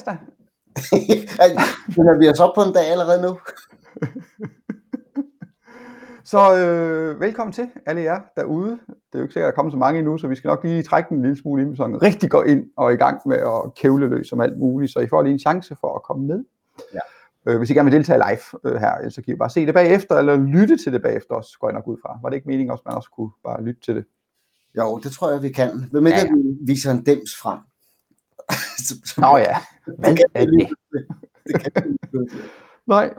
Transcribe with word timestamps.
tirsdag. 0.00 0.16
er 2.12 2.18
vi 2.20 2.28
os 2.28 2.40
op 2.40 2.54
på 2.54 2.62
en 2.62 2.72
dag 2.72 2.90
allerede 2.90 3.22
nu? 3.22 3.38
så 6.32 6.56
øh, 6.58 7.20
velkommen 7.20 7.52
til 7.52 7.70
alle 7.86 8.02
jer 8.02 8.20
derude. 8.36 8.70
Det 8.70 9.14
er 9.14 9.18
jo 9.18 9.22
ikke 9.22 9.32
sikkert, 9.32 9.48
at 9.48 9.52
der 9.52 9.56
kommer 9.56 9.72
så 9.72 9.76
mange 9.78 9.98
endnu, 9.98 10.18
så 10.18 10.28
vi 10.28 10.34
skal 10.34 10.48
nok 10.48 10.64
lige 10.64 10.82
trække 10.82 11.08
den 11.08 11.16
en 11.16 11.22
lille 11.22 11.36
smule 11.36 11.62
ind, 11.62 11.76
så 11.76 11.98
rigtig 12.02 12.30
gå 12.30 12.42
ind 12.42 12.70
og 12.76 12.92
i 12.92 12.96
gang 12.96 13.20
med 13.26 13.36
at 13.36 13.74
kævle 13.74 14.08
løs 14.08 14.32
om 14.32 14.40
alt 14.40 14.58
muligt, 14.58 14.92
så 14.92 15.00
I 15.00 15.08
får 15.08 15.22
lige 15.22 15.32
en 15.32 15.38
chance 15.38 15.76
for 15.80 15.94
at 15.94 16.02
komme 16.02 16.26
med. 16.26 16.44
Ja. 16.94 17.00
Øh, 17.46 17.58
hvis 17.58 17.70
I 17.70 17.74
gerne 17.74 17.90
vil 17.90 17.98
deltage 17.98 18.22
live 18.28 18.72
øh, 18.72 18.80
her, 18.80 19.08
så 19.08 19.22
kan 19.22 19.34
I 19.34 19.36
bare 19.36 19.50
se 19.50 19.66
det 19.66 19.74
bagefter, 19.74 20.16
eller 20.18 20.36
lytte 20.36 20.76
til 20.76 20.92
det 20.92 21.02
bagefter 21.02 21.34
også, 21.34 21.58
går 21.60 21.68
jeg 21.68 21.74
nok 21.74 21.86
ud 21.86 21.96
fra. 22.02 22.18
Var 22.22 22.28
det 22.28 22.36
ikke 22.36 22.48
meningen 22.48 22.70
også, 22.70 22.82
at 22.82 22.86
man 22.86 22.96
også 22.96 23.10
kunne 23.16 23.30
bare 23.44 23.62
lytte 23.62 23.80
til 23.80 23.96
det? 23.96 24.04
Jo, 24.76 24.98
det 24.98 25.12
tror 25.12 25.30
jeg, 25.30 25.42
vi 25.42 25.48
kan. 25.48 25.84
Hvem 25.90 26.06
ikke, 26.06 26.18
ja, 26.18 26.24
ja. 26.24 26.32
vi 26.32 26.56
viser 26.60 26.90
en 26.90 27.06
dems 27.06 27.36
frem? 27.42 27.58
Nå 29.22 29.36
ja, 29.36 29.56
hvad 29.98 30.16
er 30.34 30.44
det? 30.44 30.68
det 31.46 31.72
kan 31.72 31.98
Nej. 32.86 33.14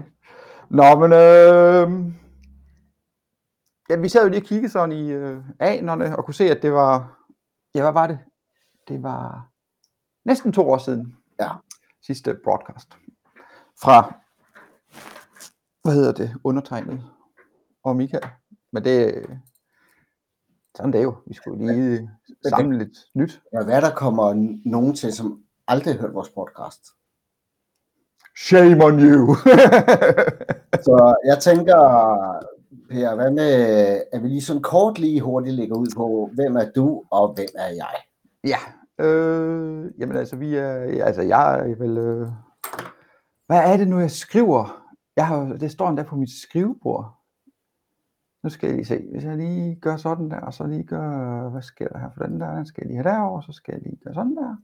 Nå, 0.70 0.96
men 1.00 1.12
øh, 1.12 2.14
ja, 3.90 3.96
vi 3.96 4.10
sad 4.10 4.24
jo 4.24 4.30
lige 4.30 4.42
og 4.42 4.46
kiggede 4.46 4.72
sådan 4.72 4.92
i 4.92 5.12
øh, 5.12 5.44
anerne 5.60 6.18
og 6.18 6.26
kunne 6.26 6.34
se, 6.34 6.52
at 6.52 6.62
det 6.62 6.72
var, 6.72 7.20
ja, 7.76 7.82
hvad 7.82 7.92
var 7.92 8.08
det? 8.08 8.20
Det 8.88 9.04
var 9.04 9.50
næsten 10.26 10.54
to 10.54 10.70
år 10.70 10.78
siden. 10.78 11.18
Ja. 11.40 11.50
Sidste 12.02 12.38
broadcast. 12.44 12.98
Fra, 13.82 14.14
hvad 15.84 15.94
hedder 15.94 16.12
det, 16.12 16.36
undertegnet 16.44 17.04
og 17.84 17.96
Michael. 17.96 18.28
Men 18.72 18.84
det, 18.84 19.26
sådan 20.76 20.94
det 20.94 21.00
er 21.00 21.04
jo. 21.04 21.16
Vi 21.28 21.34
skulle 21.34 21.74
lige 21.74 22.10
samle 22.50 22.78
lidt 22.78 22.98
nyt. 23.16 23.42
Ja, 23.54 23.64
hvad 23.64 23.82
der 23.82 23.92
kommer 23.96 24.56
nogen 24.66 24.96
til, 24.96 25.14
som 25.14 25.44
aldrig 25.68 25.94
har 25.94 26.02
hørt 26.02 26.14
vores 26.14 26.30
podcast. 26.30 26.86
Shame 28.38 28.84
on 28.84 29.00
you! 29.00 29.36
så 30.86 31.16
jeg 31.26 31.40
tænker, 31.40 31.78
Per, 32.90 33.16
hvad 33.16 33.32
med, 33.32 33.52
at 34.14 34.24
vi 34.24 34.28
lige 34.28 34.42
sådan 34.42 34.62
kort 34.62 35.00
lige 35.00 35.22
hurtigt 35.22 35.56
lægger 35.56 35.76
ud 35.76 35.88
på, 35.98 36.30
hvem 36.34 36.56
er 36.56 36.72
du, 36.76 37.04
og 37.12 37.34
hvem 37.34 37.48
er 37.56 37.68
jeg? 37.68 37.96
Ja, 38.44 38.58
øh, 39.06 39.92
jamen 40.00 40.18
altså, 40.18 40.36
vi 40.36 40.56
er, 40.56 40.74
ja, 40.74 41.06
altså 41.06 41.22
jeg 41.22 41.60
er 41.60 41.76
vel, 41.76 41.98
øh, 41.98 42.28
hvad 43.48 43.72
er 43.74 43.78
det 43.78 43.88
nu, 43.88 44.00
jeg 44.00 44.12
skriver? 44.12 44.84
Jeg 45.16 45.28
har, 45.28 45.44
det 45.60 45.72
står 45.72 45.90
endda 45.90 46.04
på 46.04 46.16
mit 46.16 46.30
skrivebord. 46.42 47.21
Nu 48.44 48.50
skal 48.50 48.68
jeg 48.68 48.76
lige 48.76 48.86
se, 48.86 49.08
hvis 49.12 49.24
jeg 49.24 49.38
lige 49.38 49.76
gør 49.76 49.98
sådan 49.98 50.32
der, 50.32 50.40
og 50.40 50.54
så 50.54 50.68
lige 50.68 50.84
gør, 50.84 51.50
hvad 51.50 51.62
sker 51.62 51.88
der 51.88 52.00
her 52.00 52.10
for 52.18 52.24
den 52.24 52.40
der, 52.40 52.56
den 52.56 52.66
skal 52.66 52.82
jeg 52.82 52.88
lige 52.88 53.04
have 53.04 53.16
derovre, 53.16 53.44
så 53.44 53.54
skal 53.54 53.74
jeg 53.74 53.82
lige 53.82 54.00
gøre 54.04 54.14
sådan 54.14 54.36
der. 54.36 54.56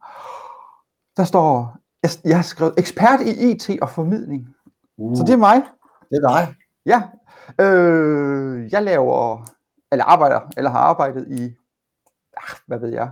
Der 1.18 1.24
står, 1.24 1.78
jeg, 2.04 2.10
jeg 2.24 2.38
har 2.38 2.44
skrevet 2.44 2.74
ekspert 2.78 3.22
i 3.22 3.52
IT 3.52 3.82
og 3.82 3.90
formidling. 3.90 4.48
Uh, 4.98 5.18
så 5.18 5.24
det 5.24 5.34
er 5.34 5.38
mig. 5.38 5.64
Det 6.10 6.24
er 6.24 6.30
dig. 6.30 6.56
Ja. 6.86 7.04
Øh, 7.66 8.72
jeg 8.72 8.84
laver, 8.84 9.46
eller 9.92 10.06
arbejder, 10.06 10.40
eller 10.58 10.72
har 10.72 10.80
arbejdet 10.80 11.28
i, 11.32 11.44
ah, 12.38 12.58
hvad 12.68 12.80
ved 12.80 12.90
jeg, 12.90 13.12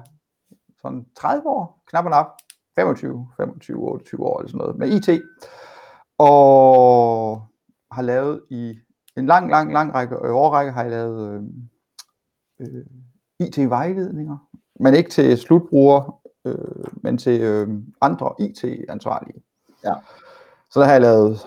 sådan 0.81 1.05
30 1.15 1.47
år, 1.47 1.81
knap 1.87 2.05
og 2.05 2.11
nap, 2.11 2.27
25, 2.75 3.27
25, 3.37 3.77
28 3.77 4.25
år 4.25 4.39
eller 4.39 4.49
sådan 4.49 4.57
noget, 4.57 4.77
med 4.77 4.89
IT. 4.89 5.21
Og 6.17 7.41
har 7.91 8.01
lavet 8.01 8.41
i 8.49 8.79
en 9.17 9.25
lang, 9.25 9.49
lang, 9.49 9.73
lang 9.73 9.93
række 9.93 10.15
øh, 10.15 10.35
årrække 10.35 10.71
har 10.71 10.81
jeg 10.81 10.91
lavet 10.91 11.33
øh, 11.33 11.43
øh, 12.59 12.85
IT-vejledninger, 13.39 14.37
men 14.79 14.93
ikke 14.93 15.09
til 15.09 15.37
slutbrugere, 15.37 16.13
øh, 16.45 16.85
men 16.93 17.17
til 17.17 17.41
øh, 17.41 17.69
andre 18.01 18.33
IT-ansvarlige. 18.39 19.43
Ja. 19.83 19.93
Så 20.69 20.79
der 20.79 20.85
har 20.85 20.93
jeg 20.93 21.01
lavet 21.01 21.39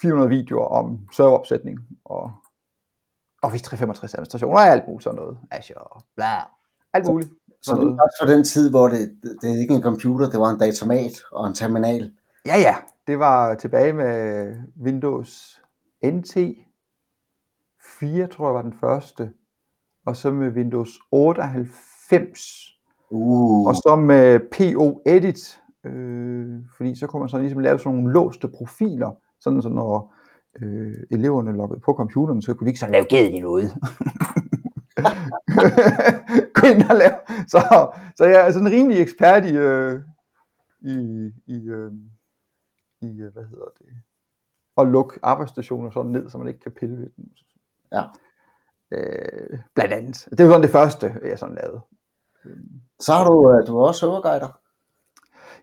400 0.00 0.28
videoer 0.28 0.66
om 0.66 1.08
serveropsætning 1.12 1.78
og 2.04 2.32
Office 3.42 3.64
365 3.64 4.14
administration 4.14 4.52
og 4.52 4.60
alt 4.60 4.88
muligt 4.88 5.04
sådan 5.04 5.16
noget. 5.16 5.38
Azure, 5.50 6.02
bla, 6.16 6.36
alt 6.92 7.06
muligt. 7.06 7.30
Så, 7.62 7.70
så 7.70 7.76
det 7.76 7.98
for 8.20 8.26
den 8.26 8.44
tid, 8.44 8.70
hvor 8.70 8.88
det, 8.88 9.18
det 9.42 9.50
er 9.50 9.60
ikke 9.60 9.74
en 9.74 9.82
computer, 9.82 10.30
det 10.30 10.40
var 10.40 10.50
en 10.50 10.58
datamat 10.58 11.12
og 11.32 11.46
en 11.46 11.54
terminal. 11.54 12.12
Ja, 12.46 12.58
ja. 12.58 12.76
Det 13.06 13.18
var 13.18 13.54
tilbage 13.54 13.92
med 13.92 14.46
Windows 14.82 15.60
NT 16.04 16.36
4, 18.00 18.26
tror 18.26 18.48
jeg 18.48 18.54
var 18.54 18.62
den 18.62 18.72
første, 18.72 19.32
og 20.06 20.16
så 20.16 20.30
med 20.30 20.50
Windows 20.50 20.90
98, 21.10 22.78
uh. 23.10 23.66
og 23.66 23.74
så 23.74 23.96
med 23.96 24.40
PO 24.40 25.02
Edit, 25.06 25.60
øh, 25.84 26.60
fordi 26.76 26.94
så 26.94 27.06
kunne 27.06 27.20
man 27.20 27.28
så 27.28 27.38
ligesom 27.38 27.60
lave 27.60 27.78
sådan 27.78 27.98
nogle 27.98 28.12
låste 28.12 28.48
profiler, 28.48 29.10
sådan 29.40 29.62
så 29.62 29.68
når 29.68 30.14
øh, 30.62 30.94
eleverne 31.10 31.56
loggede 31.56 31.80
på 31.80 31.92
computeren, 31.92 32.42
så 32.42 32.54
kunne 32.54 32.66
de 32.66 32.70
ikke 32.70 32.80
så 32.80 32.88
lave 32.88 33.04
gæden 33.04 33.34
i 33.34 33.40
noget. 33.40 33.70
Gå 36.54 36.66
ind 36.66 36.82
og 36.90 36.96
lave. 36.96 37.14
Så, 37.48 37.90
så 38.16 38.24
jeg 38.24 38.46
er 38.46 38.52
sådan 38.52 38.66
en 38.66 38.72
rimelig 38.72 39.00
ekspert 39.00 39.46
i, 39.46 39.56
øh, 39.56 40.00
i, 40.80 41.30
i, 41.46 41.68
øh, 41.68 41.92
i, 43.00 43.20
øh, 43.20 43.32
hvad 43.32 43.44
hedder 43.44 43.68
det, 43.78 43.86
at 44.78 44.86
lukke 44.86 45.20
arbejdsstationer 45.22 45.90
sådan 45.90 46.10
ned, 46.10 46.30
så 46.30 46.38
man 46.38 46.48
ikke 46.48 46.60
kan 46.60 46.72
pille 46.72 46.96
ved 46.96 47.10
dem. 47.16 47.30
Ja. 47.92 48.02
Øh, 48.90 49.58
blandt 49.74 49.92
andet. 49.92 50.28
Det 50.38 50.44
var 50.44 50.50
sådan 50.50 50.62
det 50.62 50.70
første, 50.70 51.20
jeg 51.24 51.38
sådan 51.38 51.54
lavede. 51.54 51.80
Så 53.00 53.12
har 53.12 53.24
du, 53.24 53.52
øh, 53.52 53.66
du 53.66 53.78
er 53.78 53.86
også 53.86 54.00
serverguider. 54.00 54.60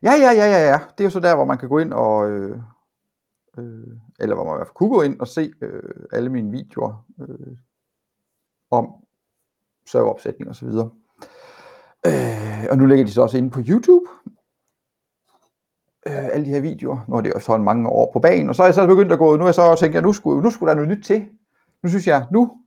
Ja, 0.04 0.12
ja, 0.12 0.32
ja, 0.32 0.46
ja, 0.46 0.70
ja. 0.70 0.80
Det 0.98 1.04
er 1.04 1.06
jo 1.06 1.10
så 1.10 1.20
der, 1.20 1.36
hvor 1.36 1.46
man 1.46 1.58
kan 1.58 1.70
gå 1.70 1.80
ind 1.80 1.94
og, 1.94 2.30
øh, 2.30 2.58
øh, 3.58 3.98
eller 4.20 4.36
hvor 4.36 4.44
man 4.44 4.54
i 4.54 4.58
hvert 4.58 4.68
fald 4.68 4.76
kunne 4.76 4.90
gå 4.90 5.02
ind 5.02 5.20
og 5.20 5.28
se 5.28 5.54
øh, 5.62 6.06
alle 6.12 6.30
mine 6.30 6.52
videoer 6.52 7.06
øh, 7.22 7.58
om 8.72 8.94
serveropsætning 9.86 10.50
og 10.50 10.56
så 10.56 10.66
videre. 10.66 10.90
Øh, 12.06 12.68
og 12.72 12.78
nu 12.78 12.86
ligger 12.86 13.06
de 13.06 13.12
så 13.12 13.22
også 13.22 13.38
inde 13.38 13.50
på 13.50 13.60
YouTube, 13.68 14.06
øh, 16.08 16.26
alle 16.26 16.46
de 16.46 16.50
her 16.50 16.62
videoer, 16.62 17.22
det 17.22 17.28
er 17.28 17.32
jo 17.36 17.40
sådan 17.40 17.64
mange 17.64 17.90
år 17.90 18.14
på 18.14 18.20
banen, 18.20 18.50
og 18.50 18.56
så 18.56 18.64
er 18.64 18.68
jeg 18.68 18.74
så 18.74 18.88
begyndt 18.88 19.12
at 19.12 19.20
gå, 19.20 19.36
nu 19.36 19.44
er 19.44 19.48
jeg 19.48 19.56
så 19.56 19.76
tænkt, 19.80 19.98
at 19.98 20.04
nu 20.04 20.14
skulle, 20.14 20.44
nu 20.44 20.50
skulle 20.50 20.70
der 20.70 20.76
noget 20.76 20.98
nyt 20.98 21.06
til. 21.06 21.30
Nu 21.84 21.90
synes 21.90 22.08
jeg, 22.08 22.28
nu, 22.32 22.58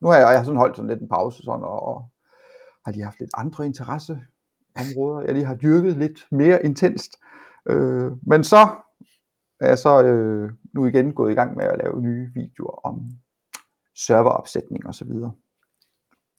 nu 0.00 0.08
har 0.08 0.16
jeg, 0.16 0.28
jeg 0.28 0.38
har 0.38 0.44
sådan 0.44 0.58
holdt 0.58 0.76
sådan 0.76 0.90
lidt 0.90 1.00
en 1.00 1.08
pause, 1.08 1.42
sådan, 1.42 1.64
og, 1.64 1.82
og 1.82 2.08
har 2.84 2.92
lige 2.92 3.04
haft 3.04 3.20
lidt 3.20 3.30
andre 3.34 3.66
interesseområder, 3.66 5.20
jeg 5.24 5.34
lige 5.34 5.46
har 5.46 5.54
dyrket 5.54 5.96
lidt 5.96 6.26
mere 6.30 6.64
intenst. 6.64 7.16
Øh, 7.66 8.12
men 8.22 8.44
så 8.44 8.68
er 9.60 9.68
jeg 9.68 9.78
så 9.78 10.02
øh, 10.02 10.52
nu 10.72 10.86
igen 10.86 11.12
gået 11.12 11.32
i 11.32 11.34
gang 11.34 11.56
med 11.56 11.64
at 11.64 11.78
lave 11.78 12.02
nye 12.02 12.30
videoer 12.34 12.86
om 12.86 13.10
serveropsætning 13.96 14.86
og 14.86 14.94
så 14.94 15.04
videre. 15.04 15.32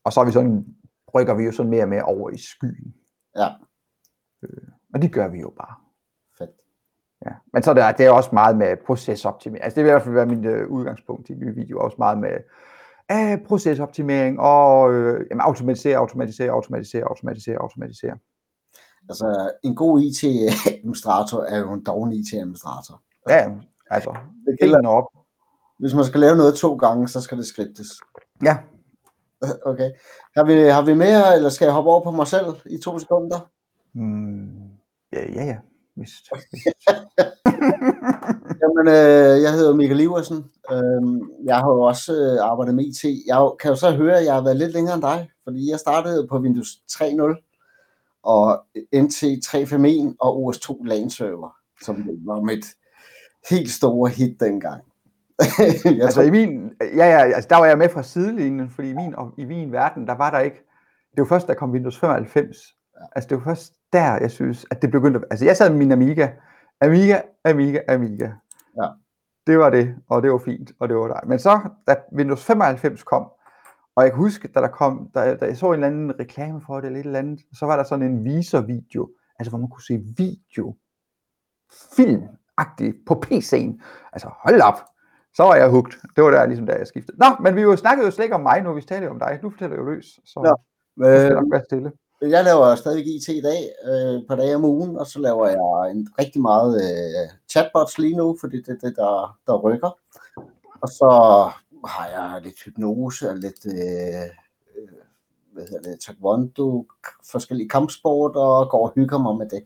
Og 0.03 0.13
så 0.13 0.21
er 0.21 0.25
vi 0.25 0.31
sådan, 0.31 0.75
rykker 1.15 1.33
vi 1.33 1.43
jo 1.43 1.51
sådan 1.51 1.69
mere 1.69 1.83
og 1.83 1.89
mere 1.89 2.03
over 2.03 2.29
i 2.29 2.37
skyen. 2.37 2.95
Ja. 3.35 3.47
Øh, 4.43 4.67
og 4.93 5.01
det 5.01 5.13
gør 5.13 5.27
vi 5.27 5.39
jo 5.39 5.49
bare. 5.49 5.84
Ja. 7.25 7.31
Men 7.53 7.63
så 7.63 7.73
der, 7.73 7.91
det 7.91 8.05
er 8.05 8.11
også 8.11 8.29
meget 8.33 8.57
med 8.57 8.77
procesoptimering. 8.85 9.63
Altså 9.63 9.75
det 9.75 9.83
vil 9.83 9.89
i 9.89 9.93
hvert 9.93 10.03
fald 10.03 10.15
være 10.15 10.25
mit 10.25 10.45
øh, 10.45 10.67
udgangspunkt 10.67 11.29
i 11.29 11.33
nye 11.33 11.55
videoer, 11.55 11.83
også 11.83 11.95
meget 11.99 12.17
med 12.17 12.37
øh, 13.11 13.47
procesoptimering 13.47 14.39
og 14.39 14.93
øh, 14.93 15.25
jamen, 15.29 15.41
automatisere, 15.41 15.97
automatisere, 15.97 16.51
automatisere, 16.51 17.03
automatisere, 17.03 17.57
automatisere. 17.61 18.17
Altså 19.09 19.51
en 19.63 19.75
god 19.75 20.01
IT-administrator 20.01 21.43
er 21.43 21.57
jo 21.57 21.73
en 21.73 21.83
dårlig 21.83 22.19
IT-administrator. 22.19 23.01
Ja, 23.29 23.51
altså 23.89 24.15
det 24.45 24.59
gælder 24.59 24.87
op. 24.87 25.07
Hvis 25.79 25.93
man 25.93 26.05
skal 26.05 26.19
lave 26.19 26.35
noget 26.37 26.55
to 26.55 26.75
gange, 26.75 27.07
så 27.07 27.21
skal 27.21 27.37
det 27.37 27.45
skriptes. 27.45 27.87
Ja. 28.43 28.57
Okay. 29.65 29.91
Har 30.37 30.43
vi, 30.43 30.53
har 30.53 30.81
vi 30.81 30.93
mere, 30.93 31.35
eller 31.35 31.49
skal 31.49 31.65
jeg 31.65 31.73
hoppe 31.73 31.91
over 31.91 32.03
på 32.03 32.11
mig 32.11 32.27
selv 32.27 32.45
i 32.65 32.77
to 32.77 32.99
sekunder? 32.99 33.49
Mm, 33.93 34.69
ja, 35.13 35.31
ja, 35.31 35.45
ja. 35.45 35.57
Vist. 35.95 36.29
Jamen, 38.61 38.87
øh, 38.87 39.41
jeg 39.43 39.51
hedder 39.53 39.75
Michael 39.75 39.99
Iversen. 39.99 40.45
Øh, 40.71 41.01
jeg 41.45 41.57
har 41.57 41.69
jo 41.69 41.81
også 41.81 42.13
øh, 42.13 42.49
arbejdet 42.49 42.75
med 42.75 42.85
IT. 42.85 43.03
Jeg 43.27 43.51
kan 43.59 43.69
jo 43.69 43.75
så 43.75 43.91
høre, 43.91 44.19
at 44.19 44.25
jeg 44.25 44.33
har 44.33 44.43
været 44.43 44.57
lidt 44.57 44.73
længere 44.73 44.93
end 44.93 45.01
dig, 45.01 45.29
fordi 45.43 45.71
jeg 45.71 45.79
startede 45.79 46.27
på 46.27 46.39
Windows 46.39 46.67
3.0 46.91 48.21
og 48.23 48.65
NT 48.93 49.23
3.5.1 49.23 50.15
og 50.19 50.37
OS2 50.37 50.85
LAN 50.85 51.09
server, 51.09 51.55
som 51.83 52.09
var 52.25 52.41
mit 52.41 52.65
helt 53.49 53.71
store 53.71 54.09
hit 54.09 54.39
dengang. 54.39 54.83
jeg 55.85 56.01
altså 56.01 56.21
tror... 56.21 56.27
i 56.27 56.29
min, 56.29 56.71
ja, 56.81 57.05
ja, 57.05 57.19
altså 57.19 57.47
der 57.49 57.57
var 57.57 57.65
jeg 57.65 57.77
med 57.77 57.89
fra 57.89 58.03
sidelinjen, 58.03 58.69
fordi 58.69 58.89
i 58.89 58.93
min, 58.93 59.15
i 59.37 59.45
min 59.45 59.71
verden, 59.71 60.07
der 60.07 60.13
var 60.13 60.31
der 60.31 60.39
ikke, 60.39 60.57
det 61.11 61.21
var 61.21 61.25
først, 61.25 61.47
der 61.47 61.53
kom 61.53 61.71
Windows 61.71 61.99
95. 61.99 62.57
Altså 63.15 63.27
det 63.29 63.37
var 63.37 63.43
først 63.43 63.73
der, 63.93 64.17
jeg 64.21 64.31
synes, 64.31 64.65
at 64.71 64.81
det 64.81 64.91
begyndte, 64.91 65.19
altså 65.31 65.45
jeg 65.45 65.57
sad 65.57 65.69
med 65.69 65.77
min 65.77 65.91
Amiga, 65.91 66.29
Amiga, 66.81 67.21
Amiga, 67.43 67.79
Amiga. 67.87 68.31
Ja. 68.81 68.87
Det 69.47 69.59
var 69.59 69.69
det, 69.69 69.95
og 70.09 70.23
det 70.23 70.31
var 70.31 70.37
fint, 70.37 70.71
og 70.79 70.89
det 70.89 70.97
var 70.97 71.07
dig. 71.07 71.21
Men 71.25 71.39
så, 71.39 71.59
da 71.87 71.95
Windows 72.13 72.45
95 72.45 73.03
kom, 73.03 73.31
og 73.95 74.03
jeg 74.03 74.11
kan 74.11 74.17
huske, 74.17 74.47
da 74.47 74.59
der 74.59 74.67
kom, 74.67 75.09
da, 75.15 75.35
da 75.35 75.45
jeg 75.45 75.57
så 75.57 75.67
en 75.67 75.73
eller 75.73 75.87
anden 75.87 76.19
reklame 76.19 76.61
for 76.61 76.75
det, 76.75 76.85
eller 76.85 76.99
et 76.99 77.05
eller 77.05 77.19
andet, 77.19 77.39
så 77.53 77.65
var 77.65 77.75
der 77.75 77.83
sådan 77.83 78.05
en 78.05 78.23
viser-video, 78.23 79.09
altså 79.39 79.49
hvor 79.51 79.59
man 79.59 79.69
kunne 79.69 79.83
se 79.83 79.97
video 80.17 80.75
filmagtigt 81.95 82.95
på 83.07 83.23
PC'en. 83.25 83.81
Altså, 84.13 84.29
hold 84.39 84.61
op. 84.61 84.79
Så 85.33 85.43
var 85.43 85.55
jeg 85.55 85.69
hugt. 85.69 85.97
Det 86.15 86.23
var 86.23 86.31
der 86.31 86.45
ligesom, 86.45 86.65
da 86.65 86.73
jeg 86.73 86.87
skiftede. 86.87 87.17
Nå, 87.17 87.25
men 87.39 87.55
vi 87.55 87.61
jo 87.61 87.75
snakkede 87.75 88.05
jo 88.05 88.11
slet 88.11 88.25
ikke 88.25 88.35
om 88.35 88.41
mig 88.41 88.61
nu, 88.63 88.73
vi 88.73 88.81
talte 88.81 89.09
om 89.09 89.19
dig. 89.19 89.39
Nu 89.43 89.49
fortæller 89.49 89.75
jeg 89.75 89.81
jo 89.85 89.89
løs, 89.89 90.19
så 90.25 90.39
Ja. 90.45 90.53
ja. 91.07 91.11
det 91.13 91.21
skal 91.21 91.31
Øh, 91.31 91.41
nok 91.41 91.51
være 91.51 91.63
stille. 91.63 91.91
Jeg 92.21 92.43
laver 92.43 92.75
stadig 92.75 93.15
IT 93.15 93.27
i 93.27 93.41
dag, 93.41 93.69
øh, 93.85 94.19
et 94.19 94.25
par 94.27 94.35
dage 94.35 94.55
om 94.55 94.65
ugen, 94.65 94.97
og 94.97 95.07
så 95.07 95.19
laver 95.19 95.47
jeg 95.47 95.91
en 95.91 96.07
rigtig 96.19 96.41
meget 96.41 96.81
øh, 96.83 97.29
chatbots 97.49 97.97
lige 97.97 98.17
nu, 98.17 98.37
fordi 98.39 98.57
det 98.57 98.69
er 98.69 98.87
det, 98.87 98.95
der, 98.95 99.37
der 99.47 99.57
rykker. 99.57 99.97
Og 100.81 100.89
så 100.89 101.09
har 101.85 102.07
jeg 102.07 102.41
lidt 102.43 102.63
hypnose 102.65 103.29
og 103.29 103.35
lidt, 103.35 103.65
øh, 103.65 104.21
øh, 104.77 104.87
hvad 105.53 105.63
hedder 105.63 105.91
det, 105.91 105.99
taekwondo, 105.99 106.85
forskellige 107.31 107.69
kampsport, 107.69 108.35
og 108.35 108.69
går 108.69 108.87
og 108.87 108.93
hygger 108.95 109.17
mig 109.17 109.35
med 109.35 109.49
det. 109.49 109.63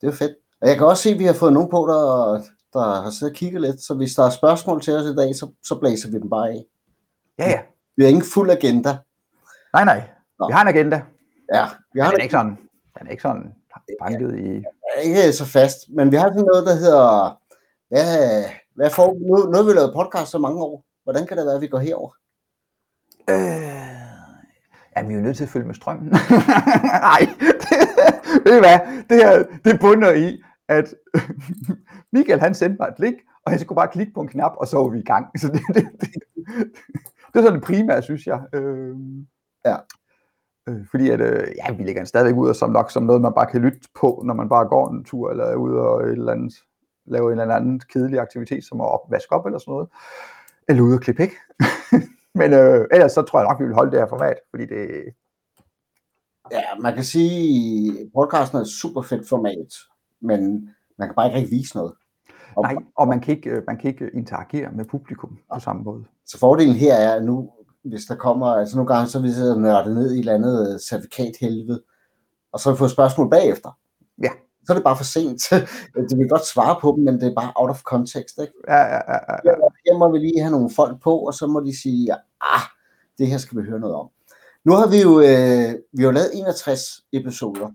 Det 0.00 0.06
er 0.06 0.12
fedt. 0.12 0.32
Og 0.60 0.68
jeg 0.68 0.76
kan 0.76 0.86
også 0.86 1.02
se, 1.02 1.10
at 1.10 1.18
vi 1.18 1.24
har 1.24 1.32
fået 1.32 1.52
nogen 1.52 1.70
på, 1.70 1.76
der, 1.76 2.42
der 2.72 3.02
har 3.02 3.10
siddet 3.10 3.32
og 3.32 3.36
kigget 3.36 3.62
lidt, 3.62 3.82
så 3.82 3.94
hvis 3.94 4.14
der 4.14 4.24
er 4.24 4.30
spørgsmål 4.30 4.80
til 4.82 4.94
os 4.94 5.06
i 5.06 5.14
dag, 5.14 5.34
så, 5.34 5.48
så 5.62 5.78
blæser 5.80 6.10
vi 6.10 6.18
dem 6.18 6.30
bare 6.30 6.48
af. 6.48 6.64
Ja, 7.38 7.50
ja. 7.50 7.60
Vi 7.96 8.02
har 8.02 8.08
ingen 8.08 8.24
fuld 8.34 8.50
agenda. 8.50 8.98
Nej, 9.72 9.84
nej. 9.84 10.08
Nå. 10.38 10.46
Vi 10.46 10.52
har 10.52 10.62
en 10.62 10.68
agenda. 10.68 11.02
Ja, 11.54 11.66
vi 11.92 12.00
har 12.00 12.10
den 12.10 12.20
er 12.20 12.22
ikke 12.22 12.32
sådan, 12.32 12.58
den 12.98 13.06
er 13.06 13.10
ikke 13.10 13.22
sådan 13.22 13.54
banket 14.02 14.38
i... 14.38 14.64
ikke 15.04 15.32
så 15.32 15.44
fast, 15.44 15.78
men 15.88 16.10
vi 16.10 16.16
har 16.16 16.28
sådan 16.28 16.44
noget, 16.44 16.66
der 16.66 16.74
hedder, 16.74 17.40
hvad, 17.88 18.44
hvad 18.74 18.90
får, 18.90 19.14
nu, 19.14 19.50
nu 19.50 19.56
har 19.56 19.62
vi 19.62 19.72
lavet 19.72 19.94
podcast 19.94 20.30
så 20.30 20.38
mange 20.38 20.62
år. 20.62 20.84
Hvordan 21.04 21.26
kan 21.26 21.36
det 21.36 21.46
være, 21.46 21.54
at 21.54 21.60
vi 21.60 21.66
går 21.66 21.78
herover? 21.78 22.10
Øh, 23.30 23.36
ja, 24.96 25.02
vi 25.06 25.12
er 25.12 25.18
jo 25.18 25.22
nødt 25.22 25.36
til 25.36 25.44
at 25.44 25.50
følge 25.50 25.66
med 25.66 25.74
strømmen. 25.74 26.08
Nej, 27.08 27.22
ved 28.44 28.56
I 28.56 28.60
hvad? 28.60 28.78
Det 29.10 29.16
her, 29.24 29.44
det 29.64 29.80
bunder 29.80 30.12
i, 30.12 30.42
at 30.68 30.94
Michael 32.12 32.40
han 32.40 32.54
sendte 32.54 32.76
mig 32.80 32.88
et 32.88 32.98
link, 32.98 33.16
og 33.44 33.52
jeg 33.52 33.60
skulle 33.60 33.76
bare 33.76 33.88
klikke 33.88 34.12
på 34.14 34.20
en 34.20 34.28
knap, 34.28 34.52
og 34.56 34.66
så 34.66 34.76
var 34.76 34.88
vi 34.88 34.98
i 34.98 35.04
gang. 35.12 35.40
Så 35.40 35.46
det, 35.48 35.60
det, 35.74 35.88
det, 36.00 36.10
det 37.32 37.38
er 37.38 37.42
sådan 37.42 37.54
det 37.54 37.62
primære, 37.62 38.02
synes 38.02 38.26
jeg. 38.26 38.40
Øh, 38.52 38.96
Ja. 39.64 39.76
Øh, 40.68 40.86
fordi 40.90 41.10
at, 41.10 41.20
øh, 41.20 41.48
ja, 41.56 41.72
vi 41.72 41.82
lægger 41.82 42.00
den 42.00 42.06
stadigvæk 42.06 42.36
ud 42.36 42.54
som 42.54 42.70
nok 42.70 42.90
som 42.90 43.02
noget, 43.02 43.22
man 43.22 43.32
bare 43.34 43.46
kan 43.46 43.62
lytte 43.62 43.88
på, 44.00 44.22
når 44.26 44.34
man 44.34 44.48
bare 44.48 44.68
går 44.68 44.88
en 44.88 45.04
tur, 45.04 45.30
eller 45.30 45.44
er 45.44 45.54
ude 45.54 45.80
og 45.80 46.02
et 46.02 46.12
eller 46.12 46.32
andet, 46.32 46.54
lave 47.06 47.32
en 47.32 47.40
eller 47.40 47.54
anden 47.54 47.80
kedelig 47.92 48.20
aktivitet, 48.20 48.64
som 48.64 48.80
at 48.80 48.86
op, 48.86 49.10
vaske 49.10 49.32
op 49.32 49.46
eller 49.46 49.58
sådan 49.58 49.72
noget. 49.72 49.88
Eller 50.68 50.82
ude 50.82 50.94
og 50.94 51.00
klippe 51.00 51.22
hæk. 51.22 51.32
Men 52.40 52.52
øh, 52.52 52.86
ellers 52.92 53.12
så 53.12 53.22
tror 53.22 53.38
jeg 53.38 53.48
nok, 53.48 53.60
vi 53.60 53.64
vil 53.64 53.74
holde 53.74 53.90
det 53.90 54.00
her 54.00 54.08
format, 54.08 54.36
fordi 54.50 54.66
det, 54.66 55.14
Ja, 56.52 56.62
man 56.80 56.94
kan 56.94 57.04
sige, 57.04 58.10
podcasten 58.14 58.56
er 58.58 58.62
et 58.62 58.68
super 58.68 59.02
fedt 59.02 59.28
format, 59.28 59.74
men 60.20 60.70
man 60.98 61.08
kan 61.08 61.14
bare 61.14 61.26
ikke 61.26 61.38
rigtig 61.38 61.58
vise 61.58 61.76
noget. 61.76 61.92
Og, 62.56 62.62
nej, 62.62 62.76
og 62.96 63.08
man 63.08 63.20
kan, 63.20 63.36
ikke, 63.36 63.50
øh, 63.50 63.62
man 63.66 63.76
kan 63.76 63.90
ikke 63.90 64.10
interagere 64.14 64.72
med 64.72 64.84
publikum 64.84 65.38
på 65.54 65.60
samme 65.60 65.82
måde. 65.82 66.04
Så 66.26 66.38
fordelen 66.38 66.74
her 66.74 66.94
er 66.94 67.14
at 67.14 67.24
nu, 67.24 67.50
hvis 67.84 68.04
der 68.04 68.14
kommer, 68.14 68.46
altså 68.46 68.76
nogle 68.76 68.94
gange, 68.94 69.08
så 69.08 69.20
vil 69.20 69.30
jeg 69.30 69.56
nørde 69.56 69.94
ned 69.94 70.10
i 70.10 70.14
et 70.14 70.18
eller 70.18 70.34
andet 70.34 70.72
øh, 70.72 70.80
certifikathelvede, 70.80 71.82
og 72.52 72.60
så 72.60 72.74
få 72.74 72.88
spørgsmål 72.88 73.30
bagefter. 73.30 73.78
Ja. 74.22 74.30
Så 74.64 74.72
er 74.72 74.74
det 74.74 74.84
bare 74.84 74.96
for 74.96 75.04
sent. 75.04 75.42
De 76.10 76.16
vil 76.16 76.28
godt 76.28 76.46
svare 76.46 76.78
på 76.80 76.92
dem, 76.96 77.04
men 77.04 77.20
det 77.20 77.26
er 77.28 77.34
bare 77.34 77.52
out 77.56 77.70
of 77.70 77.82
context. 77.82 78.38
Ikke? 78.38 78.52
Ja, 78.68 78.76
ja, 78.76 79.00
ja, 79.12 79.18
ja. 79.44 79.52
Her 79.86 79.98
må 79.98 80.12
vi 80.12 80.18
lige 80.18 80.40
have 80.40 80.50
nogle 80.50 80.70
folk 80.70 81.02
på, 81.02 81.18
og 81.18 81.34
så 81.34 81.46
må 81.46 81.60
de 81.60 81.80
sige, 81.82 82.12
ah, 82.40 82.60
det 83.18 83.26
her 83.26 83.38
skal 83.38 83.58
vi 83.58 83.68
høre 83.68 83.80
noget 83.80 83.96
om. 83.96 84.08
Nu 84.64 84.72
har 84.72 84.88
vi 84.88 85.02
jo, 85.02 85.20
øh, 85.20 85.82
vi 85.92 86.02
har 86.02 86.10
lavet 86.10 86.30
61 86.34 86.80
episoder. 87.12 87.68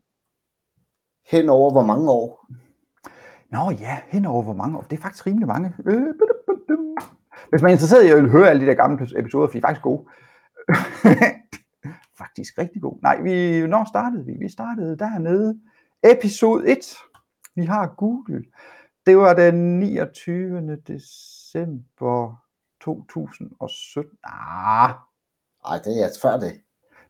Hen 1.28 1.50
over 1.50 1.72
hvor 1.72 1.84
mange 1.84 2.12
år? 2.12 2.48
Nå 3.52 3.72
ja, 3.72 4.00
henover 4.08 4.44
hvor 4.44 4.54
mange 4.54 4.78
år. 4.78 4.82
Det 4.82 4.98
er 4.98 5.02
faktisk 5.02 5.28
rimelig 5.28 5.48
mange. 5.48 5.74
Øh. 5.86 6.14
Hvis 7.50 7.62
man 7.62 7.70
er 7.70 7.74
interesseret 7.74 8.06
i 8.06 8.10
at 8.10 8.30
høre 8.30 8.50
alle 8.50 8.62
de 8.62 8.68
der 8.68 8.74
gamle 8.74 9.20
episoder, 9.20 9.48
for 9.48 9.52
de 9.52 9.58
er 9.58 9.62
faktisk 9.62 9.84
gode. 9.84 10.08
faktisk 12.24 12.58
rigtig 12.58 12.82
gode. 12.82 13.00
Nej, 13.02 13.22
vi, 13.22 13.68
når 13.68 13.86
startede 13.90 14.26
vi? 14.26 14.34
Vi 14.40 14.50
startede 14.50 14.98
dernede. 14.98 15.60
Episode 16.04 16.72
1. 16.72 16.78
Vi 17.56 17.66
har 17.66 17.88
Google. 17.98 18.44
Det 19.06 19.18
var 19.18 19.34
den 19.34 19.80
29. 19.80 20.76
december 20.88 22.44
2017. 22.82 24.18
Ah, 24.24 24.90
Nej, 25.68 25.78
det 25.84 26.04
er 26.04 26.10
før 26.22 26.38
det. 26.38 26.62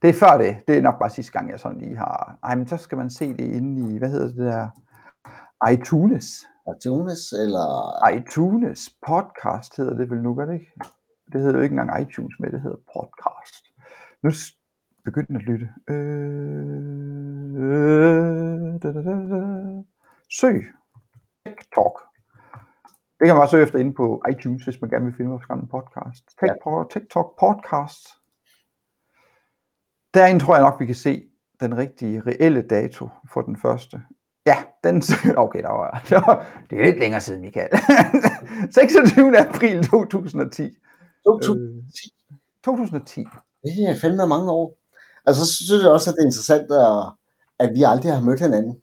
det 0.02 0.10
er 0.10 0.14
før 0.14 0.38
det. 0.38 0.58
Det 0.68 0.78
er 0.78 0.82
nok 0.82 1.00
bare 1.00 1.10
sidste 1.10 1.32
gang, 1.32 1.50
jeg 1.50 1.60
sådan 1.60 1.78
lige 1.78 1.98
har... 1.98 2.38
Ej, 2.44 2.56
men 2.56 2.68
så 2.68 2.78
skal 2.78 2.98
man 2.98 3.10
se 3.10 3.34
det 3.34 3.40
inde 3.54 3.96
i, 3.96 3.98
hvad 3.98 4.10
hedder 4.10 4.28
det 4.28 4.38
der? 4.38 4.70
iTunes. 5.72 6.46
iTunes, 6.72 7.32
eller... 7.32 7.70
iTunes 8.18 8.90
podcast 9.08 9.78
hedder 9.78 9.98
det 9.98 10.10
vel 10.10 10.22
nu, 10.22 10.36
gør 10.36 10.46
det 10.46 10.54
ikke? 10.54 10.72
Det 11.32 11.42
hedder 11.42 11.58
jo 11.58 11.64
ikke 11.64 11.74
engang 11.74 12.02
iTunes 12.02 12.40
med, 12.40 12.52
det 12.52 12.62
hedder 12.62 12.78
podcast. 12.94 13.64
Nu 14.24 14.32
begynd 15.06 15.36
at 15.36 15.42
lytte. 15.42 15.70
Øh, 15.90 17.14
da, 18.84 18.94
da, 18.94 19.02
da, 19.04 19.14
da. 19.34 19.84
Søg. 20.40 20.74
TikTok. 21.46 22.00
Det 23.20 23.28
kan 23.28 23.36
man 23.36 23.42
også 23.42 23.52
søge 23.52 23.64
efter 23.64 23.80
inde 23.80 23.94
på 23.94 24.24
iTunes, 24.32 24.64
hvis 24.64 24.82
man 24.82 24.90
gerne 24.90 25.06
vil 25.06 25.14
finde 25.18 25.32
vores 25.32 25.46
gamle 25.46 25.68
podcast. 25.68 26.24
TikTok, 26.40 26.92
TikTok 26.92 27.40
podcast. 27.40 28.08
Derinde 30.14 30.44
tror 30.44 30.56
jeg 30.56 30.64
nok, 30.64 30.80
vi 30.80 30.86
kan 30.86 30.96
se 30.96 31.30
den 31.60 31.78
rigtige, 31.78 32.22
reelle 32.22 32.62
dato 32.62 33.10
for 33.34 33.42
den 33.42 33.58
første. 33.58 34.04
Ja, 34.46 34.58
den, 34.84 34.96
okay, 35.44 35.62
der 35.62 35.70
var, 35.70 36.04
der 36.10 36.20
var, 36.20 36.46
det 36.70 36.80
er 36.80 36.86
lidt 36.86 37.00
længere 37.00 37.22
siden, 37.22 37.42
Michael. 37.42 37.70
26. 38.72 39.38
april 39.38 39.88
2010. 39.88 40.78
2010. 41.26 42.14
Øh, 42.32 42.38
2010. 42.66 43.26
Det 43.64 43.90
er 43.90 43.96
fandme 44.02 44.28
mange 44.28 44.52
år. 44.52 44.78
Altså, 45.26 45.46
så 45.46 45.66
synes 45.66 45.84
jeg 45.84 45.92
også, 45.92 46.10
at 46.10 46.16
det 46.16 46.22
er 46.22 46.26
interessant, 46.26 46.72
at, 46.72 47.12
at 47.60 47.76
vi 47.76 47.84
aldrig 47.84 48.14
har 48.14 48.22
mødt 48.22 48.40
hinanden. 48.40 48.82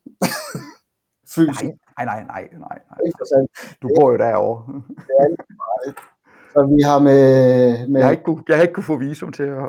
Fysisk. 1.34 1.64
Nej, 1.98 2.04
nej, 2.04 2.24
nej, 2.24 2.48
nej, 2.52 2.58
nej, 2.58 2.78
nej. 2.90 3.46
Du 3.82 3.88
bor 3.96 4.10
jo 4.10 4.18
derovre. 4.18 4.82
Så 6.52 6.66
vi 6.76 6.82
har 6.82 6.98
med... 6.98 7.88
med 7.88 8.00
Jeg 8.00 8.06
har 8.06 8.10
ikke 8.10 8.24
kunne, 8.24 8.42
jeg 8.48 8.56
har 8.56 8.62
ikke 8.62 8.74
kunne 8.74 8.84
få 8.84 8.96
visum 8.96 9.32
til 9.32 9.42
at... 9.42 9.68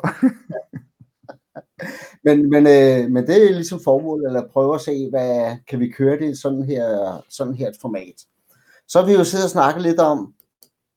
Men, 2.23 2.49
men, 2.49 2.67
øh, 2.67 3.11
men 3.11 3.27
det 3.27 3.49
er 3.49 3.53
ligesom 3.53 3.79
formålet, 3.83 4.27
eller 4.27 4.47
prøve 4.47 4.75
at 4.75 4.81
se, 4.81 5.09
hvad 5.09 5.57
kan 5.67 5.79
vi 5.79 5.89
køre 5.89 6.19
det 6.19 6.31
i 6.31 6.35
sådan 6.35 6.63
her, 6.63 7.21
sådan 7.29 7.53
her 7.53 7.69
et 7.69 7.77
format. 7.81 8.25
Så 8.87 8.99
har 8.99 9.05
vi 9.05 9.13
jo 9.13 9.23
siddet 9.23 9.45
og 9.45 9.49
snakket 9.49 9.81
lidt 9.81 9.99
om, 9.99 10.33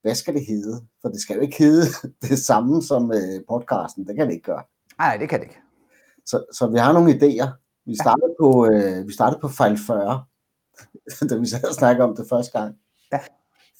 hvad 0.03 0.15
skal 0.15 0.35
det 0.35 0.47
hedde? 0.47 0.81
For 1.01 1.09
det 1.09 1.21
skal 1.21 1.37
jo 1.37 1.43
ikke 1.43 1.59
hedde 1.59 1.87
det 2.29 2.39
samme 2.39 2.83
som 2.83 3.13
øh, 3.13 3.45
podcasten, 3.49 4.07
det 4.07 4.17
kan 4.17 4.27
det 4.27 4.33
ikke 4.33 4.45
gøre. 4.45 4.63
Nej, 4.99 5.17
det 5.17 5.29
kan 5.29 5.41
det 5.41 5.47
ikke. 5.47 5.61
Så, 6.27 6.45
så 6.53 6.67
vi 6.67 6.79
har 6.79 6.93
nogle 6.93 7.13
idéer. 7.13 7.49
Vi 7.87 7.97
startede 8.03 8.35
på, 8.41 8.67
øh, 8.67 9.09
vi 9.09 9.13
startede 9.13 9.41
på 9.41 9.49
fejl 9.49 9.79
40, 9.87 10.25
da 11.31 11.37
vi 11.37 11.47
sad 11.47 11.65
og 11.69 11.75
snakkede 11.75 12.09
om 12.09 12.17
det 12.17 12.27
første 12.29 12.59
gang. 12.59 12.75
Ja. 13.13 13.21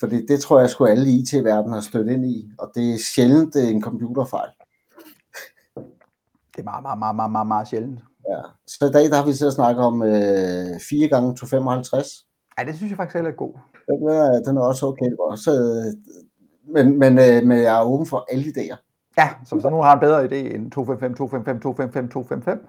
Fordi 0.01 0.27
det 0.27 0.41
tror 0.41 0.61
jeg 0.61 0.71
sgu 0.71 0.85
alle 0.85 1.11
i 1.11 1.19
IT-verdenen 1.19 1.75
har 1.75 1.81
stødt 1.81 2.09
ind 2.09 2.25
i, 2.27 2.51
og 2.59 2.73
det 2.75 2.95
er 2.95 2.99
sjældent 2.99 3.55
det 3.55 3.65
er 3.65 3.69
en 3.69 3.83
computerfejl. 3.83 4.51
Det 6.55 6.61
er 6.61 6.65
meget, 6.65 6.83
meget, 6.83 6.99
meget, 6.99 7.17
meget, 7.17 7.31
meget, 7.33 7.47
meget 7.47 7.69
sjældent. 7.69 8.01
Ja. 8.31 8.41
Så 8.67 8.87
i 8.87 8.93
dag 8.93 9.05
der 9.11 9.17
har 9.17 9.27
vi 9.27 9.33
så 9.33 9.51
snakket 9.51 9.85
om 9.85 10.03
øh, 10.03 10.81
4 10.91 11.09
gange 11.09 11.37
255. 11.37 12.09
Ja, 12.59 12.65
det 12.65 12.75
synes 12.77 12.91
jeg 12.91 12.97
faktisk 12.97 13.15
heller 13.15 13.31
er 13.31 13.35
god. 13.45 13.55
Den 13.89 14.09
er, 14.09 14.43
den 14.47 14.57
er 14.57 14.61
også 14.63 14.87
okay. 14.87 15.11
Også, 15.31 15.51
øh, 15.53 15.87
men, 16.75 16.99
men, 16.99 17.13
øh, 17.19 17.39
men 17.49 17.59
jeg 17.67 17.79
er 17.81 17.85
åben 17.85 18.07
for 18.07 18.27
alle 18.33 18.45
idéer. 18.45 18.79
Ja, 19.19 19.29
så 19.47 19.55
hvis 19.55 19.63
der 19.63 19.69
er 19.69 19.75
nogen, 19.75 19.85
der 19.85 19.89
har 19.91 19.95
en 20.01 20.07
bedre 20.07 20.21
idé 20.29 20.41
end 20.55 20.71
255, 20.73 21.19
255, 21.19 21.63
255, 21.63 22.13
255. 22.13 22.61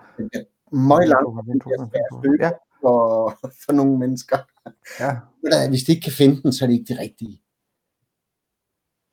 Meget 0.92 1.08
langt 1.13 1.25
255, 1.25 2.42
Ja, 2.46 2.51
for, 2.82 2.98
for 3.65 3.72
nogle 3.80 3.98
mennesker. 4.04 4.38
ja. 5.04 5.12
Men 5.44 5.70
hvis 5.72 5.84
de 5.86 5.92
ikke 5.94 6.06
kan 6.10 6.18
finde 6.22 6.36
den, 6.44 6.54
så 6.54 6.60
er 6.65 6.68
det 6.68 6.75
ikke 6.80 6.94
de 6.94 7.00
rigtige. 7.06 7.36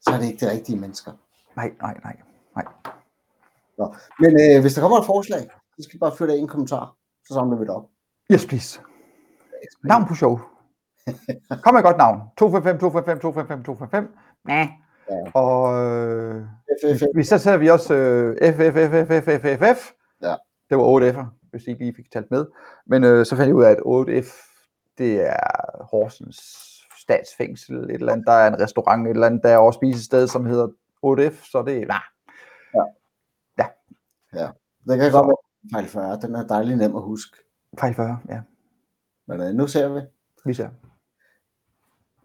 Så 0.04 0.08
er 0.14 0.18
det 0.20 0.26
ikke 0.30 0.46
de 0.46 0.50
rigtige 0.54 0.78
mennesker. 0.84 1.12
Nej, 1.56 1.68
nej, 1.84 1.94
nej. 2.04 2.16
nej. 2.56 2.66
Men 4.22 4.30
øh, 4.42 4.60
hvis 4.60 4.74
der 4.74 4.80
kommer 4.80 4.98
et 4.98 5.06
forslag, 5.06 5.42
så 5.76 5.82
skal 5.82 5.96
I 5.96 5.98
bare 5.98 6.16
fyre 6.16 6.28
det 6.28 6.36
i 6.36 6.38
en 6.38 6.48
kommentar. 6.48 6.94
Så 7.26 7.34
samler 7.34 7.56
vi 7.56 7.64
det 7.64 7.70
op. 7.70 7.86
Yes, 8.32 8.46
please. 8.46 8.80
Navn 9.84 10.04
på 10.08 10.14
show. 10.14 10.40
Kom 11.62 11.74
med 11.74 11.80
et 11.80 11.84
godt 11.84 11.96
navn. 11.96 12.18
255, 12.38 12.80
255, 12.80 13.20
255, 13.20 13.64
255. 13.64 14.08
Ja. 14.48 14.68
Ja. 15.10 15.30
Og 15.34 15.58
øh, 15.84 16.44
hvis 17.14 17.28
så 17.28 17.38
sætter 17.38 17.58
vi 17.58 17.68
også 17.68 17.94
øh, 17.94 18.36
FFFFFFF. 18.54 19.92
Ja. 20.22 20.34
Det 20.70 20.78
var 20.78 20.84
8 20.84 21.10
F'er, 21.10 21.24
hvis 21.50 21.62
I 21.66 21.70
ikke 21.70 21.84
lige 21.84 21.94
fik 21.96 22.12
talt 22.12 22.30
med. 22.30 22.46
Men 22.86 23.04
øh, 23.04 23.26
så 23.26 23.36
fandt 23.36 23.48
jeg 23.48 23.54
ud 23.54 23.64
af, 23.64 23.70
at 23.70 23.78
8F, 23.78 24.28
det 24.98 25.28
er 25.28 25.84
Horsens 25.90 26.38
statsfængsel, 27.00 27.76
et 27.76 27.90
eller 27.90 28.12
andet, 28.12 28.26
der 28.26 28.32
er 28.32 28.48
en 28.48 28.60
restaurant, 28.60 29.06
et 29.06 29.10
eller 29.10 29.26
andet, 29.26 29.42
der 29.42 29.48
er 29.48 29.58
også 29.58 29.76
spisested, 29.76 30.28
som 30.28 30.46
hedder 30.46 30.66
8F, 31.06 31.50
så 31.50 31.62
det 31.66 31.82
er, 31.82 32.02
nej, 34.32 34.46
Det 34.88 34.98
kan 35.00 35.12
godt 35.12 35.26
være 35.26 35.36
fejl 35.72 35.86
40. 35.88 36.18
Den 36.22 36.34
er 36.34 36.46
dejlig 36.46 36.76
nem 36.76 36.96
at 36.96 37.02
huske. 37.02 37.36
fejl 37.80 37.94
40, 37.94 38.18
ja. 38.28 38.40
Men 39.28 39.40
øh, 39.40 39.54
nu 39.54 39.66
ser 39.66 39.88
vi. 39.88 40.00
Vi 40.44 40.54
ser. 40.54 40.68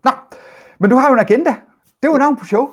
Nå, 0.04 0.12
men 0.80 0.90
du 0.90 0.96
har 0.96 1.08
jo 1.08 1.14
en 1.14 1.20
agenda. 1.20 1.50
Det 2.02 2.08
er 2.08 2.12
jo 2.12 2.18
navn 2.18 2.38
på 2.38 2.46
show. 2.46 2.68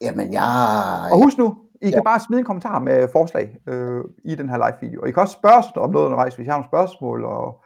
Jamen, 0.00 0.32
jeg... 0.32 1.08
Og 1.12 1.22
husk 1.24 1.38
nu, 1.38 1.56
I 1.82 1.86
Ja. 1.88 1.90
kan 1.90 2.04
bare 2.04 2.20
smide 2.20 2.38
en 2.38 2.44
kommentar 2.46 2.78
med 2.78 3.08
forslag 3.12 3.56
øh, 3.66 4.04
i 4.24 4.34
den 4.34 4.48
her 4.48 4.56
live-video. 4.56 5.00
Og 5.02 5.08
I 5.08 5.12
kan 5.12 5.20
også 5.22 5.32
spørge 5.38 5.56
os 5.58 5.64
om 5.76 5.90
noget 5.90 6.04
undervejs, 6.06 6.34
hvis 6.34 6.44
I 6.46 6.48
har 6.48 6.56
nogle 6.56 6.68
spørgsmål, 6.68 7.24
og 7.24 7.64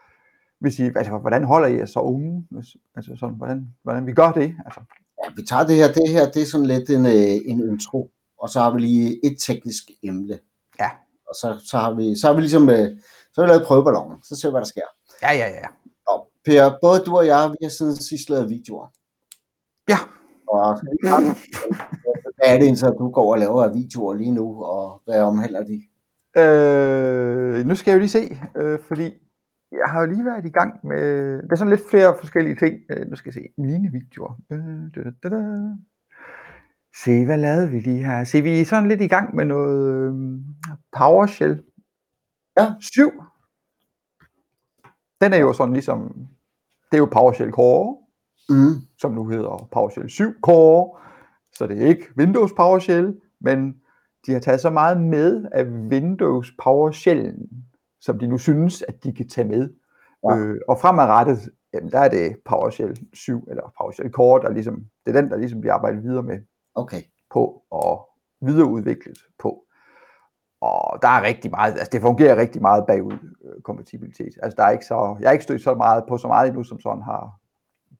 hvis 0.60 0.78
I, 0.78 0.82
altså, 0.82 1.18
hvordan 1.18 1.44
holder 1.44 1.68
I 1.68 1.76
jer 1.76 1.86
så 1.86 2.00
unge? 2.00 2.46
Altså 2.96 3.16
sådan, 3.16 3.34
hvordan, 3.34 3.68
hvordan 3.82 4.06
vi 4.06 4.12
gør 4.12 4.32
det? 4.32 4.54
Altså, 4.64 4.80
Ja, 5.24 5.30
vi 5.36 5.42
tager 5.42 5.66
det 5.66 5.76
her. 5.76 5.86
Det 5.92 6.08
her, 6.08 6.30
det 6.30 6.42
er 6.42 6.46
sådan 6.46 6.66
lidt 6.66 6.90
en, 6.90 7.06
øh, 7.06 7.50
en 7.52 7.68
intro. 7.70 8.10
Og 8.38 8.48
så 8.48 8.60
har 8.60 8.70
vi 8.74 8.80
lige 8.80 9.26
et 9.26 9.36
teknisk 9.40 9.84
emne. 10.02 10.38
Ja. 10.80 10.90
Og 11.34 11.38
så, 11.40 11.66
så 11.70 11.76
har 11.78 11.94
vi, 11.94 12.16
så 12.20 12.26
har 12.26 12.34
vi 12.34 12.40
ligesom, 12.40 12.70
øh, 12.70 12.88
så 13.32 13.36
har 13.36 13.42
vi 13.42 13.48
lavet 13.48 13.66
prøveballonen. 13.66 14.16
Så 14.22 14.36
ser 14.36 14.48
vi, 14.48 14.52
hvad 14.52 14.60
der 14.60 14.72
sker. 14.74 14.88
ja, 15.22 15.32
ja, 15.32 15.48
ja. 15.48 15.68
Og 16.08 16.18
Per, 16.44 16.78
både 16.82 17.00
du 17.06 17.16
og 17.16 17.26
jeg, 17.26 17.50
vi 17.50 17.56
har 17.62 17.70
siden 17.70 17.96
sidst 17.96 18.30
lavet 18.30 18.48
videoer. 18.48 18.86
Ja. 19.88 19.98
Og 20.48 20.80
hvad 22.36 22.48
er 22.54 22.58
det 22.58 22.78
så 22.78 22.90
du 22.90 23.10
går 23.10 23.32
og 23.32 23.38
laver 23.38 23.64
af 23.64 23.74
videoer 23.74 24.14
lige 24.14 24.32
nu, 24.32 24.64
og 24.64 25.02
hvad 25.04 25.22
omhandler 25.22 25.62
de? 25.64 25.78
Øh, 26.42 27.66
nu 27.66 27.74
skal 27.74 27.90
jeg 27.90 27.96
jo 27.96 28.00
lige 28.00 28.16
se, 28.20 28.38
øh, 28.56 28.78
fordi 28.88 29.04
jeg 29.72 29.86
har 29.86 30.00
jo 30.00 30.06
lige 30.06 30.24
været 30.24 30.46
i 30.46 30.50
gang 30.58 30.86
med, 30.86 31.02
der 31.42 31.52
er 31.52 31.56
sådan 31.56 31.70
lidt 31.70 31.90
flere 31.90 32.16
forskellige 32.20 32.56
ting. 32.56 32.74
Øh, 32.90 33.10
nu 33.10 33.16
skal 33.16 33.28
jeg 33.30 33.34
se, 33.34 33.62
mine 33.62 33.92
videoer. 33.92 34.40
Øh, 34.50 34.84
da, 34.94 35.00
da, 35.22 35.28
da. 35.28 35.40
Se, 37.02 37.24
hvad 37.24 37.38
lavede 37.38 37.70
vi 37.70 37.80
lige 37.80 38.04
her? 38.04 38.24
Se, 38.24 38.42
vi 38.42 38.60
er 38.60 38.64
sådan 38.64 38.88
lidt 38.88 39.00
i 39.00 39.06
gang 39.06 39.34
med 39.36 39.44
noget 39.44 40.12
øh, 40.12 40.40
PowerShell. 40.96 41.62
Ja. 42.58 42.74
7. 42.80 43.10
Den 45.20 45.32
er 45.32 45.36
jo 45.38 45.52
sådan 45.52 45.72
ligesom, 45.72 46.28
det 46.90 46.96
er 46.96 46.98
jo 46.98 47.08
PowerShell 47.12 47.52
Core, 47.52 47.96
Mm. 48.48 48.74
som 48.98 49.12
nu 49.12 49.28
hedder 49.28 49.68
PowerShell 49.72 50.10
7 50.10 50.34
Core. 50.40 51.00
Så 51.52 51.66
det 51.66 51.82
er 51.82 51.86
ikke 51.86 52.06
Windows 52.18 52.52
PowerShell, 52.56 53.20
men 53.40 53.76
de 54.26 54.32
har 54.32 54.40
taget 54.40 54.60
så 54.60 54.70
meget 54.70 55.00
med 55.00 55.44
af 55.52 55.64
Windows 55.64 56.52
PowerShell, 56.62 57.34
som 58.00 58.18
de 58.18 58.26
nu 58.26 58.38
synes, 58.38 58.82
at 58.82 59.04
de 59.04 59.12
kan 59.12 59.28
tage 59.28 59.48
med. 59.48 59.70
Ja. 60.24 60.36
Øh, 60.36 60.60
og 60.68 60.78
fremadrettet, 60.80 61.50
jamen, 61.74 61.90
der 61.90 61.98
er 61.98 62.08
det 62.08 62.36
PowerShell 62.44 62.96
7 63.12 63.46
eller 63.50 63.72
PowerShell 63.78 64.10
Core, 64.12 64.42
der 64.42 64.50
ligesom, 64.50 64.84
det 65.06 65.16
er 65.16 65.20
den, 65.20 65.30
der 65.30 65.36
ligesom 65.36 65.60
bliver 65.60 65.74
arbejdet 65.74 66.02
videre 66.02 66.22
med 66.22 66.38
Okay. 66.74 67.02
på 67.32 67.62
og 67.70 68.08
videreudviklet 68.40 69.18
på. 69.38 69.64
Og 70.60 71.02
der 71.02 71.08
er 71.08 71.22
rigtig 71.22 71.50
meget, 71.50 71.72
altså 71.72 71.88
det 71.92 72.00
fungerer 72.00 72.36
rigtig 72.36 72.62
meget 72.62 72.84
bagud 72.86 73.18
øh, 73.44 73.62
kompatibilitet. 73.62 74.34
Altså 74.42 74.56
der 74.56 74.64
er 74.64 74.70
ikke 74.70 74.86
så, 74.86 75.16
jeg 75.20 75.28
er 75.28 75.32
ikke 75.32 75.44
stødt 75.44 75.62
så 75.62 75.74
meget 75.74 76.04
på 76.08 76.18
så 76.18 76.28
meget 76.28 76.48
endnu, 76.48 76.64
som 76.64 76.80
sådan 76.80 77.02
har 77.02 77.40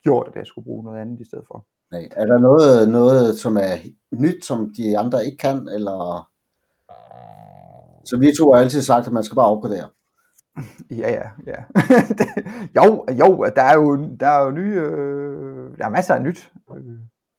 gjort, 0.03 0.29
at 0.29 0.37
jeg 0.37 0.47
skulle 0.47 0.65
bruge 0.65 0.85
noget 0.85 1.01
andet 1.01 1.21
i 1.21 1.25
stedet 1.25 1.45
for. 1.53 1.67
Nej. 1.93 2.09
Er 2.17 2.27
der 2.27 2.39
noget, 2.39 2.89
noget, 2.89 3.39
som 3.39 3.57
er 3.57 3.77
nyt, 4.13 4.45
som 4.45 4.75
de 4.77 4.99
andre 4.99 5.27
ikke 5.27 5.39
kan, 5.39 5.69
eller... 5.69 6.31
Så 8.05 8.17
vi 8.17 8.33
to 8.39 8.53
har 8.53 8.61
altid 8.61 8.83
sagt, 8.83 9.07
at 9.07 9.13
man 9.13 9.25
skal 9.25 9.37
bare 9.37 9.47
opgradere. 9.47 9.89
Ja, 10.91 11.11
ja, 11.11 11.29
ja. 11.47 11.65
jo, 12.83 13.07
jo, 13.21 13.47
der 13.57 13.63
er 13.63 13.75
jo, 13.75 14.17
der 14.21 14.27
er 14.27 14.45
jo 14.45 14.51
nye, 14.51 14.81
øh, 14.81 15.79
der 15.79 15.85
er 15.85 15.89
masser 15.89 16.15
af 16.15 16.23
nyt. 16.23 16.53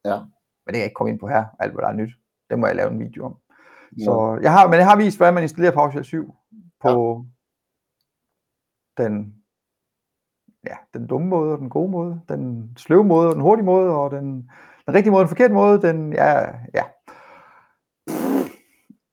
Ja. 0.05 0.19
Men 0.65 0.73
det 0.73 0.73
kan 0.73 0.79
jeg 0.79 0.85
ikke 0.85 0.93
komme 0.95 1.11
ind 1.11 1.19
på 1.19 1.27
her, 1.27 1.45
alt 1.59 1.73
hvad 1.73 1.81
der 1.81 1.89
er 1.89 1.93
nyt. 1.93 2.13
Det 2.49 2.59
må 2.59 2.67
jeg 2.67 2.75
lave 2.75 2.91
en 2.91 2.99
video 2.99 3.25
om. 3.25 3.37
Ja. 3.97 4.03
Så 4.03 4.39
jeg 4.41 4.51
har, 4.51 4.67
men 4.67 4.79
jeg 4.79 4.89
har 4.89 4.97
vist, 4.97 5.17
hvordan 5.17 5.33
man 5.33 5.43
installerer 5.43 5.73
PowerShell 5.73 6.05
7 6.05 6.33
på 6.81 7.25
den, 8.97 9.35
ja, 10.65 10.75
den 10.93 11.07
dumme 11.07 11.27
måde 11.27 11.53
og 11.53 11.59
den 11.59 11.69
gode 11.69 11.91
måde, 11.91 12.21
den 12.29 12.73
sløve 12.77 13.03
måde 13.03 13.27
og 13.27 13.33
den 13.33 13.41
hurtige 13.41 13.65
måde, 13.65 13.89
og 13.95 14.11
den, 14.11 14.51
den 14.85 14.93
rigtige 14.93 15.11
måde 15.11 15.21
og 15.21 15.25
den 15.25 15.35
forkerte 15.35 15.53
måde, 15.53 15.81
den, 15.81 16.13
ja, 16.13 16.31
ja. 16.73 16.83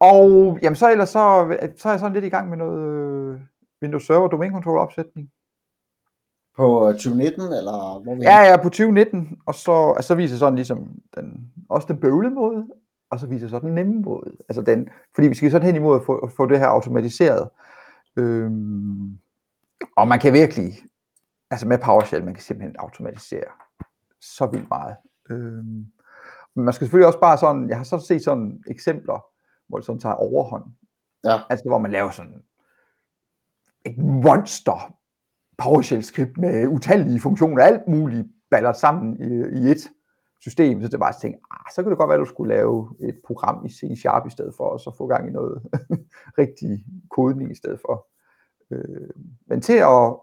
Og 0.01 0.59
jamen, 0.63 0.77
så 0.77 0.91
ellers 0.91 1.09
så, 1.09 1.57
så 1.77 1.89
er 1.89 1.93
jeg 1.93 2.01
sådan 2.01 2.13
lidt 2.13 2.25
i 2.25 2.29
gang 2.29 2.49
med 2.49 2.57
noget 2.57 2.81
øh, 2.89 3.41
Windows 3.83 4.07
Server 4.07 4.29
Domain 4.29 4.53
Controller 4.53 4.83
opsætning. 4.83 5.31
På 6.57 6.89
øh, 6.89 6.95
2019, 6.95 7.43
eller 7.43 8.03
hvor 8.03 8.15
vi 8.15 8.23
Ja, 8.23 8.41
ja, 8.41 8.57
på 8.57 8.69
2019, 8.69 9.39
og 9.47 9.55
så, 9.55 9.93
altså, 9.97 10.09
så 10.09 10.15
viser 10.15 10.37
sådan 10.37 10.55
ligesom 10.55 11.01
den, 11.17 11.53
også 11.69 11.89
den 11.89 12.01
bøvlede 12.01 12.35
måde, 12.35 12.67
og 13.11 13.21
så 13.21 13.27
viser 13.27 13.49
så 13.49 13.59
den 13.59 13.75
nemme 13.75 14.03
måde. 14.03 14.37
Altså 14.49 14.63
den, 14.63 14.89
fordi 15.15 15.29
vi 15.29 15.35
skal 15.35 15.51
sådan 15.51 15.67
hen 15.67 15.77
imod 15.77 15.97
at 16.01 16.07
få, 16.07 16.19
at 16.19 16.33
få 16.33 16.47
det 16.47 16.59
her 16.59 16.67
automatiseret. 16.67 17.49
Øhm, 18.17 19.19
og 19.97 20.09
man 20.09 20.21
kan 20.21 20.33
virkelig, 20.33 20.73
altså 21.51 21.69
med 21.69 21.79
PowerShell, 21.79 22.25
man 22.25 22.35
kan 22.35 22.43
simpelthen 22.43 22.77
automatisere 22.79 23.45
så 24.21 24.47
vildt 24.47 24.69
meget. 24.69 24.97
Øhm, 25.31 25.87
men 26.55 26.65
man 26.65 26.75
skal 26.75 26.85
selvfølgelig 26.85 27.07
også 27.07 27.21
bare 27.21 27.39
sådan, 27.39 27.69
jeg 27.69 27.77
har 27.77 27.85
så 27.85 27.99
set 27.99 28.25
sådan 28.25 28.63
eksempler, 28.67 29.25
hvor 29.69 29.79
det 29.79 29.87
sådan 29.87 30.01
tager 30.01 30.15
overhånd. 30.15 30.65
Ja. 31.25 31.41
Altså 31.51 31.69
hvor 31.69 31.79
man 31.79 31.91
laver 31.91 32.11
sådan 32.11 32.43
et 33.85 33.99
monster 33.99 34.95
PowerShell-skript 35.59 36.39
med 36.39 36.67
utallige 36.67 37.21
funktioner, 37.21 37.63
alt 37.63 37.89
muligt 37.89 38.27
baller 38.51 38.73
sammen 38.73 39.17
i, 39.21 39.59
i 39.59 39.71
et 39.71 39.91
system, 40.41 40.83
så 40.83 40.89
det 40.89 41.01
var 41.01 41.07
bare 41.07 41.29
at 41.29 41.35
ah, 41.51 41.73
så 41.75 41.83
kunne 41.83 41.91
det 41.91 41.99
godt 41.99 42.09
være, 42.09 42.19
at 42.19 42.27
du 42.27 42.31
skulle 42.31 42.55
lave 42.55 42.95
et 43.01 43.19
program 43.27 43.67
i 43.67 43.69
C-Sharp 43.69 44.27
i 44.27 44.31
stedet 44.31 44.55
for, 44.57 44.65
og 44.65 44.81
så 44.81 44.95
få 44.99 45.07
gang 45.07 45.29
i 45.29 45.33
noget 45.33 45.63
rigtig 46.43 46.85
kodning 47.11 47.51
i 47.53 47.55
stedet 47.55 47.81
for. 47.87 48.07
Øh, 48.71 49.11
men 49.47 49.61
til 49.61 49.79
at, 49.95 50.17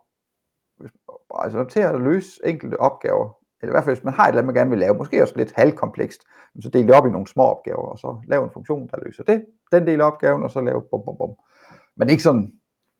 altså 1.36 1.64
til 1.64 1.80
at 1.80 2.02
løse 2.02 2.42
enkelte 2.46 2.80
opgaver, 2.80 3.38
eller 3.62 3.72
i 3.72 3.76
hvert 3.76 3.84
fald 3.84 3.96
hvis 3.96 4.04
man 4.04 4.14
har 4.14 4.24
et 4.24 4.28
eller 4.28 4.42
andet, 4.42 4.54
man 4.54 4.60
gerne 4.62 4.70
vil 4.70 4.80
lave, 4.80 4.98
måske 4.98 5.22
også 5.22 5.38
lidt 5.38 5.54
halvkomplekst, 5.56 6.22
så 6.62 6.70
del 6.70 6.88
det 6.88 6.96
op 6.96 7.06
i 7.06 7.10
nogle 7.10 7.28
små 7.28 7.44
opgaver, 7.44 7.88
og 7.88 8.00
så 8.00 8.22
lave 8.28 8.44
en 8.44 8.52
funktion, 8.54 8.88
der 8.92 8.98
løser 9.06 9.24
det, 9.24 9.46
den 9.72 9.88
del 9.88 10.02
af 10.02 10.06
opgaven, 10.06 10.44
og 10.44 10.52
så 10.52 10.62
lave 10.62 10.82
bum, 10.92 11.02
bum, 11.06 11.18
bum. 11.18 11.36
Men 11.96 12.10
ikke 12.10 12.24
sådan 12.24 12.54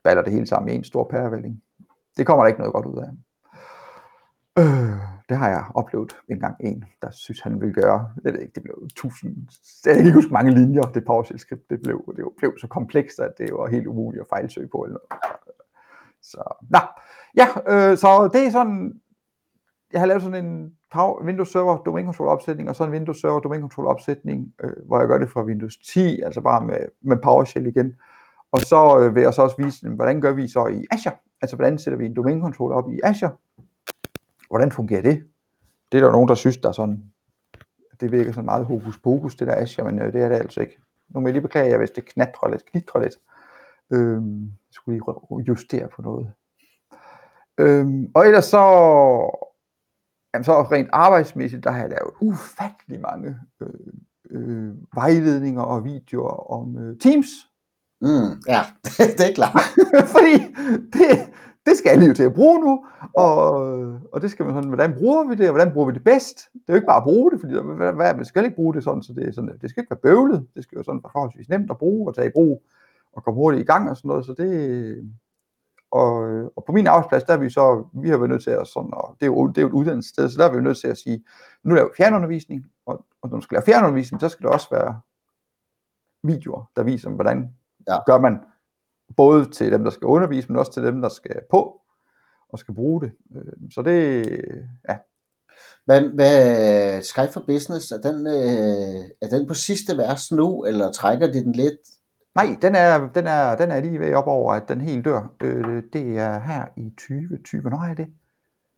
baller 0.04 0.22
det 0.22 0.32
hele 0.32 0.46
sammen 0.46 0.72
i 0.72 0.76
en 0.76 0.84
stor 0.84 1.08
pærevælling. 1.10 1.62
Det 2.16 2.26
kommer 2.26 2.44
der 2.44 2.48
ikke 2.48 2.60
noget 2.60 2.74
godt 2.74 2.86
ud 2.86 2.98
af. 2.98 3.10
Øh, 4.58 5.00
det 5.28 5.38
har 5.38 5.48
jeg 5.48 5.64
oplevet 5.74 6.16
en 6.28 6.40
gang 6.40 6.56
en, 6.60 6.84
der 7.02 7.10
synes, 7.10 7.40
han 7.40 7.60
ville 7.60 7.74
gøre. 7.74 8.10
Jeg 8.24 8.32
ved 8.32 8.40
ikke, 8.40 8.54
det 8.54 8.62
blev 8.62 8.88
tusind, 8.96 9.36
jeg 9.86 9.94
kan 9.94 10.04
ikke 10.04 10.14
huske 10.14 10.32
mange 10.32 10.54
linjer, 10.54 10.82
det 10.82 11.04
PowerShell-skript, 11.04 11.70
det 11.70 11.82
blev, 11.82 12.14
det 12.16 12.24
blev 12.38 12.58
så 12.60 12.66
komplekst, 12.66 13.20
at 13.20 13.32
det 13.38 13.52
var 13.52 13.68
helt 13.68 13.86
umuligt 13.86 14.20
at 14.20 14.28
fejlsøge 14.28 14.68
på. 14.68 14.78
Eller 14.78 14.98
noget. 14.98 15.36
Så, 16.22 16.66
nå, 16.70 16.78
ja, 17.36 17.46
øh, 17.66 17.98
så 17.98 18.30
det 18.32 18.46
er 18.46 18.50
sådan, 18.50 19.00
jeg 19.92 20.00
har 20.00 20.06
lavet 20.06 20.22
sådan 20.22 20.44
en 20.44 20.72
Power, 20.92 21.24
Windows 21.24 21.52
Server 21.52 21.82
Domain 21.82 22.06
Controller 22.06 22.32
opsætning, 22.32 22.68
og 22.68 22.76
så 22.76 22.84
en 22.84 22.90
Windows 22.90 23.20
Server 23.20 23.40
Domain 23.40 23.60
Controller 23.60 23.90
opsætning, 23.90 24.54
øh, 24.62 24.86
hvor 24.86 24.98
jeg 24.98 25.08
gør 25.08 25.18
det 25.18 25.30
fra 25.30 25.44
Windows 25.44 25.76
10, 25.76 26.20
altså 26.20 26.40
bare 26.40 26.66
med, 26.66 26.78
med 27.02 27.16
PowerShell 27.16 27.66
igen. 27.66 27.94
Og 28.52 28.60
så 28.60 28.98
øh, 29.00 29.14
vil 29.14 29.22
jeg 29.22 29.34
så 29.34 29.42
også 29.42 29.56
vise, 29.58 29.88
hvordan 29.88 30.20
gør 30.20 30.32
vi 30.32 30.48
så 30.48 30.66
i 30.66 30.86
Azure? 30.90 31.16
Altså, 31.42 31.56
hvordan 31.56 31.78
sætter 31.78 31.98
vi 31.98 32.06
en 32.06 32.14
domænekontrol 32.14 32.72
op 32.72 32.90
i 32.90 33.00
Azure? 33.04 33.36
Hvordan 34.48 34.72
fungerer 34.72 35.02
det? 35.02 35.24
Det 35.92 35.98
er 35.98 36.04
der 36.04 36.12
nogen, 36.12 36.28
der 36.28 36.34
synes, 36.34 36.56
der 36.56 36.68
er 36.68 36.72
sådan, 36.72 37.04
det 38.00 38.12
virker 38.12 38.32
sådan 38.32 38.44
meget 38.44 38.66
hokus 38.66 38.98
pokus, 38.98 39.36
det 39.36 39.46
der 39.46 39.62
Azure, 39.62 39.92
men 39.92 40.02
øh, 40.02 40.12
det 40.12 40.22
er 40.22 40.28
det 40.28 40.36
altså 40.36 40.60
ikke. 40.60 40.78
Nu 41.08 41.20
må 41.20 41.26
jeg 41.26 41.32
lige 41.32 41.42
beklage 41.42 41.70
jer, 41.70 41.78
hvis 41.78 41.90
det 41.90 42.04
knatrer 42.04 42.50
lidt, 42.50 42.64
knitrer 42.64 43.00
lidt. 43.00 43.14
Øhm, 43.90 44.42
jeg 44.42 44.72
skulle 44.72 45.00
lige 45.30 45.44
justere 45.48 45.88
på 45.88 46.02
noget. 46.02 46.32
Øhm, 47.58 48.10
og 48.14 48.26
ellers 48.26 48.44
så, 48.44 48.58
jamen 50.34 50.44
så 50.44 50.62
rent 50.62 50.88
arbejdsmæssigt, 50.92 51.64
der 51.64 51.70
har 51.70 51.80
jeg 51.80 51.88
lavet 51.88 52.14
ufattelig 52.20 53.00
mange 53.00 53.36
øh, 53.60 53.68
øh, 54.30 54.74
vejledninger 54.94 55.62
og 55.62 55.84
videoer 55.84 56.50
om 56.52 56.78
øh, 56.78 56.98
Teams. 56.98 57.49
Mm, 58.00 58.42
ja, 58.48 58.60
det 59.18 59.30
er 59.30 59.34
klart. 59.34 59.60
Fordi 60.14 60.34
det, 60.92 61.08
det 61.66 61.76
skal 61.78 61.90
alle 61.90 62.06
jo 62.06 62.14
til 62.14 62.22
at 62.22 62.34
bruge 62.34 62.60
nu, 62.60 62.86
og, 63.14 63.52
og 64.12 64.22
det 64.22 64.30
skal 64.30 64.44
man 64.44 64.54
sådan, 64.54 64.68
hvordan 64.68 64.94
bruger 64.94 65.28
vi 65.28 65.34
det, 65.34 65.48
og 65.48 65.52
hvordan 65.52 65.72
bruger 65.72 65.86
vi 65.86 65.94
det 65.94 66.04
bedst? 66.04 66.48
Det 66.52 66.68
er 66.68 66.72
jo 66.72 66.74
ikke 66.74 66.86
bare 66.86 66.96
at 66.96 67.02
bruge 67.02 67.30
det, 67.30 67.40
fordi 67.40 67.52
hvad, 67.52 67.92
hvad, 67.92 68.14
man 68.14 68.24
skal 68.24 68.44
ikke 68.44 68.56
bruge 68.56 68.74
det 68.74 68.84
sådan, 68.84 69.02
så 69.02 69.12
det, 69.12 69.28
er 69.28 69.32
sådan, 69.32 69.58
det 69.60 69.70
skal 69.70 69.80
ikke 69.80 69.90
være 69.90 70.14
bøvlet, 70.14 70.46
det 70.54 70.62
skal 70.62 70.76
jo 70.76 70.82
sådan 70.82 71.00
være 71.04 71.10
forholdsvis 71.12 71.48
nemt 71.48 71.70
at 71.70 71.78
bruge 71.78 72.08
og 72.08 72.14
tage 72.14 72.28
i 72.28 72.30
brug, 72.30 72.62
og 73.12 73.24
komme 73.24 73.40
hurtigt 73.40 73.62
i 73.62 73.66
gang 73.66 73.90
og 73.90 73.96
sådan 73.96 74.08
noget, 74.08 74.26
så 74.26 74.34
det, 74.38 75.10
og, 75.90 76.12
og 76.56 76.64
på 76.66 76.72
min 76.72 76.86
arbejdsplads, 76.86 77.24
der 77.24 77.32
er 77.32 77.38
vi 77.38 77.50
så, 77.50 77.84
vi 77.94 78.08
har 78.08 78.16
været 78.16 78.30
nødt 78.30 78.42
til 78.42 78.50
at 78.50 78.66
sådan, 78.66 78.94
og 78.94 79.16
det 79.20 79.26
er 79.26 79.30
jo, 79.30 79.46
det 79.46 79.58
er 79.58 79.62
jo 79.62 79.68
et 79.68 79.72
uddannelsessted, 79.72 80.28
så 80.28 80.38
der 80.38 80.46
er 80.46 80.50
vi 80.50 80.56
jo 80.56 80.62
nødt 80.62 80.78
til 80.78 80.88
at 80.88 80.98
sige, 80.98 81.24
nu 81.62 81.74
laver 81.74 81.88
vi 81.88 81.94
fjernundervisning, 81.96 82.66
og, 82.86 83.04
og 83.22 83.30
når 83.30 83.36
du 83.36 83.42
skal 83.42 83.54
lave 83.54 83.64
fjernundervisning, 83.64 84.20
så 84.20 84.28
skal 84.28 84.44
det 84.46 84.52
også 84.52 84.68
være 84.70 85.00
videoer, 86.22 86.70
der 86.76 86.82
viser, 86.82 87.10
hvordan 87.10 87.54
Ja. 87.88 87.98
gør 88.06 88.18
man, 88.18 88.38
både 89.16 89.50
til 89.50 89.72
dem, 89.72 89.84
der 89.84 89.90
skal 89.90 90.06
undervise, 90.06 90.48
men 90.48 90.56
også 90.58 90.72
til 90.72 90.82
dem, 90.82 91.02
der 91.02 91.08
skal 91.08 91.40
på 91.50 91.80
og 92.48 92.58
skal 92.58 92.74
bruge 92.74 93.00
det. 93.00 93.12
Øh, 93.36 93.70
Så 93.70 93.82
det, 93.82 94.26
ja, 94.88 94.98
Hvad, 95.84 96.00
hvad 96.00 97.02
Skype 97.02 97.32
for 97.32 97.44
Business, 97.46 97.90
er 97.92 97.98
den, 98.00 98.26
øh, 98.26 99.10
er 99.20 99.28
den 99.38 99.46
på 99.48 99.54
sidste 99.54 99.96
vers 99.96 100.32
nu, 100.32 100.64
eller 100.64 100.92
trækker 100.92 101.26
de 101.26 101.44
den 101.44 101.52
lidt? 101.52 101.78
Nej, 102.34 102.56
den 102.62 102.74
er, 102.74 103.08
den 103.12 103.26
er, 103.26 103.56
den 103.56 103.70
er 103.70 103.80
lige 103.80 104.00
ved 104.00 104.14
op 104.14 104.26
over, 104.26 104.52
at 104.54 104.68
den 104.68 104.80
helt 104.80 105.04
dør. 105.04 105.34
Øh, 105.42 105.82
det 105.92 106.18
er 106.18 106.38
her 106.40 106.66
i 106.76 106.90
2020. 106.90 107.60
Hvornår 107.60 107.78
er 107.78 107.94
det? 107.94 108.06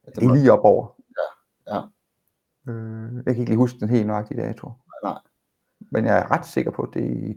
Det 0.07 0.17
Det 0.17 0.25
er 0.25 0.35
lige 0.35 0.53
op 0.53 0.65
over. 0.65 0.87
Ja, 1.69 1.75
ja. 1.75 1.83
Øh, 2.73 3.15
jeg 3.17 3.25
kan 3.25 3.37
ikke 3.37 3.51
lige 3.51 3.57
huske 3.57 3.81
den 3.81 3.89
helt 3.89 4.07
nøjagtige 4.07 4.41
dato. 4.43 4.73
Nej. 5.05 5.19
Men 5.91 6.05
jeg 6.05 6.19
er 6.19 6.31
ret 6.31 6.47
sikker 6.47 6.71
på, 6.71 6.83
at 6.83 6.89
det, 6.95 7.31
er- 7.31 7.35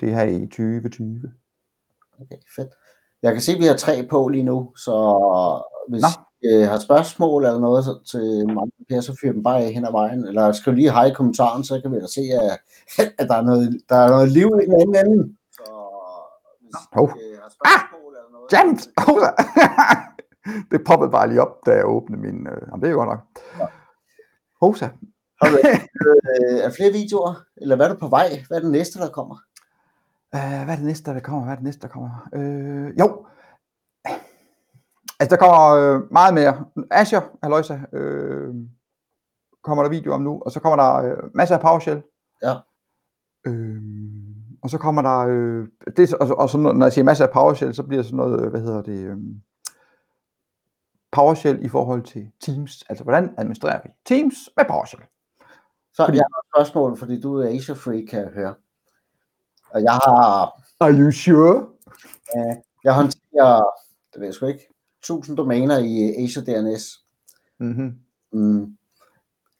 det 0.00 0.08
er 0.08 0.14
her 0.14 0.24
i 0.24 0.40
2020. 0.46 1.32
Okay, 2.20 2.36
fedt. 2.56 2.68
Jeg 3.22 3.32
kan 3.32 3.42
se, 3.42 3.52
at 3.52 3.58
vi 3.58 3.64
har 3.64 3.74
tre 3.76 4.06
på 4.10 4.28
lige 4.28 4.42
nu, 4.44 4.72
så 4.76 4.92
hvis 5.88 6.02
Nå. 6.02 6.08
I 6.42 6.54
øh, 6.54 6.68
har 6.68 6.78
spørgsmål 6.78 7.44
eller 7.44 7.60
noget 7.60 7.84
så- 7.84 8.02
til 8.10 8.46
mig, 8.54 8.64
Per, 8.88 9.00
så 9.00 9.16
fyr 9.20 9.32
dem 9.32 9.42
bare 9.42 9.62
af 9.62 9.72
hen 9.72 9.84
ad 9.84 9.92
vejen, 9.92 10.24
eller 10.24 10.52
skriv 10.52 10.74
lige 10.74 10.90
hej 10.92 11.04
i 11.04 11.12
kommentaren, 11.14 11.64
så 11.64 11.80
kan 11.80 11.92
vi 11.92 12.00
da 12.00 12.06
se, 12.06 12.20
at, 12.20 12.58
at 13.18 13.28
der, 13.28 13.34
er 13.36 13.42
noget, 13.42 13.80
der 13.88 13.96
er 13.96 14.08
noget 14.10 14.28
liv 14.32 14.46
i 14.62 14.64
den 14.66 14.80
anden 14.80 14.96
ende. 15.06 15.34
Så 15.52 15.62
hvis 16.60 16.74
Hov. 16.92 17.08
I 17.16 17.32
øh, 17.32 17.38
har 17.42 17.50
spørgsmål 17.58 18.12
eller 18.16 18.30
noget... 18.32 18.52
James! 18.52 18.88
Hola! 19.06 19.30
det 20.70 20.80
poppede 20.86 21.10
bare 21.10 21.28
lige 21.28 21.42
op, 21.42 21.66
da 21.66 21.70
jeg 21.72 21.86
åbnede 21.86 22.20
min... 22.22 22.46
Øh, 22.46 22.62
jamen, 22.66 22.80
det 22.80 22.86
er 22.86 22.92
jo 22.92 22.98
godt 22.98 23.08
nok. 23.08 23.22
Hosa. 24.62 24.88
Har 25.42 25.48
du 25.50 25.56
øh, 26.04 26.58
er 26.66 26.70
flere 26.70 26.92
videoer, 26.92 27.34
eller 27.56 27.76
hvad 27.76 27.86
er 27.86 27.92
du 27.92 27.98
på 28.00 28.08
vej? 28.08 28.28
Hvad 28.48 28.58
er 28.58 28.62
det 28.62 28.70
næste, 28.70 28.98
der 28.98 29.08
kommer? 29.08 29.36
Uh, 30.34 30.40
hvad 30.64 30.68
er 30.68 30.76
det 30.76 30.84
næste, 30.84 31.14
der 31.14 31.20
kommer? 31.20 31.44
Hvad 31.44 31.52
er 31.52 31.56
det 31.56 31.64
næste, 31.64 31.82
der 31.82 31.88
kommer? 31.88 32.28
Uh, 32.36 32.98
jo. 32.98 33.26
Altså, 35.20 35.36
der 35.36 35.42
kommer 35.42 35.60
øh, 35.76 36.12
meget 36.12 36.34
mere. 36.34 36.64
Azure, 36.90 37.22
Aloysa, 37.42 37.78
øh, 37.92 38.54
kommer 39.62 39.82
der 39.84 39.90
video 39.90 40.12
om 40.12 40.22
nu, 40.22 40.42
og 40.44 40.50
så 40.52 40.60
kommer 40.60 40.76
der 40.84 40.94
øh, 40.94 41.30
masser 41.34 41.54
af 41.56 41.60
PowerShell. 41.62 42.02
Ja. 42.42 42.54
Øh, 43.46 43.82
og 44.62 44.70
så 44.70 44.78
kommer 44.78 45.02
der, 45.02 45.18
øh, 45.18 45.68
det, 45.96 46.14
og, 46.14 46.26
så- 46.26 46.34
og 46.34 46.50
så 46.50 46.58
når 46.58 46.84
jeg 46.84 46.92
siger 46.92 47.04
masser 47.04 47.26
af 47.26 47.32
PowerShell, 47.32 47.74
så 47.74 47.82
bliver 47.82 47.98
det 48.02 48.06
sådan 48.06 48.16
noget, 48.16 48.40
øh, 48.44 48.50
hvad 48.50 48.60
hedder 48.60 48.82
det, 48.82 48.98
øh, 49.04 49.16
PowerShell 51.12 51.64
i 51.64 51.68
forhold 51.68 52.02
til 52.02 52.30
Teams. 52.40 52.82
Altså, 52.88 53.04
hvordan 53.04 53.34
administrerer 53.38 53.80
vi 53.84 53.90
Teams 54.06 54.36
med 54.56 54.64
PowerShell? 54.68 55.02
Så 55.94 56.04
Fordi- 56.04 56.18
jeg 56.18 56.24
har 56.34 56.40
et 56.40 56.46
spørgsmål, 56.54 56.96
fordi 56.98 57.20
du 57.20 57.34
er 57.36 57.48
Asia 57.56 57.74
Free, 57.74 58.06
kan 58.06 58.20
jeg 58.20 58.28
høre. 58.28 58.54
Og 59.70 59.82
jeg 59.82 59.92
har 59.92 60.62
Are 60.80 60.92
you 60.92 61.10
sure? 61.10 61.66
Jeg 62.84 62.94
håndterer, 62.94 63.62
det 64.12 64.20
ved 64.20 64.26
jeg 64.26 64.34
sgu 64.34 64.46
ikke, 64.46 64.68
1000 65.02 65.36
domæner 65.36 65.78
i 65.78 66.24
Azure 66.24 66.44
DNS. 66.44 66.98
Mm-hmm. 67.60 67.92
Mm. 68.32 68.76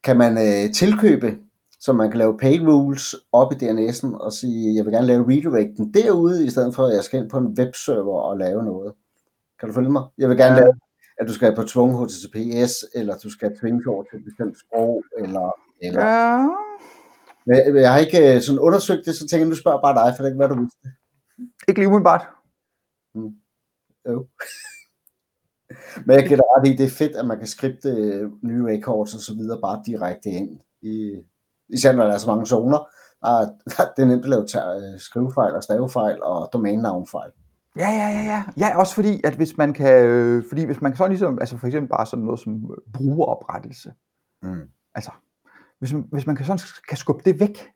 Kan 0.05 0.17
man 0.19 0.39
øh, 0.39 0.73
tilkøbe, 0.75 1.39
så 1.81 1.93
man 1.93 2.11
kan 2.11 2.19
lave 2.19 2.39
pay 2.39 2.59
rules 2.59 3.15
op 3.33 3.53
i 3.53 3.55
DNS'en 3.55 4.17
og 4.17 4.33
sige, 4.33 4.75
jeg 4.77 4.85
vil 4.85 4.93
gerne 4.93 5.07
lave 5.07 5.25
redirecten 5.29 5.95
derude, 5.95 6.47
i 6.47 6.51
stedet 6.51 6.75
for 6.75 6.87
at 6.87 6.95
jeg 6.95 7.05
skal 7.05 7.21
ind 7.21 7.31
på 7.31 7.39
en 7.39 7.47
webserver 7.59 8.21
og 8.21 8.39
lave 8.39 8.65
noget. 8.65 8.93
Kan 9.61 9.69
du 9.69 9.75
følge 9.75 9.91
mig? 9.91 10.03
Jeg 10.19 10.29
vil 10.29 10.37
gerne 10.37 10.55
Ja. 10.57 10.61
lave, 10.61 10.75
at 11.21 11.29
du 11.29 11.33
skal 11.33 11.55
på 11.57 11.63
tvungen 11.63 11.99
HTTPS, 12.07 12.85
eller 12.95 13.17
du 13.19 13.31
skal 13.31 13.59
tvinge 13.61 13.91
over 13.91 14.03
til 14.03 14.19
et 14.19 14.25
bestemt 14.25 14.57
sprog, 14.59 15.05
eller, 15.19 15.53
eller. 15.83 16.07
Ja. 16.07 16.47
Men 17.49 17.77
Jeg 17.77 17.93
har 17.93 17.99
ikke 17.99 18.35
øh, 18.35 18.41
sådan 18.43 18.59
undersøgt 18.59 19.07
det, 19.07 19.15
så 19.15 19.27
tænker 19.29 19.45
jeg, 19.45 19.49
nu 19.49 19.55
spørger 19.57 19.81
bare 19.81 19.95
dig, 20.01 20.17
for 20.17 20.23
det 20.25 20.33
kan 20.33 20.39
være, 20.39 20.49
du 20.49 20.61
vidste. 20.61 20.89
Ikke 21.69 21.81
lige 21.81 21.89
umiddelbart. 21.89 22.25
Jo. 24.09 24.27
Men 26.07 26.17
jeg 26.17 26.29
gætter 26.29 26.45
ret 26.57 26.69
i, 26.69 26.77
det 26.77 26.87
er 26.87 26.91
fedt, 26.91 27.17
at 27.17 27.27
man 27.27 27.39
kan 27.39 27.47
skripte 27.47 27.89
øh, 27.89 28.31
nye 28.43 28.67
records 28.67 29.15
og 29.15 29.21
så 29.21 29.35
videre 29.35 29.61
bare 29.61 29.83
direkte 29.87 30.29
ind. 30.31 30.61
I, 30.83 31.23
især 31.69 31.93
når 31.93 32.05
der 32.05 32.13
er 32.13 32.19
så 32.19 32.27
mange 32.31 32.47
zoner. 32.47 32.79
Er, 33.23 33.39
det 33.97 34.03
er 34.03 34.07
nemt 34.07 34.25
at 34.25 34.31
lave 34.31 34.43
øh, 34.43 35.01
skrivefejl 35.01 35.55
og 35.55 35.63
stavefejl 35.63 36.23
og 36.23 36.51
domænenavnfejl. 36.53 37.31
Ja, 37.77 37.91
ja, 37.91 38.09
ja, 38.09 38.23
ja. 38.23 38.43
Ja, 38.57 38.79
også 38.79 38.95
fordi, 38.95 39.21
at 39.25 39.35
hvis 39.35 39.57
man 39.57 39.73
kan, 39.73 40.05
øh, 40.07 40.45
fordi 40.49 40.65
hvis 40.65 40.81
man 40.81 40.93
kan 40.93 40.97
sådan 40.97 41.11
ligesom, 41.11 41.39
altså 41.41 41.57
for 41.57 41.67
eksempel 41.67 41.89
bare 41.89 42.07
sådan 42.07 42.25
noget 42.25 42.41
som 42.41 42.75
brugeroprettelse, 42.93 43.93
Mm. 44.43 44.63
altså, 44.95 45.11
hvis 45.79 45.93
man, 45.93 46.05
hvis 46.13 46.27
man 46.27 46.37
kan 46.37 46.47
sådan 46.47 46.61
kan 46.89 46.97
skubbe 46.97 47.23
det 47.25 47.41
væk, 47.41 47.69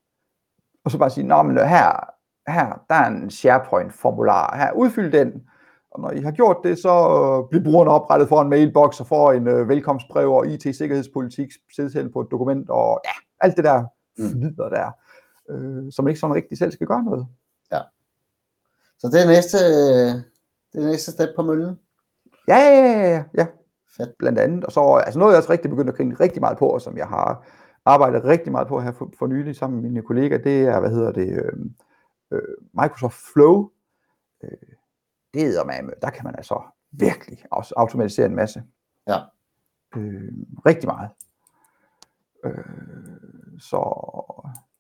og 0.85 0.91
så 0.91 0.99
bare 0.99 1.11
sige, 1.11 1.27
nå, 1.27 1.43
men 1.43 1.57
her, 1.59 2.05
her, 2.49 2.85
der 2.89 2.95
er 2.95 3.07
en 3.07 3.31
SharePoint-formular, 3.31 4.57
her, 4.57 4.73
udfyld 4.73 5.13
den, 5.13 5.49
og 5.91 6.01
når 6.01 6.11
I 6.11 6.21
har 6.21 6.31
gjort 6.31 6.57
det, 6.65 6.79
så 6.79 6.89
øh, 6.89 7.49
bliver 7.51 7.65
brugeren 7.65 7.89
oprettet 7.89 8.29
for 8.29 8.43
en 8.43 8.49
mailbox 8.49 9.01
og 9.01 9.07
får 9.07 9.33
en 9.33 9.49
øh, 9.49 9.69
velkomstbrev 9.69 10.33
og 10.33 10.47
IT-sikkerhedspolitik 10.47 11.49
sædtæl 11.77 12.13
på 12.13 12.21
et 12.21 12.29
dokument, 12.31 12.71
og 12.71 13.01
ja, 13.05 13.11
alt 13.41 13.57
det 13.57 13.65
der 13.65 13.85
Mm. 14.19 14.29
flider 14.29 14.69
der, 14.69 14.91
øh, 15.51 15.93
som 15.93 16.05
man 16.05 16.11
ikke 16.11 16.21
sådan 16.21 16.37
rigtig 16.37 16.59
selv 16.59 16.73
skal 16.73 16.87
gøre 16.87 17.03
noget. 17.03 17.27
Så 19.03 19.09
det 19.09 19.23
er 19.23 19.27
næste, 19.27 19.59
det 20.73 20.85
er 20.85 20.91
næste 20.91 21.13
step 21.13 21.29
på 21.37 21.43
møllen. 21.43 21.79
Ja, 22.49 22.57
ja, 22.57 22.93
ja, 22.93 23.11
ja, 23.11 23.25
ja. 23.35 23.47
Fedt. 23.97 24.19
blandt 24.19 24.39
andet. 24.39 24.65
Og 24.65 24.73
så 24.73 25.03
altså 25.07 25.19
noget, 25.19 25.33
jeg 25.33 25.39
også 25.39 25.53
rigtig 25.53 25.71
begyndt 25.71 25.91
at 25.91 25.97
grine 25.97 26.17
rigtig 26.21 26.41
meget 26.41 26.59
på, 26.59 26.67
og 26.67 26.81
som 26.81 26.97
jeg 26.97 27.07
har 27.07 27.47
arbejdet 27.85 28.25
rigtig 28.25 28.53
meget 28.53 28.69
på 28.69 28.81
her 28.81 28.93
for, 28.93 29.11
for 29.19 29.27
nylig 29.27 29.57
sammen 29.57 29.81
med 29.81 29.91
mine 29.91 30.03
kollegaer, 30.03 30.43
det 30.43 30.63
er, 30.63 30.81
hvad 30.81 30.91
hedder 30.91 31.13
det, 31.13 31.29
øh, 31.29 31.53
øh, 32.31 32.57
Microsoft 32.83 33.17
Flow. 33.33 33.71
Øh, 34.45 34.51
det 35.35 35.43
er 35.43 35.83
med, 35.83 35.93
der 36.03 36.11
kan 36.11 36.25
man 36.25 36.35
altså 36.37 36.63
virkelig 36.93 37.39
også 37.51 37.75
automatisere 37.77 38.27
en 38.27 38.35
masse. 38.35 38.63
Ja. 39.09 39.19
Øh, 39.97 40.33
rigtig 40.67 40.89
meget. 40.89 41.11
Øh, 42.45 42.65
så 43.59 43.79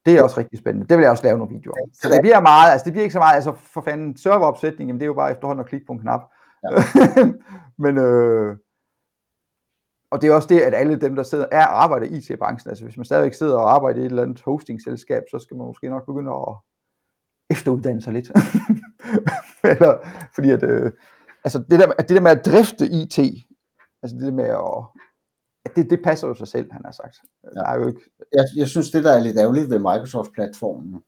det 0.07 0.19
er 0.19 0.23
også 0.23 0.41
rigtig 0.41 0.59
spændende. 0.59 0.89
Det 0.89 0.97
vil 0.97 1.03
jeg 1.03 1.11
også 1.11 1.25
lave 1.25 1.39
nogle 1.39 1.55
videoer 1.55 1.83
om. 1.83 1.89
Så 1.93 2.09
det 2.09 2.21
bliver 2.21 2.41
meget, 2.41 2.73
altså 2.73 2.85
det 2.85 2.93
bliver 2.93 3.03
ikke 3.03 3.13
så 3.13 3.19
meget, 3.19 3.35
altså 3.35 3.53
for 3.55 3.81
fanden, 3.81 4.17
serveropsætning, 4.17 4.89
jamen 4.89 5.01
det 5.01 5.05
er 5.05 5.13
jo 5.15 5.15
bare 5.15 5.31
efterhånden 5.31 5.61
at 5.61 5.69
klikke 5.69 5.87
på 5.87 5.93
en 5.93 5.99
knap. 5.99 6.21
Ja. 6.65 6.83
Men 7.85 7.99
øh, 7.99 8.57
og 10.13 10.23
det 10.23 10.29
er 10.29 10.35
også 10.35 10.49
det, 10.49 10.61
at 10.61 10.75
alle 10.75 10.97
dem, 11.01 11.17
der 11.17 11.23
sidder, 11.23 11.47
er 11.53 11.67
arbejder 11.67 12.07
i 12.07 12.17
IT-branchen, 12.17 12.71
altså 12.71 12.85
hvis 12.85 12.97
man 12.97 13.05
stadigvæk 13.05 13.35
sidder 13.35 13.57
og 13.57 13.75
arbejder 13.75 14.01
i 14.01 14.05
et 14.05 14.11
eller 14.11 14.23
andet 14.23 14.41
hosting-selskab, 14.41 15.23
så 15.31 15.39
skal 15.39 15.57
man 15.57 15.67
måske 15.67 15.89
nok 15.89 16.07
begynde 16.07 16.33
at 16.33 16.55
efteruddanne 17.51 18.03
sig 18.03 18.13
lidt. 18.13 18.29
eller, 19.73 19.99
fordi 20.35 20.51
at, 20.51 20.63
øh, 20.63 20.93
altså 21.45 21.59
det 21.71 21.81
der, 21.81 21.93
at 21.99 22.09
det 22.09 22.15
der 22.17 22.21
med 22.21 22.31
at 22.31 22.47
drifte 22.47 22.87
IT, 22.87 23.19
altså 24.03 24.17
det 24.17 24.27
der 24.27 24.33
med 24.33 24.45
at, 24.45 24.85
at 25.65 25.77
det, 25.77 25.91
det 25.91 26.05
passer 26.05 26.29
jo 26.29 26.35
sig 26.35 26.49
selv, 26.49 26.73
han 26.73 26.83
har 26.85 26.93
sagt. 26.93 27.17
Ja. 27.45 27.61
Der 27.61 27.67
er 27.67 27.75
jo 27.75 27.89
ikke, 27.89 28.01
Jeg, 28.33 28.45
jeg 28.57 28.69
synes, 28.69 28.91
det 28.91 29.05
der 29.05 29.13
er 29.13 29.21
lidt 29.21 29.39
ærgerligt 29.39 29.71
ved 29.71 29.79
Microsoft-platformen, 29.79 31.03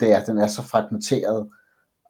det 0.00 0.12
er, 0.12 0.20
at 0.20 0.26
den 0.26 0.38
er 0.38 0.46
så 0.46 0.62
fragmenteret. 0.62 1.50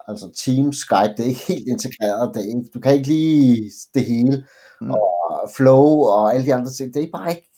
Altså 0.09 0.31
Teams, 0.45 0.77
Skype, 0.77 1.15
det 1.17 1.21
er 1.21 1.29
ikke 1.29 1.47
helt 1.49 1.69
integreret. 1.69 2.35
Det 2.35 2.41
er 2.43 2.47
ikke, 2.47 2.71
du 2.75 2.81
kan 2.81 2.95
ikke 2.95 3.09
lige 3.09 3.71
det 3.95 4.05
hele. 4.05 4.45
Mm. 4.81 4.91
Og 4.91 5.51
Flow 5.57 5.85
og 5.85 6.35
alle 6.35 6.47
de 6.47 6.55
andre 6.55 6.71
ting. 6.71 6.95
Det 6.95 7.03
er 7.03 7.09
bare 7.13 7.31
ikke, 7.31 7.51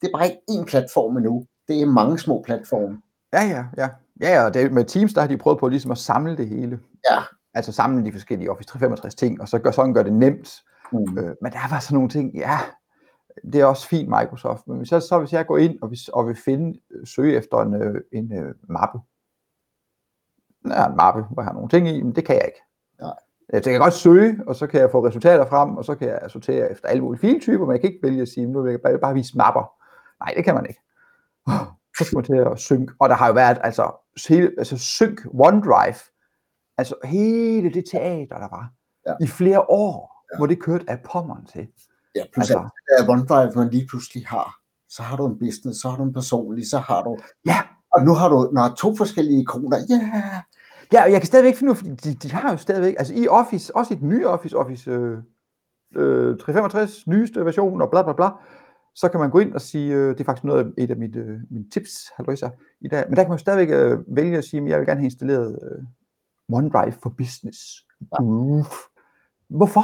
det 0.00 0.08
er 0.08 0.18
bare 0.18 0.26
ikke 0.26 0.42
én 0.50 0.64
platform 0.64 1.16
endnu. 1.16 1.46
Det 1.68 1.82
er 1.82 1.86
mange 1.86 2.18
små 2.18 2.42
platforme. 2.46 2.98
ja, 3.32 3.42
ja, 3.42 3.64
ja. 3.76 3.88
Ja, 4.20 4.44
og 4.44 4.54
det, 4.54 4.72
med 4.72 4.84
Teams, 4.84 5.14
der 5.14 5.20
har 5.20 5.28
de 5.28 5.36
prøvet 5.36 5.58
på 5.60 5.68
ligesom 5.68 5.90
at 5.90 5.98
samle 5.98 6.36
det 6.36 6.48
hele. 6.48 6.80
Ja. 7.10 7.18
Altså 7.54 7.72
samle 7.72 8.04
de 8.04 8.12
forskellige 8.12 8.50
Office 8.50 8.68
365 8.68 9.14
ting, 9.14 9.40
og 9.40 9.48
så 9.48 9.58
gør, 9.58 9.70
sådan 9.70 9.94
gør 9.94 10.02
det 10.02 10.12
nemt. 10.12 10.62
Mm. 10.92 11.18
Øh, 11.18 11.34
men 11.42 11.52
der 11.52 11.70
var 11.70 11.80
sådan 11.80 11.94
nogle 11.94 12.08
ting, 12.08 12.34
ja, 12.34 12.58
det 13.52 13.60
er 13.60 13.64
også 13.64 13.88
fint 13.88 14.08
Microsoft, 14.08 14.66
men 14.66 14.76
hvis, 14.76 14.88
så, 14.88 15.00
så 15.00 15.18
hvis 15.18 15.32
jeg 15.32 15.46
går 15.46 15.58
ind 15.58 15.78
og, 15.82 15.88
hvis, 15.88 16.08
og 16.08 16.26
vil 16.26 16.36
finde, 16.44 16.78
øh, 16.90 17.06
søge 17.06 17.36
efter 17.36 17.56
en, 17.56 17.74
øh, 17.74 18.00
en 18.12 18.32
øh, 18.32 18.54
mappe, 18.68 18.98
der 20.64 20.74
er 20.74 20.88
en 20.88 20.96
mappe, 20.96 21.22
hvor 21.30 21.42
jeg 21.42 21.46
har 21.46 21.52
nogle 21.52 21.68
ting 21.68 21.88
i, 21.88 22.02
men 22.02 22.14
det 22.14 22.24
kan 22.24 22.34
jeg 22.36 22.44
ikke. 22.46 22.60
Nej. 23.00 23.12
Jeg 23.52 23.62
kan 23.62 23.78
godt 23.80 23.94
søge, 23.94 24.38
og 24.46 24.56
så 24.56 24.66
kan 24.66 24.80
jeg 24.80 24.90
få 24.90 25.06
resultater 25.06 25.46
frem, 25.46 25.76
og 25.76 25.84
så 25.84 25.94
kan 25.94 26.08
jeg 26.08 26.20
sortere 26.28 26.70
efter 26.70 26.88
alle 26.88 27.02
mulige 27.02 27.20
filtyper, 27.20 27.66
men 27.66 27.72
jeg 27.72 27.80
kan 27.80 27.90
ikke 27.90 28.02
vælge 28.06 28.22
at 28.22 28.28
sige, 28.28 28.46
nu 28.46 28.62
vil 28.62 28.70
jeg 28.70 28.80
bare, 28.80 28.98
bare 28.98 29.14
vise 29.14 29.36
mapper. 29.36 29.72
Nej, 30.24 30.34
det 30.36 30.44
kan 30.44 30.54
man 30.54 30.66
ikke. 30.66 30.80
Så 31.98 32.04
skal 32.04 32.16
man 32.16 32.24
til 32.24 32.34
at 32.36 32.58
synke. 32.58 32.92
Og 32.98 33.08
der 33.08 33.14
har 33.14 33.26
jo 33.26 33.32
været, 33.32 33.58
altså, 33.62 33.90
hele, 34.28 34.50
altså 34.58 34.78
synk 34.78 35.20
OneDrive, 35.34 35.94
altså 36.78 36.94
hele 37.04 37.72
det 37.72 37.84
teater, 37.92 38.38
der 38.38 38.48
var, 38.48 38.70
Ja. 39.06 39.12
i 39.20 39.26
flere 39.26 39.60
år, 39.70 40.24
Ja. 40.32 40.38
hvor 40.38 40.46
det 40.46 40.62
kørte 40.62 40.84
af 40.88 41.00
pommeren 41.12 41.46
til. 41.46 41.68
Ja, 42.14 42.22
plus 42.34 42.50
Altså- 42.50 42.68
at 42.98 43.08
OneDrive, 43.08 43.52
man 43.56 43.68
lige 43.70 43.86
pludselig 43.90 44.26
har. 44.26 44.56
Så 44.88 45.02
har 45.02 45.16
du 45.16 45.26
en 45.26 45.38
business, 45.38 45.80
så 45.80 45.88
har 45.88 45.96
du 45.96 46.02
en 46.02 46.12
personlig, 46.12 46.70
så 46.70 46.78
har 46.78 47.02
du... 47.02 47.18
Ja. 47.46 47.60
Og 47.94 48.02
nu 48.04 48.14
har 48.14 48.28
du 48.28 48.50
når 48.52 48.74
to 48.78 48.96
forskellige 48.96 49.40
ikoner. 49.40 49.76
Ja, 49.88 49.94
yeah. 49.94 50.42
Ja, 50.92 51.02
og 51.04 51.12
jeg 51.12 51.20
kan 51.20 51.26
stadigvæk 51.26 51.56
finde 51.56 51.72
ud 51.72 51.76
af, 51.76 51.96
de, 51.96 52.14
de 52.14 52.32
har 52.32 52.50
jo 52.50 52.56
stadigvæk, 52.56 52.94
altså 52.98 53.14
i 53.14 53.28
Office, 53.28 53.76
også 53.76 53.94
i 53.94 53.96
den 53.96 54.08
nye 54.08 54.26
Office, 54.26 54.56
Office 54.56 54.90
øh, 54.90 55.18
øh, 55.96 56.38
365, 56.38 57.06
nyeste 57.06 57.44
version 57.44 57.82
og 57.82 57.90
bla 57.90 58.02
bla 58.02 58.12
bla, 58.12 58.28
så 58.94 59.08
kan 59.08 59.20
man 59.20 59.30
gå 59.30 59.38
ind 59.38 59.54
og 59.54 59.60
sige, 59.60 59.94
øh, 59.94 60.08
det 60.08 60.20
er 60.20 60.24
faktisk 60.24 60.44
noget 60.44 60.64
af 60.64 60.70
et 60.78 60.90
af 60.90 60.96
mit, 60.96 61.16
øh, 61.16 61.38
mine 61.50 61.70
tips, 61.70 62.10
halløjsa, 62.16 62.48
i 62.80 62.88
dag, 62.88 63.04
men 63.08 63.16
der 63.16 63.22
kan 63.22 63.28
man 63.30 63.38
jo 63.38 63.40
stadigvæk 63.40 63.76
øh, 63.78 64.16
vælge 64.16 64.38
at 64.38 64.44
sige, 64.44 64.62
at 64.62 64.68
jeg 64.68 64.78
vil 64.78 64.86
gerne 64.86 65.00
have 65.00 65.04
installeret 65.04 65.58
øh, 65.62 65.84
OneDrive 66.52 66.92
for 67.02 67.10
Business. 67.10 67.58
Uh. 68.20 68.64
Hvorfor? 69.48 69.82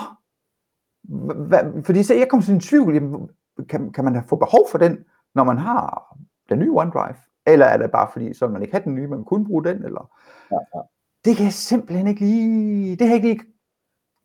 Hva, 1.49 1.81
fordi 1.85 2.03
så 2.03 2.15
jeg 2.15 2.29
kom 2.29 2.43
til 2.43 2.55
en 2.55 2.61
tvivl, 2.61 2.95
jamen, 2.95 3.31
kan, 3.69 3.93
kan 3.93 4.05
man 4.05 4.15
da 4.15 4.23
få 4.29 4.37
behov 4.37 4.69
for 4.71 4.79
den, 4.79 4.99
når 5.35 5.45
man 5.45 5.59
har 5.59 6.17
den 6.49 6.59
nye 6.59 6.73
OneDrive? 6.73 7.17
Eller 7.47 7.67
er 7.67 7.77
det 7.77 7.91
bare 7.91 8.09
fordi, 8.13 8.35
så 8.35 8.49
man 8.49 8.63
ikke 8.63 8.75
have 8.75 8.85
den 8.85 8.95
nye, 8.95 9.07
man 9.07 9.25
kun 9.25 9.47
bruge 9.47 9.65
den, 9.65 9.85
eller 9.85 10.11
ja, 10.51 10.59
ja. 10.75 10.81
Det 11.27 11.37
kan 11.37 11.45
jeg 11.45 11.53
simpelthen 11.53 12.07
ikke 12.07 12.21
lige, 12.21 12.97
det 12.97 13.07
har 13.07 13.15
jeg 13.15 13.25
ikke 13.25 13.29
lige, 13.29 13.53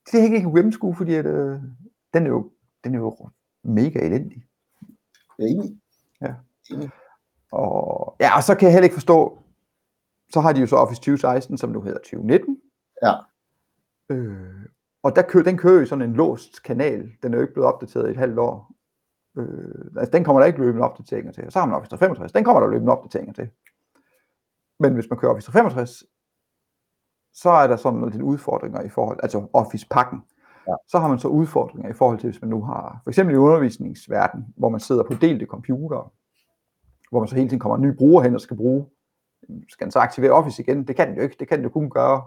det 0.06 0.14
har 0.14 0.20
jeg 0.20 0.36
ikke 0.36 0.70
lige 0.82 0.96
fordi 0.96 1.14
at, 1.14 1.26
øh, 1.26 1.60
den 2.14 2.26
er 2.26 2.30
jo, 2.30 2.52
den 2.84 2.96
er 2.96 3.00
jo 3.00 3.30
mega 3.64 4.00
elendig. 4.00 4.46
Jeg 5.38 5.46
er 5.46 5.50
enig. 5.50 5.80
Ja. 6.22 6.34
Enig. 6.72 6.90
Og, 7.52 8.16
ja, 8.20 8.38
og 8.38 8.44
så 8.44 8.56
kan 8.56 8.66
jeg 8.66 8.74
heller 8.74 8.84
ikke 8.84 8.94
forstå, 8.94 9.44
så 10.30 10.40
har 10.40 10.54
de 10.54 10.62
jo 10.62 10.68
så 10.68 10.76
Office 10.76 11.02
2016, 11.02 11.58
som 11.58 11.70
nu 11.70 11.82
hedder 11.82 11.98
2019. 11.98 12.62
Ja. 13.04 13.14
Øh, 14.10 14.66
og 15.04 15.16
der 15.16 15.22
kører, 15.22 15.44
den 15.44 15.58
kører 15.58 15.80
jo 15.80 15.86
sådan 15.86 16.10
en 16.10 16.16
låst 16.16 16.64
kanal. 16.64 17.12
Den 17.24 17.34
er 17.34 17.38
jo 17.38 17.42
ikke 17.42 17.54
blevet 17.54 17.74
opdateret 17.74 18.08
i 18.08 18.12
et 18.12 18.18
halvt 18.18 18.40
år. 18.40 18.72
Øh, 19.38 19.86
altså, 19.98 20.12
den 20.12 20.24
kommer 20.24 20.40
der 20.40 20.48
ikke 20.48 20.60
løbende 20.60 20.86
opdateringer 20.86 21.32
til. 21.32 21.46
Og 21.46 21.52
så 21.52 21.60
har 21.60 21.66
man 21.66 21.76
Office 21.76 21.90
365. 21.90 22.32
Den 22.32 22.44
kommer 22.44 22.62
der 22.62 22.68
løbende 22.68 22.92
opdateringer 22.92 23.34
til. 23.34 23.50
Men 24.80 24.94
hvis 24.94 25.10
man 25.10 25.20
kører 25.20 25.32
Office 25.32 25.52
365, 25.52 26.04
så 27.34 27.50
er 27.50 27.68
der 27.68 27.76
sådan 27.76 28.00
nogle 28.00 28.12
lidt 28.12 28.24
udfordringer 28.24 28.82
i 28.82 28.90
forhold, 28.90 29.20
altså 29.24 29.48
Office-pakken. 29.54 30.20
Ja. 30.68 30.74
Så 30.88 31.00
har 31.00 31.08
man 31.08 31.20
så 31.20 31.28
udfordringer 31.28 31.90
i 31.90 31.94
forhold 31.94 32.20
til, 32.20 32.30
hvis 32.30 32.42
man 32.42 32.50
nu 32.50 32.62
har, 32.62 33.02
for 33.04 33.10
eksempel 33.10 33.36
i 33.36 33.38
undervisningsverden, 33.38 34.46
hvor 34.58 34.70
man 34.70 34.80
sidder 34.80 35.04
på 35.04 35.14
delte 35.14 35.46
computere, 35.46 36.10
hvor 37.12 37.20
man 37.20 37.28
så 37.28 37.36
hele 37.36 37.50
tiden 37.50 37.60
kommer 37.60 37.76
en 37.76 37.82
ny 37.82 37.98
bruger 37.98 38.24
hen 38.24 38.36
og 38.36 38.42
skal 38.42 38.58
bruge. 38.58 38.86
Skal 39.70 39.86
den 39.86 39.92
så 39.92 40.00
aktivere 40.00 40.32
Office 40.32 40.62
igen? 40.62 40.88
Det 40.88 40.96
kan 40.96 41.08
den 41.08 41.16
jo 41.16 41.22
ikke. 41.22 41.36
Det 41.40 41.48
kan 41.48 41.58
den 41.58 41.64
jo 41.64 41.70
kun 41.70 41.90
gøre 41.90 42.24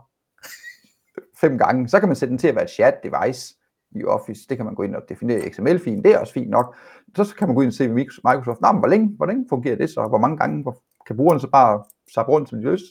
fem 1.40 1.58
gange. 1.58 1.88
Så 1.88 2.00
kan 2.00 2.08
man 2.08 2.16
sætte 2.16 2.30
den 2.30 2.38
til 2.38 2.48
at 2.48 2.54
være 2.54 2.64
et 2.64 2.70
chat 2.70 2.94
device 3.02 3.54
i 3.90 4.04
Office. 4.04 4.46
Det 4.48 4.56
kan 4.56 4.66
man 4.66 4.74
gå 4.74 4.82
ind 4.82 4.94
og 4.94 5.02
definere 5.08 5.46
i 5.46 5.50
XML-filen. 5.50 6.04
Det 6.04 6.14
er 6.14 6.18
også 6.18 6.32
fint 6.32 6.50
nok. 6.50 6.76
Så 7.16 7.34
kan 7.38 7.48
man 7.48 7.54
gå 7.54 7.60
ind 7.60 7.68
og 7.68 7.74
se 7.74 7.88
ved 7.88 7.94
Microsoft, 7.94 8.60
Nå, 8.60 8.72
men 8.72 8.78
hvor, 8.78 8.88
længe, 8.88 9.16
hvor 9.16 9.26
længe 9.26 9.46
fungerer 9.48 9.76
det 9.76 9.90
så? 9.90 10.06
Hvor 10.08 10.18
mange 10.18 10.36
gange 10.36 10.62
hvor 10.62 10.76
kan 11.06 11.16
brugerne 11.16 11.40
så 11.40 11.50
bare 11.50 11.84
sappe 12.14 12.32
rundt 12.32 12.48
som 12.48 12.58
de 12.58 12.70
lyst? 12.70 12.84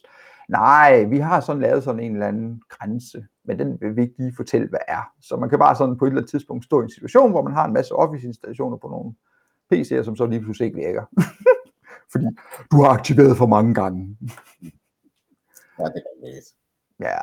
Nej, 0.49 1.03
vi 1.03 1.17
har 1.17 1.39
sådan 1.39 1.62
lavet 1.62 1.84
sådan 1.84 1.99
en 1.99 2.13
eller 2.13 2.27
anden 2.27 2.62
grænse, 2.69 3.25
men 3.45 3.60
den 3.60 3.77
vil 3.82 3.95
vi 3.95 4.01
ikke 4.01 4.15
lige 4.17 4.36
fortælle, 4.36 4.67
hvad 4.69 4.79
er. 4.88 5.12
Så 5.21 5.36
man 5.36 5.49
kan 5.49 5.60
bare 5.60 5.75
sådan 5.75 5.97
på 5.97 6.06
et 6.06 6.10
eller 6.10 6.21
andet 6.21 6.32
tidspunkt 6.32 6.65
stå 6.65 6.82
i 6.82 6.84
en 6.84 6.89
situation, 6.89 7.32
hvor 7.32 7.41
man 7.41 7.53
har 7.53 7.65
en 7.65 7.73
masse 7.73 7.95
Office-installationer 7.95 8.77
på 8.77 8.88
nogle 8.88 9.13
PC'er, 9.73 10.03
som 10.03 10.15
så 10.15 10.25
lige 10.25 10.41
pludselig 10.41 10.65
ikke 10.65 10.79
virker. 10.79 11.06
Fordi 12.12 12.25
du 12.71 12.77
har 12.82 12.89
aktiveret 12.89 13.38
for 13.38 13.45
mange 13.47 13.73
gange. 13.73 14.17
Ja, 15.79 15.86
det 15.86 15.93
kan 15.93 16.34
jeg 16.34 16.41
Ja. 16.99 17.19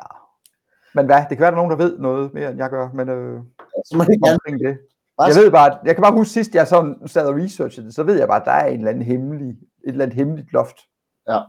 Men 0.95 1.05
hvad, 1.05 1.17
det 1.29 1.37
kan 1.37 1.39
være, 1.39 1.51
der 1.51 1.57
er 1.57 1.61
nogen, 1.63 1.71
der 1.71 1.77
ved 1.77 1.99
noget 1.99 2.33
mere, 2.33 2.49
end 2.49 2.57
jeg 2.57 2.69
gør, 2.69 2.91
men 2.91 3.09
øh, 3.09 3.41
Så 3.85 3.97
må 3.97 4.03
det 4.03 4.23
gerne 4.23 4.69
det. 4.69 4.79
Jeg 5.19 5.35
ved 5.35 5.51
bare, 5.51 5.79
jeg 5.85 5.95
kan 5.95 6.01
bare 6.01 6.13
huske 6.13 6.33
sidst, 6.33 6.55
jeg 6.55 6.67
sådan 6.67 7.07
sad 7.07 7.27
og 7.27 7.35
researchede 7.35 7.85
det, 7.85 7.95
så 7.95 8.03
ved 8.03 8.17
jeg 8.19 8.27
bare, 8.27 8.39
at 8.41 8.45
der 8.45 8.51
er 8.51 8.67
en 8.67 8.77
eller 8.77 8.89
anden 8.89 9.03
hemmelig, 9.03 9.49
et 9.49 9.57
eller 9.83 10.05
andet 10.05 10.15
hemmeligt 10.15 10.53
loft 10.53 10.77
Ja. 11.27 11.39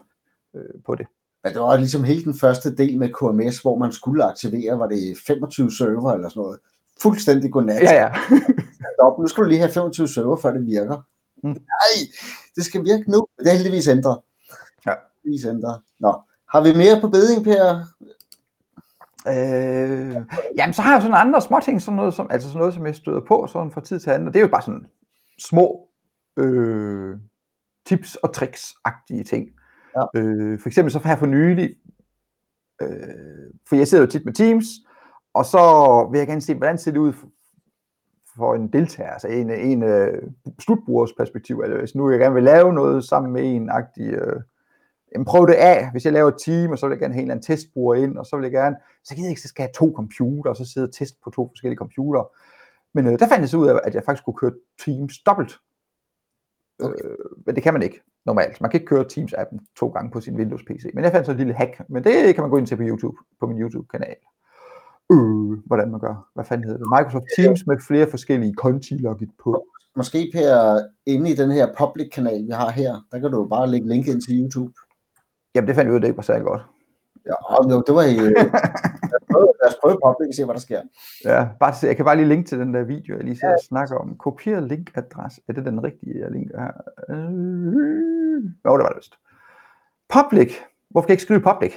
øh, 0.54 0.82
på 0.86 0.94
det. 0.94 1.06
Men 1.44 1.52
det 1.52 1.60
var 1.60 1.76
ligesom 1.76 2.04
hele 2.04 2.24
den 2.24 2.38
første 2.38 2.76
del 2.76 2.98
med 2.98 3.08
KMS, 3.08 3.58
hvor 3.58 3.78
man 3.78 3.92
skulle 3.92 4.24
aktivere, 4.24 4.78
var 4.78 4.86
det 4.86 5.18
25 5.26 5.72
server 5.72 6.12
eller 6.12 6.28
sådan 6.28 6.40
noget. 6.40 6.58
Fuldstændig 7.02 7.52
godnat. 7.52 7.82
Ja, 7.82 7.94
ja. 7.94 8.12
Stop. 8.96 9.18
Nu 9.18 9.26
skal 9.26 9.44
du 9.44 9.48
lige 9.48 9.58
have 9.58 9.72
25 9.72 10.08
server, 10.08 10.36
før 10.36 10.52
det 10.52 10.66
virker. 10.66 11.02
Mm. 11.44 11.48
Nej, 11.50 11.96
det 12.56 12.64
skal 12.64 12.84
virke 12.84 13.10
nu. 13.10 13.26
Det 13.38 13.48
er 13.48 13.54
heldigvis 13.54 13.88
ændret. 13.88 14.18
Ja. 14.86 14.92
Heldigvis 15.24 15.44
ændret. 15.46 15.80
Nå. 16.00 16.20
Har 16.48 16.60
vi 16.60 16.72
mere 16.72 17.00
på 17.00 17.08
beding, 17.08 17.44
Per? 17.44 17.84
Øh, 19.28 20.16
jamen, 20.58 20.74
så 20.74 20.82
har 20.82 20.92
jeg 20.92 21.02
sådan 21.02 21.26
andre 21.26 21.42
småting, 21.42 21.82
sådan 21.82 21.96
noget, 21.96 22.14
som, 22.14 22.26
altså 22.30 22.48
sådan 22.48 22.58
noget, 22.58 22.74
som 22.74 22.86
jeg 22.86 22.94
støder 22.94 23.20
på 23.28 23.48
sådan 23.52 23.72
fra 23.72 23.80
tid 23.80 24.00
til 24.00 24.10
anden, 24.10 24.28
og 24.28 24.34
det 24.34 24.40
er 24.40 24.44
jo 24.44 24.50
bare 24.50 24.62
sådan 24.62 24.86
små 25.38 25.88
øh, 26.36 27.16
tips 27.86 28.14
og 28.14 28.30
tricks-agtige 28.36 29.24
ting. 29.24 29.48
Ja. 29.96 30.20
Øh, 30.20 30.60
for 30.60 30.68
eksempel 30.68 30.92
så 30.92 30.98
her 31.04 31.16
for 31.16 31.26
nylig, 31.26 31.76
øh, 32.82 32.88
for 33.68 33.76
jeg 33.76 33.88
sidder 33.88 34.04
jo 34.04 34.10
tit 34.10 34.24
med 34.24 34.32
Teams, 34.32 34.66
og 35.34 35.44
så 35.44 35.62
vil 36.10 36.18
jeg 36.18 36.26
gerne 36.26 36.40
se, 36.40 36.54
hvordan 36.54 36.78
ser 36.78 36.90
det 36.90 36.98
ud 36.98 37.12
for, 38.36 38.54
en 38.54 38.72
deltager, 38.72 39.10
altså 39.10 39.28
en, 39.28 39.50
en 39.50 39.82
øh, 39.82 40.22
slutbrugers 40.58 41.12
perspektiv, 41.12 41.60
eller 41.60 41.78
hvis 41.78 41.94
nu 41.94 42.10
jeg 42.10 42.18
gerne 42.18 42.34
vil 42.34 42.44
lave 42.44 42.72
noget 42.72 43.04
sammen 43.04 43.32
med 43.32 43.56
en 43.56 43.70
agtig, 43.70 44.12
øh, 44.12 44.40
jamen 45.12 45.24
prøv 45.24 45.46
det 45.46 45.54
af, 45.54 45.90
hvis 45.90 46.04
jeg 46.04 46.12
laver 46.12 46.28
et 46.28 46.42
team, 46.44 46.70
og 46.70 46.78
så 46.78 46.86
vil 46.86 46.94
jeg 46.94 47.00
gerne 47.00 47.14
have 47.14 47.22
en 47.22 47.24
eller 47.24 47.34
anden 47.34 47.46
testbruger 47.46 47.94
ind, 47.94 48.18
og 48.18 48.26
så 48.26 48.36
vil 48.36 48.42
jeg 48.42 48.52
gerne, 48.52 48.76
så 49.04 49.14
gider 49.14 49.26
jeg 49.26 49.30
ikke, 49.30 49.42
så 49.42 49.48
skal 49.48 49.62
jeg 49.62 49.68
have 49.68 49.88
to 49.88 49.96
computer, 49.96 50.50
og 50.50 50.56
så 50.56 50.64
sidde 50.64 50.86
og 50.86 50.94
teste 50.94 51.18
på 51.24 51.30
to 51.30 51.48
forskellige 51.48 51.78
computere. 51.78 52.26
Men 52.94 53.06
øh, 53.06 53.18
der 53.18 53.28
fandt 53.28 53.40
jeg 53.40 53.48
så 53.48 53.56
ud 53.56 53.68
af, 53.68 53.80
at 53.84 53.94
jeg 53.94 54.02
faktisk 54.04 54.24
kunne 54.24 54.36
køre 54.36 54.52
Teams 54.84 55.18
dobbelt. 55.18 55.58
Okay. 56.80 57.04
Øh, 57.04 57.16
men 57.46 57.54
det 57.54 57.62
kan 57.62 57.72
man 57.72 57.82
ikke 57.82 58.02
normalt. 58.26 58.60
Man 58.60 58.70
kan 58.70 58.80
ikke 58.80 58.86
køre 58.86 59.04
Teams-appen 59.12 59.58
to 59.76 59.88
gange 59.88 60.10
på 60.10 60.20
sin 60.20 60.36
Windows-PC. 60.36 60.84
Men 60.94 61.04
jeg 61.04 61.12
fandt 61.12 61.26
så 61.26 61.32
et 61.32 61.38
lille 61.38 61.54
hack, 61.54 61.80
men 61.88 62.04
det 62.04 62.34
kan 62.34 62.42
man 62.42 62.50
gå 62.50 62.56
ind 62.56 62.66
til 62.66 62.76
på 62.76 62.82
YouTube, 62.82 63.16
på 63.40 63.46
min 63.46 63.60
YouTube-kanal. 63.62 64.16
Øh, 65.12 65.58
hvordan 65.66 65.90
man 65.90 66.00
gør. 66.00 66.28
Hvad 66.34 66.44
fanden 66.44 66.64
hedder 66.66 66.78
det? 66.78 66.88
Microsoft 66.96 67.24
Teams 67.36 67.66
med 67.66 67.76
flere 67.88 68.10
forskellige 68.10 68.54
konti 68.54 68.94
logget 68.94 69.30
på. 69.44 69.66
Måske 69.96 70.30
Per, 70.34 70.80
inde 71.06 71.30
i 71.30 71.34
den 71.34 71.50
her 71.50 71.66
public-kanal, 71.78 72.46
vi 72.46 72.50
har 72.50 72.70
her, 72.70 73.06
der 73.12 73.18
kan 73.18 73.30
du 73.30 73.48
bare 73.48 73.70
lægge 73.70 73.88
link 73.88 74.06
ind 74.06 74.20
til 74.20 74.42
YouTube. 74.42 74.72
Jamen 75.54 75.68
det 75.68 75.74
fandt 75.74 75.86
jeg 75.86 75.92
ud 75.92 75.96
af, 75.96 76.00
det 76.00 76.08
ikke 76.08 76.16
var 76.16 76.22
særlig 76.22 76.46
godt. 76.46 76.62
Ja, 77.26 77.30
det 77.86 77.94
var 77.94 78.02
lad, 78.02 78.36
os 78.38 79.21
prøve, 79.32 79.52
lad 79.62 79.68
os 79.70 79.76
prøve 79.82 79.98
public 80.06 80.28
og 80.28 80.34
se, 80.34 80.44
hvad 80.44 80.54
der 80.54 80.60
sker. 80.60 80.80
Ja, 81.24 81.48
bare, 81.60 81.74
se- 81.74 81.86
jeg 81.86 81.96
kan 81.96 82.04
bare 82.04 82.16
lige 82.16 82.28
linke 82.28 82.48
til 82.48 82.58
den 82.58 82.74
der 82.74 82.82
video, 82.82 83.16
jeg 83.16 83.24
lige 83.24 83.36
sidder 83.36 83.54
og 83.54 83.60
snakker 83.60 83.96
om. 83.96 84.16
Kopier 84.16 84.60
linkadresse. 84.60 85.40
Er 85.48 85.52
det 85.52 85.64
den 85.64 85.84
rigtige, 85.84 86.20
jeg 86.20 86.30
linker 86.30 86.60
her? 86.60 86.72
Øh... 87.10 88.44
Jo, 88.64 88.76
det 88.76 88.82
var 88.84 88.88
det 88.88 88.96
vist. 88.96 89.14
Public. 90.08 90.50
Hvorfor 90.90 91.06
kan 91.06 91.10
jeg 91.12 91.14
ikke 91.14 91.22
skrive 91.22 91.40
public? 91.40 91.72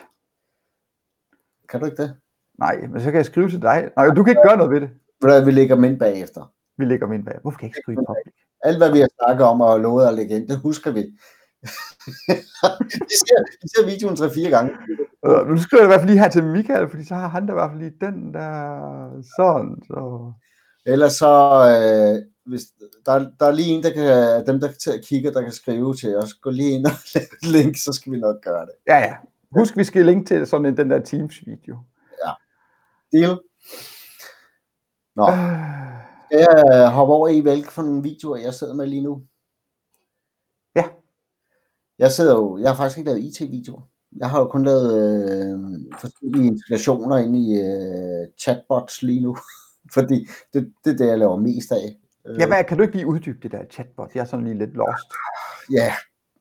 Kan 1.70 1.80
du 1.80 1.86
ikke 1.86 2.02
det? 2.04 2.16
Nej, 2.60 2.82
men 2.88 3.00
så 3.02 3.06
kan 3.12 3.18
jeg 3.18 3.26
skrive 3.26 3.50
til 3.50 3.62
dig. 3.62 3.90
Nej, 3.98 4.06
du 4.08 4.24
kan 4.24 4.32
ikke 4.32 4.48
gøre 4.48 4.58
noget 4.58 4.72
ved 4.72 4.82
det. 4.82 4.90
Hvad, 5.20 5.46
Vi 5.46 5.52
lægger 5.52 5.76
dem 5.76 5.84
ind 5.84 6.00
bagefter. 6.00 6.52
Vi 6.78 6.86
lægger 6.86 7.08
min 7.08 7.26
bag. 7.26 7.38
Hvorfor 7.42 7.58
kan 7.58 7.66
jeg 7.66 7.70
ikke 7.70 7.80
skrive 7.84 7.96
public? 7.98 8.34
Alt, 8.64 8.78
hvad 8.78 8.92
vi 8.92 9.00
har 9.00 9.10
snakket 9.20 9.46
om 9.46 9.62
og 9.62 9.80
lovet 9.80 10.08
at 10.08 10.14
lægge 10.14 10.36
ind, 10.36 10.48
det 10.48 10.58
husker 10.58 10.92
vi. 10.92 11.20
vi, 13.10 13.16
ser, 13.24 13.40
vi 13.62 13.68
ser 13.76 13.86
videoen 13.86 14.16
3-4 14.16 14.50
gange. 14.50 14.72
Øh, 15.26 15.48
nu 15.48 15.58
skriver 15.58 15.82
jeg 15.84 15.88
i 15.88 15.92
hvert 15.92 16.02
fald 16.02 16.10
lige 16.10 16.20
her 16.20 16.30
til 16.30 16.44
Michael, 16.44 16.90
fordi 16.90 17.06
så 17.06 17.16
har 17.16 17.28
han 17.28 17.46
da 17.46 17.54
i 17.54 17.60
hvert 17.60 17.72
fald 17.72 17.82
lige 17.82 17.98
den 18.02 18.34
der 18.34 19.22
sådan. 19.38 19.76
Så. 19.88 20.32
Ellers 20.86 21.14
så, 21.14 21.34
øh, 21.72 22.26
hvis 22.46 22.62
der, 23.06 23.30
der 23.40 23.46
er 23.46 23.52
lige 23.52 23.70
en, 23.70 23.84
der 23.84 23.94
kan, 23.94 24.48
dem 24.48 24.60
der 24.60 24.72
til 24.72 24.92
at 24.92 25.06
kigge, 25.06 25.34
der 25.34 25.42
kan 25.42 25.52
skrive 25.52 25.96
til 25.96 26.18
os, 26.18 26.34
gå 26.34 26.50
lige 26.50 26.72
ind 26.72 26.86
og 26.86 26.92
lave 27.16 27.54
link, 27.54 27.78
så 27.78 27.94
skal 27.94 28.12
vi 28.12 28.20
nok 28.20 28.36
gøre 28.44 28.66
det. 28.66 28.74
Ja, 28.88 28.98
ja. 28.98 29.14
Husk, 29.52 29.78
vi 29.78 29.84
skal 29.84 30.06
linke 30.06 30.26
til 30.26 30.48
sådan 30.48 30.66
en, 30.66 30.78
den 30.78 30.90
der 30.90 31.00
Teams-video. 31.00 31.78
Deal? 33.12 33.40
Nå, 35.16 35.28
Øh, 36.34 36.48
skal 36.48 36.78
jeg 36.80 36.90
hoppe 36.90 37.14
over 37.14 37.28
i, 37.28 37.40
hvilke 37.40 37.72
for 37.72 37.82
nogle 37.82 38.04
videoer, 38.04 38.38
jeg 38.38 38.54
sidder 38.54 38.74
med 38.74 38.88
lige 38.88 39.02
nu? 39.02 39.22
Jeg 42.00 42.12
sidder 42.12 42.36
jo, 42.36 42.58
jeg 42.58 42.70
har 42.70 42.76
faktisk 42.76 42.98
ikke 42.98 43.10
lavet 43.10 43.24
IT-videoer. 43.24 43.82
Jeg 44.18 44.30
har 44.30 44.40
jo 44.40 44.48
kun 44.48 44.64
lavet 44.66 44.90
øh, 45.02 45.60
forskellige 46.00 46.48
integrationer 46.48 47.18
ind 47.18 47.36
i 47.36 47.62
øh, 47.62 48.28
chatbots 48.42 49.02
lige 49.02 49.22
nu, 49.22 49.38
fordi 49.96 50.28
det, 50.54 50.74
det 50.86 50.94
er 50.94 50.98
det, 50.98 51.08
jeg 51.08 51.20
laver 51.20 51.38
mest 51.38 51.72
af. 51.72 51.98
Øh, 52.28 52.40
ja, 52.40 52.48
hvad, 52.48 52.64
kan 52.64 52.78
du 52.78 52.84
ikke 52.84 52.96
lige 52.96 53.08
uddybe 53.08 53.40
det 53.44 53.52
der 53.52 53.60
chatbot? 53.72 54.12
Jeg 54.16 54.22
er 54.22 54.26
sådan 54.26 54.46
lige 54.46 54.58
lidt 54.58 54.74
lost. 54.74 55.10
Ja, 55.72 55.94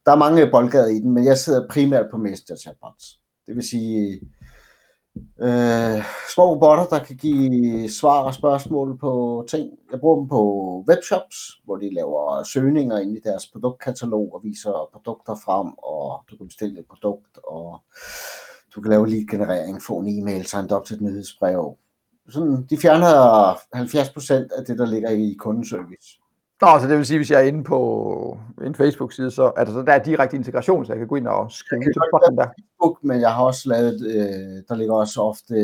der 0.06 0.12
er 0.12 0.16
mange 0.16 0.50
boldgader 0.50 0.88
i 0.88 0.98
den, 1.00 1.10
men 1.10 1.24
jeg 1.24 1.38
sidder 1.38 1.68
primært 1.68 2.06
på 2.10 2.16
Messenger 2.16 2.56
chatbots. 2.56 3.20
Det 3.46 3.56
vil 3.56 3.68
sige 3.68 4.20
øh, 5.16 6.04
små 6.34 6.50
robotter, 6.50 6.86
der 6.96 7.04
kan 7.04 7.16
give 7.16 7.90
svar 7.90 8.22
og 8.22 8.34
spørgsmål 8.34 8.98
på 8.98 9.44
ting. 9.48 9.70
Jeg 9.92 10.00
bruger 10.00 10.16
dem 10.16 10.28
på 10.28 10.40
webshops, 10.88 11.36
hvor 11.64 11.76
de 11.76 11.94
laver 11.94 12.42
søgninger 12.42 12.98
ind 12.98 13.16
i 13.16 13.20
deres 13.24 13.46
produktkatalog 13.46 14.34
og 14.34 14.40
viser 14.44 14.88
produkter 14.92 15.34
frem, 15.44 15.66
og 15.66 16.24
du 16.30 16.36
kan 16.36 16.46
bestille 16.46 16.80
et 16.80 16.86
produkt, 16.86 17.38
og 17.44 17.80
du 18.74 18.80
kan 18.80 18.90
lave 18.90 19.08
lead-generering, 19.08 19.82
få 19.82 19.98
en 19.98 20.18
e-mail, 20.18 20.46
signe 20.46 20.76
op 20.76 20.84
til 20.84 20.96
et 20.96 21.02
nyhedsbrev. 21.02 21.76
Sådan, 22.28 22.66
de 22.70 22.78
fjerner 22.78 23.54
70% 23.54 24.58
af 24.58 24.64
det, 24.66 24.78
der 24.78 24.86
ligger 24.86 25.10
i 25.10 25.36
kundeservice. 25.38 26.18
Nå, 26.64 26.78
så 26.80 26.86
det 26.88 26.96
vil 26.98 27.06
sige, 27.06 27.18
hvis 27.18 27.30
jeg 27.30 27.40
er 27.42 27.44
inde 27.46 27.64
på 27.64 28.38
en 28.64 28.74
Facebook-side, 28.74 29.30
så 29.30 29.52
er 29.56 29.64
der, 29.64 29.92
er 29.92 29.98
direkte 30.02 30.36
integration, 30.36 30.86
så 30.86 30.92
jeg 30.92 30.98
kan 30.98 31.08
gå 31.08 31.16
ind 31.16 31.28
og 31.28 31.50
skrive 31.52 31.82
til 31.82 32.02
botten 32.10 32.36
der. 32.38 32.46
Facebook, 32.46 32.98
men 33.04 33.20
jeg 33.20 33.30
har 33.34 33.44
også 33.44 33.68
lavet, 33.68 34.06
øh, 34.06 34.62
der 34.68 34.74
ligger 34.74 34.94
også 34.94 35.20
ofte 35.20 35.54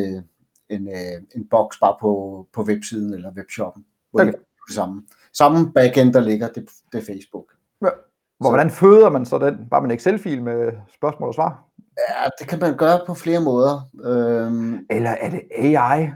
en, 0.69 0.89
øh, 0.89 1.23
en 1.37 1.49
boks 1.51 1.79
bare 1.81 1.97
på, 2.01 2.47
på 2.55 2.63
websiden 2.63 3.15
eller 3.15 3.31
webshoppen, 3.37 3.85
hvor 4.11 4.21
Okay. 4.21 4.33
det 4.33 4.39
er 4.39 4.65
det 4.69 4.75
samme. 4.75 5.03
Samme 5.33 5.73
backend, 5.73 6.13
der 6.13 6.21
ligger, 6.21 6.49
det, 6.49 6.69
det 6.93 6.99
er 7.01 7.05
Facebook. 7.13 7.45
Hvor, 7.81 7.91
Så- 8.43 8.51
hvordan 8.51 8.71
føder 8.71 9.11
man 9.11 9.25
så 9.27 9.39
den? 9.39 9.57
Bare 9.71 9.81
med 9.83 9.91
en 9.91 9.95
Excel-fil 9.97 10.43
med 10.43 10.73
spørgsmål 10.95 11.29
og 11.29 11.35
svar? 11.35 11.65
Ja, 12.09 12.29
det 12.39 12.49
kan 12.49 12.59
man 12.61 12.77
gøre 12.77 13.01
på 13.07 13.15
flere 13.15 13.41
måder. 13.41 13.89
Øhm, 14.05 14.87
Eller 14.91 15.11
er 15.11 15.31
det 15.31 15.43
AI? 15.59 16.11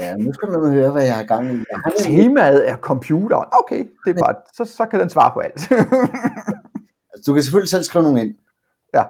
Ja, 0.00 0.16
nu 0.16 0.32
skal 0.32 0.48
man 0.50 0.72
høre, 0.72 0.90
hvad 0.90 1.04
jeg 1.04 1.16
har 1.16 1.24
gang 1.24 1.54
i. 1.54 1.64
Har 1.84 1.92
Temaet 1.98 2.68
er 2.68 2.76
computeren. 2.76 3.48
Okay, 3.52 3.84
det 4.04 4.16
er 4.16 4.24
bare, 4.24 4.34
så, 4.54 4.64
så 4.64 4.86
kan 4.86 5.00
den 5.00 5.10
svare 5.10 5.32
på 5.34 5.40
alt. 5.40 5.60
Altså, 7.12 7.30
du 7.30 7.34
kan 7.34 7.42
selvfølgelig 7.42 7.70
selv 7.70 7.84
skrive 7.84 8.04
nogle 8.04 8.20
ind. 8.20 8.34
Ja. 8.94 9.04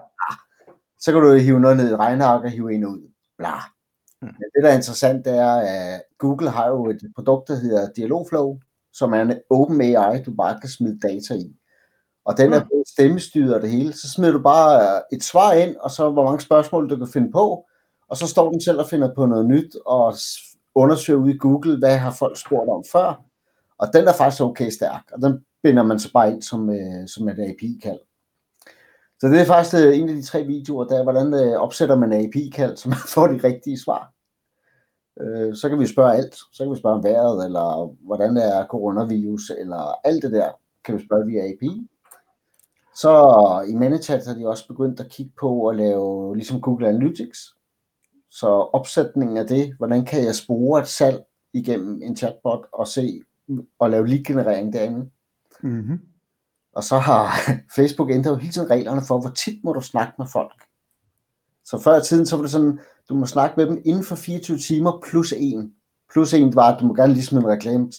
Så 1.01 1.13
kan 1.13 1.21
du 1.21 1.35
hive 1.35 1.61
noget 1.61 1.77
ned 1.77 1.91
i 1.91 1.93
et 1.93 1.99
regneark 1.99 2.45
og 2.45 2.51
hive 2.51 2.75
en 2.75 2.87
ud. 2.87 3.11
Bla. 3.39 3.55
Mm. 4.23 4.27
Men 4.27 4.35
det, 4.55 4.63
der 4.63 4.71
er 4.71 4.77
interessant, 4.77 5.25
det 5.25 5.39
er, 5.39 5.55
at 5.55 6.03
Google 6.19 6.51
har 6.51 6.69
jo 6.69 6.91
et 6.91 7.01
produkt, 7.15 7.49
der 7.49 7.55
hedder 7.55 7.93
Dialogflow, 7.97 8.59
som 8.93 9.13
er 9.13 9.23
en 9.23 9.35
open 9.51 9.81
AI, 9.81 10.23
du 10.23 10.35
bare 10.35 10.61
kan 10.61 10.69
smide 10.69 10.99
data 10.99 11.35
i. 11.35 11.57
Og 12.25 12.37
den 12.37 12.53
er 12.53 12.61
både 12.61 12.85
stemmestyret 12.87 13.55
og 13.55 13.63
det 13.63 13.71
hele. 13.71 13.93
Så 13.93 14.11
smider 14.11 14.33
du 14.33 14.43
bare 14.43 15.03
et 15.13 15.25
svar 15.25 15.53
ind, 15.53 15.77
og 15.77 15.91
så 15.91 16.11
hvor 16.11 16.25
mange 16.25 16.41
spørgsmål 16.41 16.91
du 16.91 16.97
kan 16.97 17.09
finde 17.09 17.33
på, 17.33 17.67
og 18.09 18.17
så 18.17 18.27
står 18.27 18.51
den 18.51 18.61
selv 18.61 18.79
og 18.79 18.89
finder 18.89 19.15
på 19.15 19.27
noget 19.27 19.47
nyt, 19.47 19.77
og 19.87 20.15
undersøge 20.75 21.19
ud 21.19 21.31
i 21.31 21.37
Google, 21.37 21.79
hvad 21.79 21.99
har 21.99 22.11
folk 22.11 22.39
spurgt 22.39 22.71
om 22.71 22.85
før. 22.93 23.25
Og 23.79 23.89
den 23.93 24.09
er 24.09 24.13
faktisk 24.13 24.43
okay 24.43 24.71
stærk, 24.71 25.03
og 25.13 25.23
den 25.23 25.45
binder 25.63 25.83
man 25.83 25.99
så 25.99 26.13
bare 26.13 26.33
ind 26.33 26.43
som, 26.43 26.71
øh, 26.71 27.09
som 27.09 27.29
et 27.29 27.39
API-kald. 27.39 27.99
Så 29.21 29.29
det 29.29 29.41
er 29.41 29.45
faktisk 29.45 29.75
øh, 29.75 29.99
en 29.99 30.09
af 30.09 30.15
de 30.15 30.23
tre 30.23 30.45
videoer, 30.45 30.85
der 30.85 30.99
er, 30.99 31.03
hvordan 31.03 31.35
øh, 31.35 31.61
opsætter 31.61 31.97
man 31.97 32.13
API-kald, 32.13 32.77
så 32.81 32.89
man 32.89 32.99
får 33.15 33.27
de 33.27 33.41
rigtige 33.45 33.79
svar. 33.79 34.13
Øh, 35.21 35.57
så 35.57 35.69
kan 35.69 35.81
vi 35.81 35.87
spørge 35.87 36.15
alt. 36.15 36.35
Så 36.35 36.65
kan 36.65 36.73
vi 36.73 36.79
spørge 36.79 36.97
om 36.97 37.05
vejret, 37.05 37.45
eller 37.45 37.97
hvordan 38.07 38.37
er 38.37 38.67
coronavirus, 38.67 39.51
eller 39.59 39.95
alt 40.05 40.23
det 40.23 40.33
der, 40.33 40.51
kan 40.85 40.99
vi 40.99 41.05
spørge 41.05 41.27
via 41.27 41.53
API. 41.53 41.89
Så 42.95 43.13
i 43.69 43.75
ManyChat 43.75 44.27
har 44.27 44.35
de 44.35 44.49
også 44.49 44.69
begyndt 44.69 45.01
at 45.01 45.09
kigge 45.09 45.33
på 45.41 45.69
at 45.69 45.77
lave 45.77 46.37
ligesom 46.37 46.61
Google 46.61 46.89
Analytics. 46.89 47.39
Så 48.31 48.47
opsætningen 48.49 49.37
af 49.37 49.47
det, 49.47 49.75
hvordan 49.77 50.05
kan 50.05 50.25
jeg 50.25 50.35
spore 50.35 50.81
et 50.81 50.89
salg 50.89 51.23
igennem 51.53 52.03
en 52.03 52.17
chatbot 52.17 52.67
og 52.73 52.89
se 52.89 53.23
og 53.79 53.91
lave 53.91 54.07
lead-generering 54.07 54.73
derinde. 54.73 55.11
Mm-hmm. 55.63 56.01
Og 56.73 56.85
så 56.85 56.99
har 56.99 57.33
Facebook 57.77 58.11
ændret 58.11 58.31
jo 58.31 58.37
hele 58.37 58.53
tiden 58.53 58.71
reglerne 58.71 59.03
for, 59.09 59.21
hvor 59.21 59.31
tit 59.31 59.65
må 59.65 59.73
du 59.73 59.81
snakke 59.81 60.13
med 60.19 60.27
folk. 60.33 60.65
Så 61.65 61.79
før 61.79 62.01
i 62.01 62.03
tiden, 62.03 62.27
så 62.27 62.37
var 62.37 62.43
det 62.43 62.51
sådan, 62.51 62.81
du 63.09 63.15
må 63.15 63.27
snakke 63.27 63.55
med 63.57 63.67
dem 63.67 63.83
inden 63.85 64.05
for 64.05 64.17
24 64.17 64.59
timer 64.59 65.03
plus 65.11 65.33
en. 65.37 65.75
Plus 66.13 66.35
en 66.35 66.55
var, 66.55 66.75
at 66.75 66.81
du 66.81 66.87
må 66.87 66.95
gerne 66.95 67.13
lige 67.13 67.25
smide 67.25 67.45
en 67.45 67.51
reklame 67.51 67.93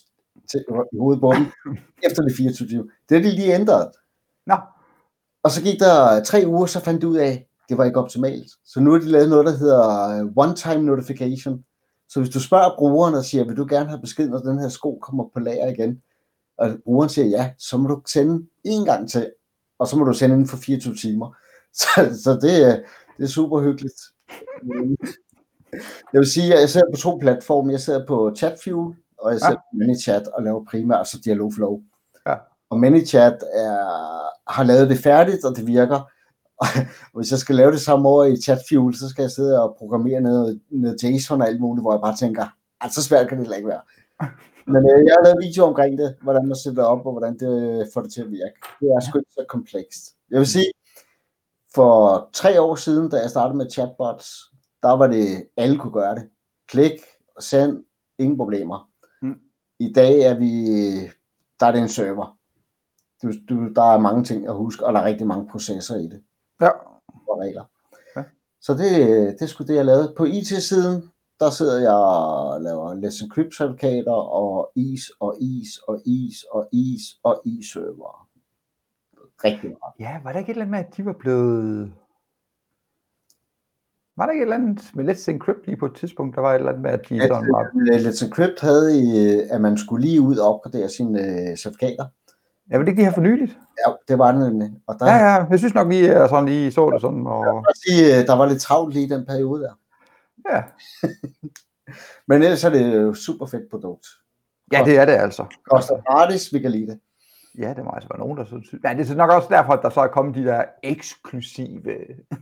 til, 0.51 0.65
i 0.93 0.97
hovedet 0.97 1.21
på 1.21 1.33
dem 1.33 1.45
efter 2.07 2.23
de 2.23 2.33
24 2.37 2.67
timer. 2.67 2.83
Det 3.09 3.17
er 3.17 3.21
de 3.21 3.31
lige 3.31 3.55
ændret. 3.55 3.91
Nå. 4.45 4.55
Og 5.43 5.51
så 5.51 5.61
gik 5.61 5.79
der 5.79 6.23
tre 6.23 6.43
uger, 6.47 6.65
så 6.65 6.79
fandt 6.79 7.01
du 7.01 7.09
ud 7.09 7.15
af, 7.15 7.47
det 7.71 7.77
var 7.77 7.85
ikke 7.85 7.99
optimalt. 7.99 8.51
Så 8.65 8.79
nu 8.79 8.91
har 8.91 8.99
de 8.99 9.05
lavet 9.05 9.29
noget, 9.29 9.45
der 9.45 9.57
hedder 9.57 10.23
one-time 10.37 10.83
notification. 10.83 11.63
Så 12.09 12.19
hvis 12.19 12.33
du 12.33 12.39
spørger 12.39 12.75
brugeren 12.77 13.15
og 13.15 13.25
siger, 13.25 13.43
vil 13.43 13.57
du 13.57 13.65
gerne 13.69 13.89
have 13.89 14.01
besked, 14.01 14.29
når 14.29 14.37
den 14.37 14.59
her 14.59 14.69
sko 14.69 14.99
kommer 15.01 15.23
på 15.33 15.39
lager 15.39 15.67
igen, 15.67 16.01
og 16.57 16.69
brugeren 16.85 17.09
siger 17.09 17.27
ja, 17.27 17.51
så 17.57 17.77
må 17.77 17.87
du 17.87 18.01
sende 18.07 18.47
en 18.63 18.85
gang 18.85 19.09
til, 19.09 19.31
og 19.79 19.87
så 19.87 19.97
må 19.97 20.05
du 20.05 20.13
sende 20.13 20.33
inden 20.33 20.47
for 20.47 20.57
24 20.57 20.95
timer. 20.95 21.35
Så, 21.73 22.21
så 22.23 22.39
det, 22.41 22.69
er, 22.69 22.75
det 23.17 23.23
er 23.23 23.27
super 23.27 23.61
hyggeligt. 23.61 24.01
Jeg 26.13 26.19
vil 26.19 26.31
sige, 26.31 26.53
at 26.53 26.61
jeg 26.61 26.69
sidder 26.69 26.87
på 26.93 26.97
to 26.97 27.17
platforme. 27.21 27.71
Jeg 27.71 27.79
sidder 27.79 28.05
på 28.07 28.33
ChatFuel, 28.37 28.95
og 29.17 29.31
jeg 29.31 29.39
sidder 29.39 29.53
ja. 29.53 29.59
på 29.59 29.77
ManyChat 29.77 30.27
og 30.27 30.43
laver 30.43 30.65
primært 30.71 30.99
altså 30.99 31.19
Dialogflow. 31.25 31.81
Ja. 32.27 32.35
Og 32.69 32.79
ManyChat 32.79 33.43
er, 33.53 34.51
har 34.51 34.63
lavet 34.63 34.89
det 34.89 34.97
færdigt, 34.97 35.45
og 35.45 35.55
det 35.55 35.67
virker. 35.67 36.09
Og 36.61 36.67
hvis 37.15 37.31
jeg 37.31 37.39
skal 37.39 37.55
lave 37.55 37.71
det 37.71 37.81
samme 37.81 38.09
over 38.09 38.23
i 38.25 38.35
ChatFuel, 38.35 38.95
så 38.95 39.09
skal 39.09 39.23
jeg 39.23 39.31
sidde 39.31 39.63
og 39.63 39.75
programmere 39.79 40.21
noget, 40.21 40.61
noget 40.69 41.03
JSON 41.03 41.41
og 41.41 41.47
alt 41.47 41.61
muligt, 41.61 41.83
hvor 41.83 41.93
jeg 41.93 42.01
bare 42.01 42.15
tænker, 42.15 42.45
at 42.81 42.93
så 42.93 43.03
svært 43.03 43.27
kan 43.29 43.39
det 43.39 43.57
ikke 43.57 43.67
være. 43.67 43.81
Men 44.73 44.81
øh, 44.91 45.05
jeg 45.05 45.15
har 45.17 45.23
lavet 45.23 45.45
video 45.47 45.63
omkring 45.63 45.97
det, 45.97 46.15
hvordan 46.21 46.47
man 46.47 46.55
sætter 46.55 46.83
op, 46.83 47.05
og 47.05 47.11
hvordan 47.11 47.39
det 47.39 47.87
får 47.93 48.01
det 48.01 48.13
til 48.13 48.21
at 48.21 48.31
virke. 48.31 48.57
Det 48.79 48.87
er 48.87 48.99
sgu 48.99 49.19
ikke 49.19 49.31
så 49.31 49.45
komplekst. 49.49 50.03
Jeg 50.31 50.39
vil 50.39 50.47
sige, 50.47 50.71
for 51.75 52.29
tre 52.33 52.61
år 52.61 52.75
siden, 52.75 53.09
da 53.09 53.17
jeg 53.17 53.29
startede 53.29 53.57
med 53.57 53.69
chatbots, 53.71 54.27
der 54.83 54.91
var 54.91 55.07
det, 55.07 55.47
alle 55.57 55.77
kunne 55.77 55.93
gøre 55.93 56.15
det. 56.15 56.29
Klik, 56.67 56.91
send, 57.39 57.83
ingen 58.19 58.37
problemer. 58.37 58.89
Mm. 59.21 59.39
I 59.79 59.93
dag 59.93 60.19
er 60.19 60.33
vi, 60.39 60.65
der 61.59 61.65
er 61.65 61.71
det 61.71 61.81
en 61.81 61.89
server. 61.89 62.37
Du, 63.23 63.31
du, 63.49 63.73
der 63.73 63.93
er 63.93 63.99
mange 63.99 64.23
ting 64.23 64.47
at 64.47 64.55
huske, 64.55 64.85
og 64.85 64.93
der 64.93 64.99
er 64.99 65.05
rigtig 65.05 65.27
mange 65.27 65.47
processer 65.51 65.95
i 65.95 66.03
det. 66.03 66.21
Ja. 66.61 66.69
Og 67.27 67.39
regler. 67.39 67.63
Ja. 68.15 68.23
Så 68.61 68.73
det, 68.73 69.39
det 69.39 69.49
skulle 69.49 69.67
det, 69.67 69.75
jeg 69.75 69.85
lavede. 69.85 70.13
På 70.17 70.25
IT-siden, 70.25 71.11
der 71.39 71.49
sidder 71.49 71.79
jeg 71.79 71.93
og 71.93 72.61
laver 72.61 72.93
Let's 72.93 73.23
Encrypt 73.23 73.55
certifikater 73.55 74.11
og 74.11 74.71
is 74.75 75.11
og 75.19 75.37
is 75.41 75.77
og 75.87 76.01
is 76.05 76.43
og 76.51 76.69
is 76.71 77.01
og 77.23 77.41
is-server. 77.45 78.27
Rigtig 79.43 79.69
meget. 79.69 79.93
Ja, 79.99 80.21
var 80.23 80.31
der 80.31 80.39
ikke 80.39 80.51
et 80.51 80.53
eller 80.53 80.65
andet 80.65 80.71
med, 80.71 80.79
at 80.79 80.97
de 80.97 81.05
var 81.05 81.13
blevet... 81.19 81.93
Var 84.17 84.25
der 84.25 84.31
ikke 84.31 84.41
et 84.41 84.45
eller 84.45 84.55
andet 84.55 84.91
med 84.93 85.09
Let's 85.09 85.29
Encrypt 85.31 85.65
lige 85.65 85.77
på 85.77 85.85
et 85.85 85.95
tidspunkt? 85.95 86.35
Der 86.35 86.41
var 86.41 86.51
et 86.51 86.55
eller 86.55 86.69
andet 86.69 86.81
med, 86.81 86.91
at 86.91 87.09
de 87.09 87.15
At, 87.15 87.29
sådan 87.29 87.51
var... 87.51 87.71
øh, 87.93 87.99
Let's 88.05 88.25
Encrypt 88.25 88.61
havde, 88.61 88.99
i, 88.99 89.39
at 89.49 89.61
man 89.61 89.77
skulle 89.77 90.05
lige 90.05 90.21
ud 90.21 90.37
og 90.37 90.53
opgradere 90.53 90.89
sine 90.89 91.19
øh, 91.21 91.57
certifikater. 91.57 92.05
Ja, 92.69 92.77
var 92.77 92.83
det 92.83 92.91
ikke 92.91 93.01
lige 93.01 93.05
her 93.05 93.13
for 93.13 93.21
nyligt? 93.21 93.57
Ja, 93.87 93.93
det 94.07 94.19
var 94.19 94.31
det 94.31 94.41
nemlig. 94.41 94.71
Og 94.87 94.95
der, 94.99 95.05
Ja, 95.05 95.17
ja, 95.17 95.45
jeg 95.49 95.59
synes 95.59 95.73
nok 95.73 95.87
lige, 95.87 96.11
at 96.11 96.21
jeg 96.21 96.29
sådan 96.29 96.45
lige 96.45 96.71
så 96.71 96.89
det 96.89 97.01
sådan, 97.01 97.27
og 97.27 97.45
Jeg 97.45 97.75
sige, 97.87 98.19
øh, 98.19 98.27
der 98.27 98.35
var 98.35 98.45
lidt 98.45 98.61
travlt 98.61 98.93
lige 98.93 99.05
i 99.05 99.09
den 99.09 99.25
periode 99.25 99.63
der. 99.63 99.73
ja, 100.49 100.63
Men 102.27 102.43
ellers 102.43 102.63
er 102.63 102.69
det 102.69 102.95
jo 102.95 103.13
super 103.13 103.45
fedt 103.45 103.69
produkt. 103.69 104.07
ja 104.71 104.83
det 104.85 104.97
er 104.97 105.05
det 105.05 105.13
altså. 105.13 105.45
Koster 105.71 106.01
gratis, 106.11 106.53
vi 106.53 106.59
kan 106.59 106.71
lide 106.71 106.87
det. 106.87 106.99
Ja, 107.57 107.73
det 107.73 107.83
må 107.83 107.91
altså 107.91 108.09
være 108.09 108.19
nogen, 108.19 108.37
der 108.37 108.45
så 108.45 108.59
synes. 108.63 108.83
Ja, 108.83 108.89
det 108.93 108.99
er 108.99 109.05
så 109.05 109.15
nok 109.15 109.29
også 109.31 109.47
derfor, 109.51 109.73
at 109.73 109.79
der 109.81 109.89
så 109.89 110.01
er 110.01 110.07
kommet 110.07 110.35
de 110.35 110.43
der 110.43 110.63
eksklusive 110.83 111.81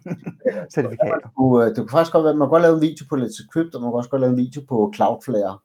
certifikater. 0.73 1.29
Du, 1.37 1.61
øh, 1.61 1.67
det 1.67 1.77
kunne 1.77 1.89
faktisk 1.89 2.13
godt 2.13 2.25
være, 2.25 2.33
man 2.35 2.45
kan 2.45 2.49
godt 2.49 2.61
lave 2.61 2.75
en 2.75 2.81
video 2.81 3.05
på 3.09 3.15
Let's 3.15 3.43
Encrypt, 3.43 3.75
og 3.75 3.81
man 3.81 3.91
kan 3.91 3.95
også 3.97 4.09
godt 4.09 4.21
lave 4.21 4.31
en 4.31 4.37
video 4.37 4.61
på 4.69 4.91
Cloudflare. 4.95 5.57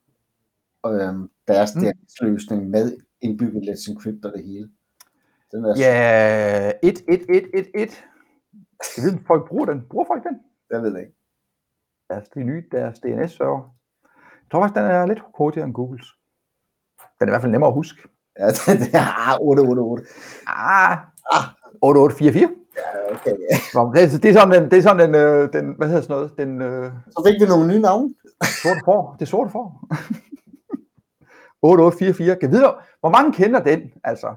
Øhm, 0.86 1.30
deres 1.48 1.74
mm. 1.74 1.84
løsning 2.20 2.70
med 2.70 2.96
indbygget 3.24 3.62
Let's 3.68 3.90
Encrypt 3.90 4.24
og 4.24 4.32
det 4.32 4.44
hele. 4.44 4.70
Den 5.52 5.64
er, 5.64 5.74
Ja, 5.78 6.72
1, 6.82 7.02
1, 7.08 7.22
1, 7.28 7.44
1, 7.54 7.66
1. 7.74 8.04
Jeg 8.96 9.04
ved, 9.04 9.12
om 9.12 9.24
folk 9.26 9.48
bruger 9.48 9.64
den. 9.66 9.82
Bruger 9.90 10.04
folk 10.06 10.22
den? 10.24 10.40
Jeg 10.70 10.82
ved 10.82 10.90
det 10.94 11.00
ikke. 11.00 11.16
Deres, 12.10 12.28
de 12.28 12.44
nye, 12.44 12.64
deres 12.72 12.98
DNS-server. 12.98 13.62
Jeg 14.42 14.48
tror 14.50 14.60
faktisk, 14.62 14.76
den 14.76 14.84
er 14.90 15.06
lidt 15.06 15.22
hurtigere 15.38 15.66
end 15.66 15.74
Googles. 15.74 16.06
Den 17.20 17.28
er 17.28 17.30
i 17.30 17.32
hvert 17.32 17.40
fald 17.40 17.52
nemmere 17.52 17.68
at 17.68 17.74
huske. 17.74 18.00
Ja, 18.38 18.46
det 18.82 18.90
er 18.94 19.30
ah, 19.32 19.40
888. 19.40 20.08
Ah, 20.46 20.98
8844. 21.82 22.54
Ja, 22.76 23.14
okay. 23.14 23.36
Nå, 23.74 23.80
det, 23.94 24.02
er- 24.02 24.18
det 24.22 24.28
er 24.30 24.34
sådan 24.38 24.62
den, 24.62 24.70
det 24.70 24.78
er 24.78 24.82
sådan 24.82 25.02
den, 25.04 25.14
øh, 25.14 25.52
den 25.52 25.64
hvad 25.76 25.88
hedder 25.88 26.02
sådan 26.02 26.14
noget, 26.16 26.30
den 26.38 26.62
øh, 26.62 26.92
Så 27.10 27.22
fik 27.26 27.40
vi 27.40 27.46
nogle 27.46 27.66
nye 27.72 27.80
navne. 27.80 28.14
sorte 28.62 28.80
for, 28.84 29.16
det 29.20 29.28
sorte 29.28 29.50
for. 29.50 29.64
8844. 31.64 32.36
Kan 32.40 32.50
vide, 32.50 32.74
hvor 33.00 33.10
mange 33.10 33.32
kender 33.32 33.62
den, 33.62 33.92
altså? 34.04 34.34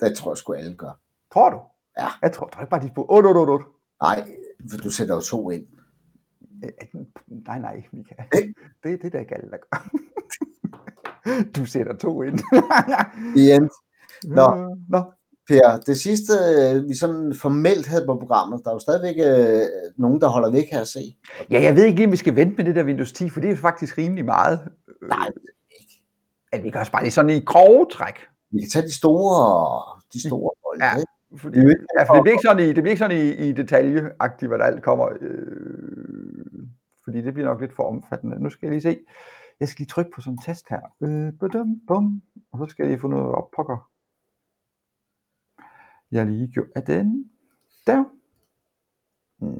Det 0.00 0.16
tror 0.16 0.30
jeg 0.30 0.36
sgu 0.36 0.52
alle 0.52 0.76
gør. 0.76 1.00
Tror 1.32 1.50
du? 1.50 1.60
Ja. 1.98 2.08
Jeg 2.22 2.32
tror, 2.32 2.48
tror 2.48 2.60
ikke 2.60 2.70
bare, 2.70 2.82
de 2.82 2.90
på 2.94 3.06
8888. 3.08 3.72
Nej, 4.02 4.36
for 4.70 4.78
du 4.78 4.90
sætter 4.90 5.14
jo 5.14 5.20
to 5.20 5.50
ind. 5.50 5.66
Øh, 6.64 7.04
Nej, 7.46 7.58
nej. 7.58 7.82
Det 8.82 8.92
er 8.92 8.96
det, 9.02 9.12
der 9.12 9.20
ikke 9.20 9.34
alle, 9.34 9.50
der 9.50 9.56
gør. 9.70 9.88
Du 11.56 11.66
sætter 11.66 11.96
to 11.96 12.22
ind. 12.22 12.38
Igen. 13.42 13.70
Nå. 14.24 14.56
Øh, 14.56 14.76
Nå. 14.88 15.02
Per, 15.48 15.80
det 15.86 15.96
sidste, 16.00 16.32
øh, 16.32 16.88
vi 16.88 16.94
sådan 16.94 17.34
formelt 17.34 17.86
havde 17.86 18.06
på 18.06 18.16
programmet, 18.16 18.60
der 18.64 18.70
er 18.70 18.74
jo 18.74 18.78
stadigvæk 18.78 19.16
øh, 19.18 19.62
nogen, 19.96 20.20
der 20.20 20.28
holder 20.28 20.50
væk 20.50 20.64
her 20.72 20.80
at 20.80 20.88
se. 20.88 21.16
Ja, 21.50 21.62
jeg 21.62 21.76
ved 21.76 21.84
ikke 21.84 21.96
lige, 21.96 22.06
om 22.06 22.12
vi 22.12 22.16
skal 22.16 22.36
vente 22.36 22.56
med 22.56 22.64
det 22.64 22.74
der 22.74 22.84
Windows 22.84 23.12
10, 23.12 23.28
for 23.28 23.40
det 23.40 23.50
er 23.50 23.56
faktisk 23.56 23.98
rimelig 23.98 24.24
meget. 24.24 24.60
Øh, 25.02 25.08
Nej, 25.08 25.30
At 26.56 26.64
vi 26.64 26.70
kan 26.70 26.80
også 26.80 26.92
bare 26.92 27.02
lige 27.02 27.12
sådan 27.12 27.30
i 27.30 27.40
grove 27.44 27.86
træk. 27.92 28.18
vi 28.50 28.60
kan 28.60 28.70
tage 28.70 28.86
de 28.86 28.94
store, 28.94 30.02
de 30.12 30.28
store 30.28 30.50
bolde. 30.62 30.84
Ja. 30.84 30.90
Fordi, 31.36 31.58
ja, 31.98 32.02
for 32.08 32.14
det 32.14 32.22
bliver 32.22 32.32
ikke 32.34 32.42
sådan 32.48 32.62
i, 32.64 32.66
det 32.66 32.74
bliver 32.74 32.90
ikke 32.90 32.98
sådan 32.98 33.16
i, 33.16 33.48
i 33.48 33.52
detaljeagtigt, 33.52 34.48
hvad 34.50 34.58
der 34.58 34.64
alt 34.64 34.82
kommer. 34.82 35.08
Øh, 35.20 36.66
fordi 37.04 37.22
det 37.22 37.34
bliver 37.34 37.48
nok 37.48 37.60
lidt 37.60 37.72
for 37.76 37.82
omfattende. 37.82 38.42
Nu 38.42 38.50
skal 38.50 38.66
jeg 38.66 38.70
lige 38.70 38.82
se. 38.82 38.98
Jeg 39.60 39.68
skal 39.68 39.78
lige 39.82 39.88
trykke 39.88 40.10
på 40.14 40.20
sådan 40.20 40.32
en 40.32 40.38
test 40.42 40.64
her. 40.70 40.80
Øh, 41.02 41.32
badum, 41.40 41.80
bum. 41.86 42.22
Og 42.52 42.58
så 42.58 42.66
skal 42.70 42.82
jeg 42.82 42.90
lige 42.90 43.00
få 43.00 43.08
noget 43.08 43.34
op, 43.34 43.50
pokker. 43.56 43.90
Jeg 46.10 46.26
lige 46.26 46.48
gjort 46.52 46.66
af 46.76 46.82
den. 46.82 47.30
Der. 47.86 48.04
Mm, 49.38 49.56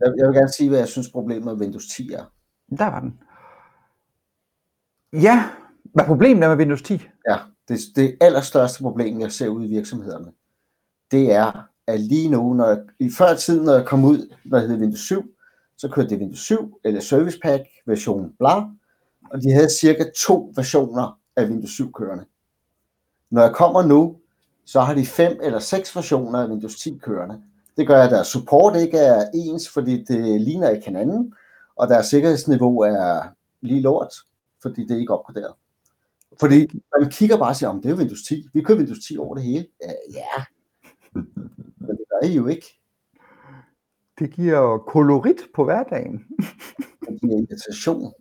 Jeg, 0.00 0.12
jeg 0.18 0.26
vil 0.26 0.34
gerne 0.34 0.52
sige, 0.52 0.68
hvad 0.68 0.78
jeg 0.78 0.88
synes 0.88 1.10
problemet 1.12 1.44
med 1.44 1.52
Windows 1.66 1.86
10 1.86 2.12
er. 2.12 2.24
der 2.78 2.84
var 2.90 3.00
den. 3.00 3.20
Ja, 5.12 5.44
hvad 5.94 6.04
problemet 6.04 6.44
er 6.44 6.48
med 6.48 6.56
Windows 6.56 6.82
10? 6.82 6.92
Ja, 7.28 7.36
det, 7.68 7.78
det 7.96 8.16
allerstørste 8.20 8.82
problem, 8.82 9.20
jeg 9.20 9.32
ser 9.32 9.48
ude 9.48 9.66
i 9.66 9.68
virksomhederne, 9.68 10.32
det 11.10 11.32
er, 11.32 11.68
at 11.86 12.00
lige 12.00 12.30
nu, 12.30 12.54
når 12.54 12.68
jeg, 12.68 12.78
i 12.98 13.10
før 13.18 13.34
tiden, 13.34 13.64
når 13.64 13.74
jeg 13.74 13.86
kom 13.86 14.04
ud, 14.04 14.34
hvad 14.44 14.60
hedder 14.60 14.80
Windows 14.80 15.00
7, 15.00 15.34
så 15.76 15.88
kørte 15.88 16.08
det 16.08 16.18
Windows 16.18 16.40
7 16.40 16.80
eller 16.84 17.00
Service 17.00 17.38
Pack 17.42 17.64
version 17.86 18.32
bla, 18.38 18.54
og 19.30 19.42
de 19.42 19.52
havde 19.52 19.78
cirka 19.80 20.04
to 20.16 20.52
versioner 20.56 21.18
af 21.36 21.44
Windows 21.46 21.70
7 21.70 21.92
kørende. 21.92 22.24
Når 23.30 23.42
jeg 23.42 23.54
kommer 23.54 23.82
nu, 23.82 24.16
så 24.64 24.80
har 24.80 24.94
de 24.94 25.06
fem 25.06 25.38
eller 25.42 25.58
seks 25.58 25.96
versioner 25.96 26.38
af 26.38 26.48
Windows 26.48 26.76
10 26.76 26.98
kørende. 27.02 27.42
Det 27.76 27.86
gør, 27.86 28.02
at 28.02 28.10
deres 28.10 28.28
support 28.28 28.76
ikke 28.76 28.98
er 28.98 29.24
ens, 29.34 29.68
fordi 29.68 30.04
det 30.04 30.40
ligner 30.40 30.70
ikke 30.70 30.86
hinanden, 30.86 31.34
og 31.76 31.88
deres 31.88 32.06
sikkerhedsniveau 32.06 32.80
er 32.80 33.22
lige 33.60 33.80
lort, 33.80 34.14
fordi 34.62 34.82
det 34.82 34.90
er 34.90 35.00
ikke 35.00 35.14
opgraderet. 35.14 35.54
Fordi 36.40 36.80
man 36.98 37.10
kigger 37.10 37.38
bare 37.38 37.48
og 37.48 37.56
siger, 37.56 37.70
om 37.70 37.82
det 37.82 37.86
er 37.86 37.90
jo 37.90 37.96
Windows 37.96 38.22
10. 38.22 38.48
Vi 38.54 38.62
kører 38.62 38.78
Windows 38.78 38.98
10 39.08 39.18
over 39.18 39.34
det 39.34 39.44
hele. 39.44 39.66
Ja, 39.82 39.92
ja. 40.12 40.44
Men 41.80 41.90
det 41.90 42.04
gør 42.10 42.28
I 42.28 42.34
jo 42.34 42.46
ikke. 42.46 42.66
Det 44.18 44.30
giver 44.30 44.78
kolorit 44.78 45.40
på 45.54 45.64
hverdagen. 45.64 46.24
Det 47.00 47.20
giver 47.20 47.38
irritation. 47.38 48.12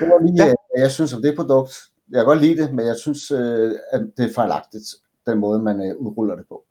Det 0.00 0.08
var 0.08 0.22
lige, 0.26 0.44
ja. 0.46 0.54
jeg 0.82 0.90
synes 0.90 1.14
om 1.14 1.22
det 1.22 1.36
produkt. 1.36 1.72
Jeg 2.10 2.18
kan 2.18 2.26
godt 2.26 2.40
lide 2.40 2.62
det, 2.62 2.74
men 2.74 2.86
jeg 2.86 2.96
synes, 2.96 3.30
øh, 3.30 3.72
at 3.92 4.12
det 4.16 4.30
er 4.30 4.34
fejlagtigt, 4.34 4.84
den 5.26 5.38
måde, 5.38 5.62
man 5.62 5.80
øh, 5.80 5.96
udruller 5.96 6.36
det 6.36 6.44
på. 6.48 6.64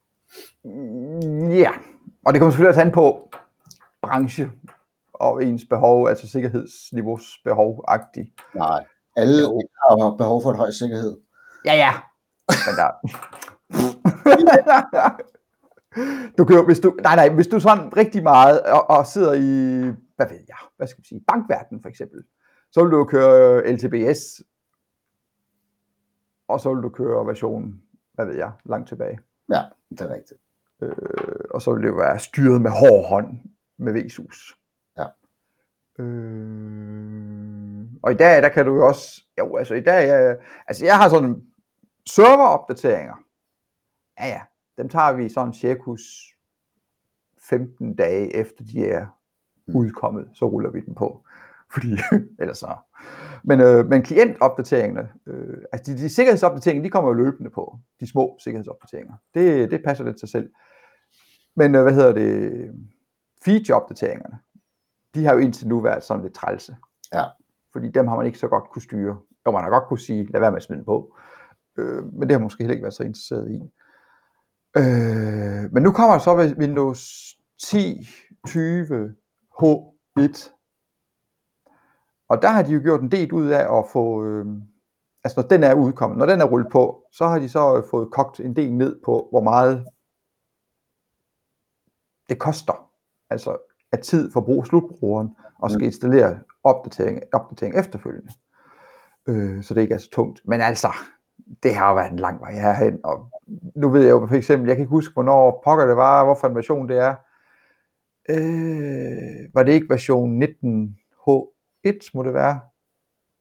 Mm, 0.64 1.50
Ja, 1.50 1.72
og 2.26 2.34
det 2.34 2.40
kommer 2.40 2.52
selvfølgelig 2.52 2.70
også 2.70 2.82
an 2.82 2.92
på 2.92 3.30
branche 4.02 4.52
og 5.14 5.44
ens 5.44 5.66
behov, 5.70 6.08
altså 6.08 6.28
sikkerhedsniveaus 6.28 7.42
behov-agtigt. 7.44 8.30
Nej, 8.56 8.86
alle 9.16 9.42
Jo. 9.42 9.62
har 9.90 10.16
behov 10.18 10.42
for 10.44 10.52
et 10.52 10.58
højt 10.58 10.74
sikkerhed. 10.74 11.18
Ja, 11.66 11.74
ja. 11.74 11.92
Men 12.48 12.76
der... 12.76 12.90
du 16.38 16.46
kan 16.46 16.56
jo, 16.56 16.66
hvis 16.66 16.80
du, 16.80 16.96
nej, 17.04 17.16
nej, 17.16 17.30
hvis 17.30 17.48
du 17.48 17.60
sådan 17.60 17.98
rigtig 17.98 18.24
meget 18.24 18.62
og, 18.62 18.90
og 18.90 19.08
sidder 19.08 19.34
i, 19.34 19.82
hvad 20.16 20.28
ved 20.30 20.40
jeg, 20.48 20.58
hvad 20.78 20.88
skal 20.88 21.02
vi 21.02 21.08
sige, 21.08 21.24
bankverden 21.28 21.82
for 21.82 21.90
eksempel, 21.90 22.24
så 22.72 22.84
vil 22.84 22.92
du 22.92 22.98
jo 22.98 23.06
køre 23.06 23.72
LTBS, 23.74 24.42
og 26.48 26.60
så 26.60 26.74
vil 26.74 26.84
du 26.84 26.90
køre 26.90 27.28
versionen, 27.28 27.82
hvad 28.14 28.26
ved 28.26 28.36
jeg, 28.36 28.52
langt 28.66 28.88
tilbage. 28.88 29.20
Ja, 29.50 29.64
det 29.90 30.02
er 30.02 30.14
rigtigt. 30.14 30.40
Øh, 30.82 30.96
og 31.50 31.62
så 31.62 31.74
vil 31.74 31.84
det 31.84 31.90
jo 31.90 31.96
være 31.96 32.20
styret 32.20 32.62
med 32.62 32.72
hård 32.72 33.10
hånd 33.10 33.40
med 33.78 33.94
VSUS. 33.94 34.58
Ja. 34.98 35.06
Øh, 36.00 37.41
og 38.04 38.12
i 38.12 38.16
dag, 38.16 38.44
der 38.44 38.50
kan 38.50 38.66
du 38.66 38.76
jo 38.76 38.88
også, 38.88 39.24
jo, 39.40 39.56
altså 39.56 39.74
i 39.74 39.82
dag, 39.82 40.30
øh, 40.32 40.36
altså 40.68 40.86
jeg 40.86 40.98
har 40.98 41.10
sådan 41.10 41.44
serveropdateringer. 42.10 43.16
Ja, 44.20 44.28
ja, 44.28 44.42
dem 44.78 44.90
tager 44.90 45.14
vi 45.14 45.30
sådan 45.30 45.54
cirkus 45.54 46.02
15 47.42 47.96
dage 47.96 48.36
efter 48.36 48.64
de 48.64 48.86
er 48.88 49.08
Mm. 49.68 49.76
udkommet, 49.76 50.30
så 50.34 50.46
ruller 50.46 50.70
vi 50.70 50.80
den 50.82 50.96
på. 50.96 51.24
Fordi, 51.74 51.88
ellers 52.40 52.58
så. 52.58 52.76
Men, 53.44 53.60
øh, 53.60 53.86
men 53.86 54.04
klientopdateringerne, 54.04 55.10
øh, 55.28 55.58
altså 55.72 55.94
de, 55.94 55.98
de 55.98 56.10
sikkerhedsopdateringer, 56.10 56.84
de 56.84 56.90
kommer 56.90 57.10
jo 57.10 57.14
løbende 57.14 57.50
på. 57.50 57.80
De 58.00 58.08
små 58.08 58.38
sikkerhedsopdateringer. 58.44 59.14
Det, 59.34 59.72
det 59.72 59.84
passer 59.86 60.06
lidt 60.06 60.20
sig 60.20 60.30
selv. 60.30 60.50
Men 61.56 61.76
øh, 61.76 61.84
hvad 61.84 61.94
hedder 61.94 62.14
det? 62.14 62.72
Feature-opdateringerne, 63.46 64.40
de 65.16 65.26
har 65.26 65.34
jo 65.34 65.40
indtil 65.40 65.68
nu 65.68 65.80
været 65.80 66.04
sådan 66.04 66.24
lidt 66.24 66.36
trælse. 66.36 66.78
Ja. 67.14 67.24
Fordi 67.74 67.92
dem 67.92 68.08
har 68.08 68.16
man 68.16 68.26
ikke 68.26 68.40
så 68.40 68.48
godt 68.48 68.70
kunne 68.70 68.82
styre. 68.82 69.18
Jo, 69.46 69.52
man 69.52 69.64
har 69.64 69.70
godt 69.70 69.88
kunne 69.88 70.00
sige, 70.00 70.32
lad 70.32 70.40
være 70.40 70.52
med 70.52 70.58
at 70.58 70.64
smide 70.64 70.78
den 70.78 70.86
på. 70.86 71.16
Øh, 71.78 72.14
men 72.14 72.22
det 72.22 72.32
har 72.32 72.40
måske 72.40 72.64
heller 72.64 72.74
ikke 72.74 72.84
været 72.84 72.94
så 72.94 73.04
interesseret 73.04 73.52
i. 73.52 73.56
Øh, 74.78 75.74
men 75.74 75.84
nu 75.84 75.92
kommer 75.92 76.14
der 76.14 76.20
så 76.20 76.56
Windows 76.60 77.02
10, 77.64 78.08
20, 78.48 79.16
H1. 79.62 80.58
Og 82.30 82.42
der 82.42 82.50
har 82.50 82.64
de 82.64 82.72
jo 82.72 82.82
gjort 82.84 83.02
en 83.02 83.12
del 83.12 83.34
ud 83.34 83.48
af 83.48 83.78
at 83.78 83.86
få, 83.94 84.26
øh, 84.26 84.46
altså 85.24 85.42
når 85.42 85.48
den 85.48 85.64
er 85.64 85.74
udkommet, 85.74 86.18
når 86.18 86.26
den 86.26 86.42
er 86.42 86.46
rullet 86.46 86.72
på, 86.72 87.08
så 87.12 87.28
har 87.28 87.40
de 87.40 87.50
så 87.50 87.78
øh, 87.78 87.84
fået 87.90 88.12
kogt 88.12 88.40
en 88.40 88.56
del 88.56 88.74
ned 88.74 89.00
på, 89.06 89.28
hvor 89.32 89.42
meget 89.42 89.88
det 92.30 92.40
koster. 92.40 92.90
Altså 93.30 93.58
af 93.92 94.00
tid 94.00 94.32
for 94.32 94.42
brug 94.42 94.66
slutbrugeren 94.66 95.36
og 95.56 95.72
skal 95.72 95.84
installere 95.84 96.40
opdatering, 96.64 97.22
opdatering 97.34 97.80
efterfølgende. 97.80 98.34
Øh, 99.28 99.64
så 99.64 99.74
det 99.74 99.82
ikke 99.82 99.94
er 99.94 99.98
så 99.98 100.10
tungt. 100.10 100.42
Men 100.46 100.62
altså, 100.62 100.88
det 101.64 101.76
har 101.76 101.94
været 101.94 102.12
en 102.12 102.20
lang 102.20 102.42
vej 102.42 102.54
herhen, 102.54 103.00
og 103.04 103.30
nu 103.76 103.90
ved 103.90 104.02
jeg 104.02 104.12
jo 104.12 104.28
for 104.28 104.36
eksempel, 104.36 104.68
jeg 104.68 104.76
kan 104.76 104.84
ikke 104.84 104.90
huske, 104.90 105.14
hvornår 105.14 105.62
pokker 105.66 105.86
det 105.86 105.98
var, 105.98 106.24
hvorfor 106.26 106.48
en 106.48 106.56
version 106.56 106.90
det 106.90 106.98
er. 106.98 107.16
Øh, 108.30 109.54
var 109.54 109.64
det 109.64 109.72
ikke 109.72 109.90
version 109.90 110.44
19H1, 110.44 112.10
må 112.14 112.24
det 112.24 112.34
være? 112.34 112.60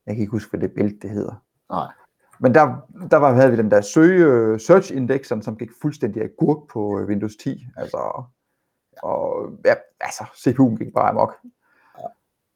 Jeg 0.06 0.14
kan 0.14 0.20
ikke 0.20 0.30
huske, 0.30 0.50
hvad 0.50 0.60
det 0.60 0.74
bælte 0.74 0.98
det 1.02 1.10
hedder. 1.10 1.44
Nej. 1.70 1.88
Men 2.40 2.54
der, 2.54 2.88
der 3.10 3.16
var, 3.16 3.32
havde 3.32 3.50
vi 3.50 3.56
den 3.56 3.70
der 3.70 3.80
søge, 3.80 4.58
search 4.58 4.96
indexen, 4.96 5.42
som 5.42 5.56
gik 5.56 5.70
fuldstændig 5.82 6.22
agurk 6.22 6.68
på 6.72 6.98
øh, 6.98 7.08
Windows 7.08 7.36
10. 7.36 7.66
Altså, 7.76 8.24
og 9.02 9.50
ja, 9.64 9.74
altså, 10.00 10.24
CPU'en 10.24 10.84
gik 10.84 10.94
bare 10.94 11.08
amok. 11.08 11.34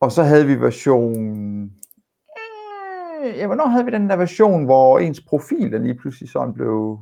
Og 0.04 0.12
så 0.12 0.22
havde 0.22 0.46
vi 0.46 0.60
version... 0.60 1.14
Øh, 3.24 3.38
Ja, 3.38 3.46
hvornår 3.46 3.66
havde 3.66 3.84
vi 3.84 3.90
den 3.90 4.10
der 4.10 4.16
version, 4.16 4.64
hvor 4.64 4.98
ens 4.98 5.20
profil 5.20 5.72
den 5.72 5.82
lige 5.82 5.94
pludselig 5.94 6.28
sådan 6.30 6.54
blev... 6.54 6.98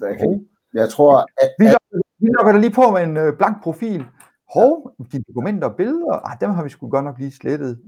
Der 0.00 0.14
kan, 0.14 0.46
jeg 0.74 0.88
tror, 0.88 1.16
at, 1.18 1.50
Vi 1.58 1.64
lukker, 1.64 2.08
vi 2.18 2.28
lukker 2.36 2.52
dig 2.52 2.60
lige 2.60 2.74
på 2.74 2.90
med 2.90 3.02
en 3.02 3.16
øh, 3.16 3.36
blank 3.36 3.62
profil. 3.62 4.04
Hov, 4.54 4.92
dine 5.12 5.24
dokumenter 5.28 5.68
og 5.68 5.76
billeder, 5.76 6.26
ah, 6.30 6.40
dem 6.40 6.50
har 6.50 6.62
vi 6.62 6.68
sgu 6.68 6.88
godt 6.88 7.04
nok 7.04 7.18
lige 7.18 7.32
slettet. 7.32 7.80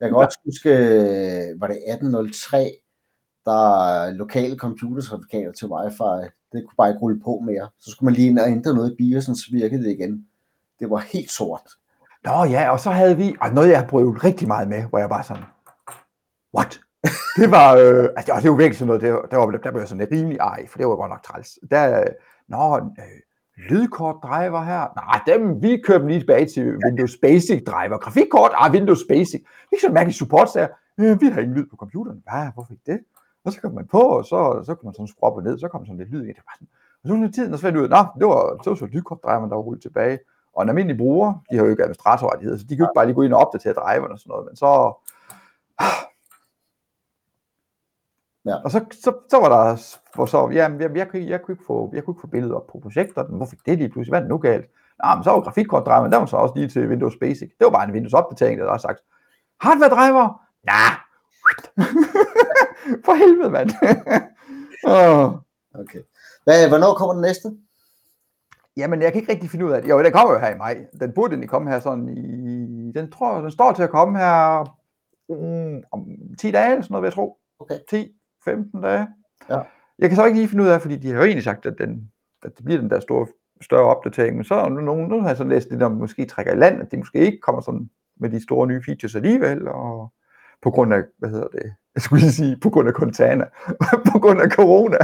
jeg 0.00 0.08
kan 0.08 0.16
også 0.16 0.38
huske, 0.44 0.70
øh, 0.70 1.60
var 1.60 1.66
det 1.66 1.76
1803, 1.76 2.70
der 3.44 3.86
er 3.86 4.10
lokale 4.10 4.56
computercertifikater 4.56 5.52
til 5.52 5.68
wifi. 5.68 6.28
Det 6.52 6.64
kunne 6.66 6.76
bare 6.76 6.88
ikke 6.88 7.00
rulle 7.00 7.20
på 7.20 7.42
mere. 7.46 7.68
Så 7.80 7.90
skulle 7.90 8.06
man 8.06 8.14
lige 8.14 8.28
ind 8.28 8.38
og 8.38 8.48
ændre 8.48 8.74
noget 8.74 8.96
i 8.98 9.02
BIOS'en, 9.02 9.34
så 9.34 9.46
virkede 9.52 9.84
det 9.84 9.90
igen. 9.90 10.26
Det 10.80 10.90
var 10.90 10.98
helt 10.98 11.30
sort. 11.30 11.68
Nå 12.26 12.44
ja, 12.44 12.70
og 12.70 12.80
så 12.80 12.90
havde 12.90 13.16
vi, 13.16 13.36
og 13.40 13.50
noget 13.50 13.70
jeg 13.70 13.78
har 13.80 13.86
prøvet 13.86 14.24
rigtig 14.24 14.48
meget 14.48 14.68
med, 14.68 14.82
hvor 14.82 14.98
jeg 14.98 15.08
bare 15.08 15.24
sådan, 15.24 15.42
what? 16.56 16.80
Det 17.40 17.50
var, 17.50 17.68
øh, 17.74 18.08
altså 18.16 18.32
det 18.42 18.50
var 18.50 18.56
virkelig 18.56 18.78
sådan 18.78 18.86
noget, 18.86 19.02
det 19.02 19.30
der, 19.30 19.36
var, 19.36 19.46
der 19.50 19.70
blev 19.70 19.80
jeg 19.80 19.88
sådan 19.88 20.00
lidt 20.00 20.12
rimelig 20.12 20.38
ej, 20.38 20.66
for 20.68 20.78
det 20.78 20.86
var 20.86 20.96
godt 20.96 21.10
nok 21.10 21.22
træls. 21.22 21.48
Der, 21.70 22.00
øh, 22.00 22.06
nå, 22.48 22.76
øh, 22.76 23.18
lydkort 23.70 24.16
driver 24.22 24.62
her, 24.62 24.82
nej, 25.02 25.20
dem, 25.26 25.62
vi 25.62 25.82
kører 25.86 25.98
dem 25.98 26.06
lige 26.06 26.20
tilbage 26.20 26.46
til 26.54 26.76
Windows 26.84 27.16
Basic 27.22 27.64
driver. 27.64 27.98
Grafikkort, 27.98 28.52
ah, 28.54 28.72
Windows 28.72 29.04
Basic. 29.08 29.42
Ikke 29.72 29.82
sådan 29.82 29.94
mærkeligt 29.94 30.18
support, 30.18 30.48
der, 30.54 30.68
øh, 30.98 31.20
vi 31.20 31.26
har 31.26 31.40
ingen 31.40 31.56
lyd 31.56 31.66
på 31.70 31.76
computeren. 31.76 32.22
Hvad, 32.26 32.52
hvorfor 32.54 32.72
ikke 32.72 32.92
det? 32.92 33.00
Og 33.44 33.52
så 33.52 33.60
kom 33.60 33.74
man 33.74 33.86
på, 33.86 34.00
og 34.00 34.24
så, 34.24 34.62
så 34.66 34.74
kunne 34.74 34.86
man 34.88 34.94
sådan 34.94 35.06
skrue 35.06 35.30
op 35.30 35.36
og 35.36 35.42
ned, 35.42 35.58
så 35.58 35.68
kom 35.68 35.86
sådan 35.86 35.98
lidt 35.98 36.10
lyd 36.10 36.24
ind. 36.28 36.36
det. 36.36 36.44
Var 36.46 36.54
sådan, 36.58 36.68
og 37.02 37.08
så 37.08 37.12
under 37.14 37.30
tiden, 37.30 37.52
og 37.52 37.58
så 37.58 37.62
fandt 37.62 37.74
jeg 37.74 37.82
ud 37.82 37.88
af, 37.88 37.94
nå, 37.96 38.02
det 38.18 38.26
var, 38.32 38.40
så 38.62 38.70
var 38.70 38.76
så 38.76 38.84
man 39.40 39.50
der 39.50 39.56
var 39.56 39.66
rullet 39.68 39.82
tilbage. 39.82 40.18
Og 40.56 40.62
en 40.62 40.68
almindelig 40.68 40.98
bruger, 40.98 41.32
de 41.50 41.56
har 41.56 41.64
jo 41.64 41.70
ikke 41.70 41.82
administratorrettigheder, 41.82 42.58
så 42.58 42.64
de 42.64 42.68
kan 42.68 42.78
jo 42.78 42.84
ikke 42.84 42.98
bare 42.98 43.06
lige 43.06 43.14
gå 43.14 43.22
ind 43.22 43.34
og 43.34 43.40
opdatere 43.40 43.72
driveren 43.72 44.12
og 44.12 44.18
sådan 44.18 44.30
noget, 44.30 44.46
men 44.46 44.56
så... 44.56 44.70
Ja. 48.46 48.56
Og 48.64 48.70
så, 48.70 48.84
så, 48.90 49.12
så 49.30 49.36
var 49.40 49.48
der, 49.48 49.96
hvor 50.14 50.26
så, 50.26 50.50
jamen, 50.52 50.80
jeg, 50.80 50.96
jeg, 50.96 51.08
kunne, 51.08 51.26
jeg, 51.26 51.42
kunne 51.42 51.52
ikke 51.52 51.64
få, 51.66 51.90
jeg 51.94 52.04
kunne 52.04 52.12
ikke 52.12 52.20
få 52.20 52.26
billedet 52.26 52.54
op 52.54 52.66
på 52.66 52.78
projekterne, 52.82 53.36
hvorfor 53.36 53.56
det 53.66 53.78
lige 53.78 53.88
pludselig, 53.88 54.12
hvad 54.12 54.18
er 54.18 54.22
det 54.22 54.30
nu 54.30 54.38
galt? 54.38 54.66
Nå, 55.04 55.14
men 55.14 55.24
så 55.24 55.30
var 55.30 55.40
grafikkortdriveren, 55.40 56.12
der 56.12 56.18
var 56.18 56.26
så 56.26 56.36
også 56.36 56.54
lige 56.56 56.68
til 56.68 56.88
Windows 56.88 57.16
Basic. 57.20 57.50
Det 57.58 57.64
var 57.64 57.70
bare 57.70 57.84
en 57.84 57.92
Windows 57.92 58.14
opdatering, 58.14 58.60
der 58.60 58.70
har 58.70 58.78
sagt, 58.78 59.00
hardware 59.60 59.90
driver? 59.90 60.24
Ja. 60.70 60.84
For 63.06 63.14
helvede, 63.14 63.50
mand. 63.50 63.70
Åh. 64.94 65.34
Okay. 65.80 66.02
Hvad, 66.44 66.68
hvornår 66.68 66.94
kommer 66.94 67.12
den 67.12 67.22
næste? 67.22 67.56
Jamen, 68.76 69.02
jeg 69.02 69.12
kan 69.12 69.20
ikke 69.20 69.32
rigtig 69.32 69.50
finde 69.50 69.66
ud 69.66 69.70
af 69.70 69.82
det. 69.82 69.90
Jo, 69.90 70.02
den 70.02 70.12
kommer 70.12 70.32
jo 70.34 70.40
her 70.40 70.54
i 70.54 70.58
maj. 70.58 70.86
Den 71.00 71.12
burde 71.12 71.32
egentlig 71.32 71.48
komme 71.48 71.70
her 71.70 71.80
sådan 71.80 72.08
i... 72.08 72.92
Den 72.92 73.10
tror 73.10 73.40
den 73.40 73.50
står 73.50 73.72
til 73.72 73.82
at 73.82 73.90
komme 73.90 74.18
her 74.18 74.60
um, 75.28 75.82
om 75.92 76.06
10 76.38 76.50
dage, 76.50 76.70
eller 76.70 76.82
sådan 76.82 76.92
noget, 76.92 77.02
vil 77.02 77.06
jeg 77.06 77.14
tro. 77.14 77.38
Okay. 77.60 77.74
10-15 78.48 78.80
dage. 78.80 79.08
Ja. 79.50 79.60
Jeg 79.98 80.08
kan 80.08 80.16
så 80.16 80.24
ikke 80.24 80.38
lige 80.38 80.48
finde 80.48 80.64
ud 80.64 80.68
af, 80.68 80.80
fordi 80.82 80.96
de 80.96 81.08
har 81.08 81.16
jo 81.16 81.24
egentlig 81.24 81.44
sagt, 81.44 81.66
at, 81.66 81.74
den, 81.78 82.10
at 82.42 82.56
det 82.56 82.64
bliver 82.64 82.80
den 82.80 82.90
der 82.90 83.00
store, 83.00 83.26
større 83.60 83.96
opdatering, 83.96 84.36
men 84.36 84.44
så 84.44 84.54
er 84.54 84.68
der 84.68 84.80
nogen, 84.80 85.08
nu 85.08 85.20
har 85.20 85.28
jeg 85.28 85.36
så 85.36 85.44
læst 85.44 85.70
lidt 85.70 85.82
om, 85.82 85.92
måske 85.92 86.24
trækker 86.24 86.52
i 86.52 86.56
land, 86.56 86.80
at 86.80 86.90
de 86.90 86.96
måske 86.96 87.18
ikke 87.18 87.40
kommer 87.40 87.60
sådan 87.62 87.90
med 88.20 88.30
de 88.30 88.42
store 88.42 88.66
nye 88.66 88.82
features 88.86 89.14
alligevel, 89.14 89.68
og 89.68 90.12
på 90.62 90.70
grund 90.70 90.94
af, 90.94 91.02
hvad 91.18 91.30
hedder 91.30 91.48
det, 91.48 91.62
jeg 91.94 92.02
skulle 92.02 92.32
sige, 92.32 92.56
på 92.62 92.70
grund 92.70 92.88
af 92.88 92.94
Contana, 92.94 93.44
på 94.12 94.18
grund 94.18 94.40
af 94.40 94.50
corona. 94.50 94.98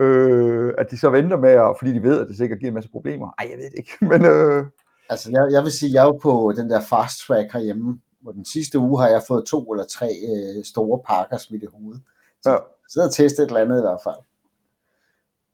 Ja, 0.00 0.06
ja. 0.06 0.30
Øh, 0.30 0.74
at 0.78 0.90
de 0.90 0.98
så 0.98 1.10
venter 1.10 1.36
med, 1.36 1.50
at, 1.50 1.76
fordi 1.78 1.92
de 1.92 2.02
ved, 2.02 2.20
at 2.20 2.28
det 2.28 2.36
sikkert 2.36 2.58
giver 2.58 2.70
en 2.70 2.74
masse 2.74 2.90
problemer. 2.90 3.32
Ej, 3.38 3.48
jeg 3.50 3.58
ved 3.58 3.64
det 3.70 3.78
ikke. 3.78 3.92
Men 4.10 4.24
øh, 4.24 4.66
Altså, 5.10 5.30
jeg, 5.30 5.48
jeg 5.52 5.62
vil 5.62 5.72
sige, 5.72 5.92
jeg 5.92 6.00
er 6.02 6.06
jo 6.06 6.12
på 6.22 6.52
den 6.56 6.70
der 6.70 6.80
fast 6.80 7.18
track 7.26 7.52
herhjemme, 7.52 8.00
hvor 8.20 8.32
den 8.32 8.44
sidste 8.44 8.78
uge 8.78 9.00
har 9.00 9.08
jeg 9.08 9.22
fået 9.28 9.44
to 9.46 9.72
eller 9.72 9.84
tre 9.84 10.06
øh, 10.06 10.64
store 10.64 11.00
pakker 11.06 11.36
smidt 11.36 11.62
i 11.62 11.66
hovedet. 11.72 12.02
Så 12.42 12.50
Ja. 12.50 12.54
jeg 12.54 12.62
sidder 12.88 13.06
og 13.08 13.14
tester 13.14 13.42
et 13.42 13.46
eller 13.46 13.60
andet 13.60 13.78
i 13.78 13.80
hvert 13.80 14.00
fald. 14.04 14.16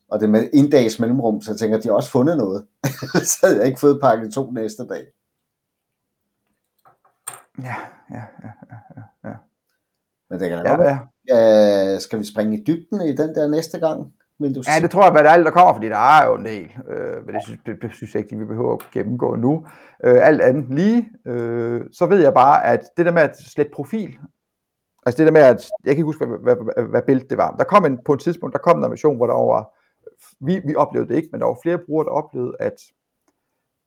Og 0.09 0.21
det 0.21 0.27
er 0.27 0.31
med 0.31 0.49
en 0.53 0.71
dags 0.71 0.99
mellemrum, 1.01 1.41
så 1.41 1.51
jeg 1.53 1.59
tænker, 1.59 1.77
at 1.79 1.83
de 1.83 1.89
har 1.89 1.95
også 1.95 2.11
fundet 2.11 2.37
noget. 2.37 2.67
så 3.31 3.39
havde 3.47 3.59
jeg 3.59 3.67
ikke 3.67 3.81
fået 3.81 4.01
pakke 4.01 4.31
to 4.31 4.51
næste 4.51 4.87
dag. 4.87 5.07
ja, 7.63 7.75
ja, 8.11 8.23
ja, 9.25 9.35
Men 10.31 10.41
det 10.41 10.49
kan 10.49 10.59
da 10.59 10.71
ja, 10.71 10.77
godt 10.77 10.87
ja. 10.89 10.99
være. 11.29 11.95
Øh, 11.95 12.01
skal 12.01 12.19
vi 12.19 12.25
springe 12.25 12.59
i 12.59 12.65
dybden 12.65 13.01
i 13.01 13.17
den 13.17 13.35
der 13.35 13.49
næste 13.49 13.79
gang? 13.79 14.13
Windows 14.41 14.67
ja, 14.69 14.83
det 14.83 14.91
tror 14.91 15.03
jeg, 15.03 15.13
hvad 15.13 15.23
det 15.23 15.29
er 15.29 15.33
alt, 15.33 15.47
der 15.47 15.51
kommer, 15.51 15.75
fordi 15.75 15.89
der 15.89 16.21
er 16.21 16.27
jo 16.27 16.35
en 16.35 16.45
del. 16.45 16.71
Øh, 16.89 17.27
men 17.27 17.35
det 17.35 17.43
synes, 17.43 17.61
det, 17.67 17.83
det 17.83 17.91
synes 17.95 18.15
jeg 18.15 18.23
ikke, 18.23 18.39
vi 18.39 18.45
behøver 18.45 18.75
at 18.75 18.91
gennemgå 18.93 19.37
nu. 19.37 19.67
Øh, 20.05 20.27
alt 20.27 20.41
andet 20.41 20.75
lige, 20.75 21.09
øh, 21.27 21.81
så 21.93 22.07
ved 22.07 22.23
jeg 22.23 22.35
bare, 22.35 22.65
at 22.65 22.81
det 22.97 23.07
der 23.07 23.13
med 23.13 23.23
at 23.23 23.37
slette 23.37 23.73
profil, 23.75 24.19
Altså 25.07 25.19
det 25.19 25.27
der 25.27 25.33
med, 25.33 25.41
at 25.41 25.71
jeg 25.85 25.95
kan 25.95 25.99
ikke 25.99 26.05
huske, 26.05 26.27
hvad, 26.27 26.39
hvad, 26.39 26.57
hvad, 26.57 26.85
hvad 26.85 27.03
billede 27.03 27.29
det 27.29 27.39
var. 27.39 27.57
Der 27.57 27.65
kom 27.65 27.85
en, 27.85 27.99
på 28.05 28.13
et 28.13 28.21
tidspunkt, 28.21 28.53
der 28.53 28.59
kom 28.59 28.85
en 28.85 28.91
version, 28.91 29.17
hvor 29.17 29.27
der 29.27 29.35
var, 29.35 29.73
vi, 30.41 30.61
vi 30.67 30.75
oplevede 30.75 31.09
det 31.09 31.17
ikke, 31.17 31.29
men 31.33 31.41
der 31.41 31.47
var 31.47 31.59
flere 31.63 31.79
brugere, 31.79 32.05
der 32.05 32.11
oplevede, 32.11 32.57
at 32.61 32.75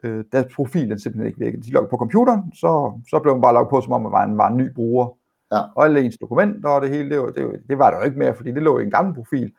øh, 0.04 0.24
deres 0.32 0.54
profil 0.56 0.90
den 0.90 1.00
simpelthen 1.00 1.28
ikke 1.28 1.40
virkede. 1.40 1.62
De 1.62 1.72
loggede 1.72 1.90
på 1.90 1.98
computeren, 1.98 2.54
så, 2.54 3.02
så 3.10 3.20
blev 3.20 3.34
man 3.34 3.42
bare 3.42 3.54
logget 3.54 3.70
på, 3.70 3.82
som 3.82 3.94
om 3.94 4.02
man 4.02 4.12
var 4.12 4.24
en, 4.24 4.38
var 4.38 4.50
en 4.50 4.58
ny 4.58 4.74
bruger. 4.74 5.18
Ja. 5.52 5.62
Og 5.76 5.86
alle 5.86 6.02
ens 6.02 6.18
dokumenter 6.18 6.70
og 6.70 6.82
det 6.82 6.90
hele, 6.90 7.10
det 7.10 7.20
var, 7.20 7.32
det, 7.32 7.46
var, 7.46 7.56
det 7.70 7.78
var 7.78 7.92
der 7.92 7.98
jo 7.98 8.04
ikke 8.04 8.20
mere, 8.20 8.36
fordi 8.36 8.52
det 8.52 8.64
lå 8.64 8.80
i 8.80 8.84
en 8.84 8.92
gammel 8.92 9.16
profil. 9.16 9.54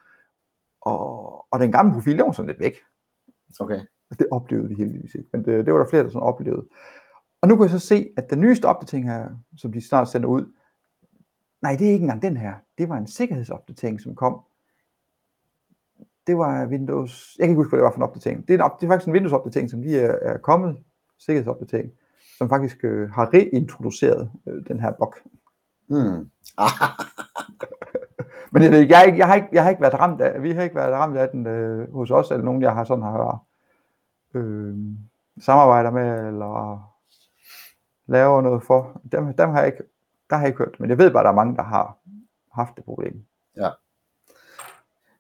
Og, 0.81 1.47
og 1.51 1.61
den 1.61 1.73
gamle 1.73 1.93
profil, 1.93 2.19
den 2.19 2.27
var 2.27 2.33
sådan 2.33 2.47
lidt 2.47 2.61
væk. 2.61 2.75
Okay. 3.61 3.81
Det 4.19 4.27
oplevede 4.31 4.69
vi 4.69 4.75
heldigvis 4.75 5.15
ikke, 5.15 5.29
men 5.33 5.45
det, 5.45 5.67
det 5.67 5.75
var 5.75 5.81
der 5.81 5.91
flere, 5.91 6.03
der 6.03 6.09
sådan 6.09 6.23
oplevede. 6.23 6.67
Og 7.41 7.49
nu 7.49 7.57
kan 7.57 7.63
jeg 7.63 7.71
så 7.71 7.79
se, 7.79 8.09
at 8.17 8.31
den 8.31 8.41
nyeste 8.41 8.65
opdatering 8.65 9.11
her, 9.11 9.29
som 9.57 9.73
de 9.73 9.89
snart 9.89 10.09
sender 10.09 10.29
ud, 10.29 10.53
nej, 11.63 11.77
det 11.77 11.87
er 11.89 11.93
ikke 11.93 12.03
engang 12.03 12.23
den 12.23 12.37
her. 12.37 12.55
Det 12.79 12.89
var 12.89 12.97
en 12.97 13.07
sikkerhedsopdatering, 13.07 14.01
som 14.01 14.15
kom. 14.15 14.41
Det 16.27 16.39
var 16.39 16.67
Windows, 16.67 17.37
jeg 17.39 17.45
kan 17.45 17.51
ikke 17.51 17.59
huske, 17.59 17.71
hvad 17.71 17.79
det 17.79 17.85
var 17.85 17.91
for 17.91 17.97
en 17.97 18.03
opdatering. 18.03 18.49
Det 18.49 18.55
er, 18.55 18.59
en 18.59 18.63
op, 18.63 18.81
det 18.81 18.87
er 18.87 18.91
faktisk 18.91 19.07
en 19.07 19.13
Windows-opdatering, 19.13 19.71
som 19.71 19.83
lige 19.83 20.01
er, 20.01 20.19
er 20.23 20.39
kommet, 20.39 20.77
sikkerhedsopdatering, 21.19 21.93
som 22.39 22.49
faktisk 22.49 22.85
øh, 22.85 23.11
har 23.11 23.35
reintroduceret 23.35 24.31
øh, 24.47 24.67
den 24.69 24.81
her 24.81 24.93
bug. 24.93 25.15
Hmm. 25.89 26.31
Men 28.53 28.63
jeg, 28.63 28.89
jeg, 28.89 28.99
har 28.99 29.05
ikke, 29.05 29.19
jeg, 29.19 29.27
har 29.27 29.35
ikke, 29.35 29.49
jeg 29.53 29.63
har 29.63 29.71
ikke 29.71 29.83
været 29.83 30.01
ramt 30.01 30.21
af, 30.21 30.43
vi 30.43 30.53
har 30.53 30.63
ikke 30.63 30.77
været 30.77 30.93
ramt 30.93 31.17
af 31.17 31.29
den 31.29 31.47
øh, 31.47 31.93
hos 31.95 32.11
os, 32.11 32.31
eller 32.31 32.45
nogen, 32.45 32.63
jeg 32.63 32.73
har 32.73 32.85
sådan 32.85 33.05
har 33.05 33.45
øh, 34.35 34.75
samarbejder 35.41 35.91
med, 35.91 36.27
eller 36.27 36.87
laver 38.07 38.41
noget 38.41 38.63
for. 38.63 39.01
Dem, 39.13 39.35
dem 39.35 39.51
har 39.51 39.59
jeg 39.59 39.67
ikke, 39.67 39.83
der 40.31 40.37
har 40.37 40.43
jeg 40.43 40.49
ikke 40.49 40.59
hørt, 40.59 40.81
men 40.81 40.91
jeg 40.91 40.99
ved 40.99 41.11
bare, 41.11 41.21
at 41.21 41.25
der 41.25 41.31
er 41.31 41.35
mange, 41.35 41.57
der 41.57 41.63
har 41.63 41.99
haft 42.53 42.77
det 42.77 42.85
problem. 42.85 43.25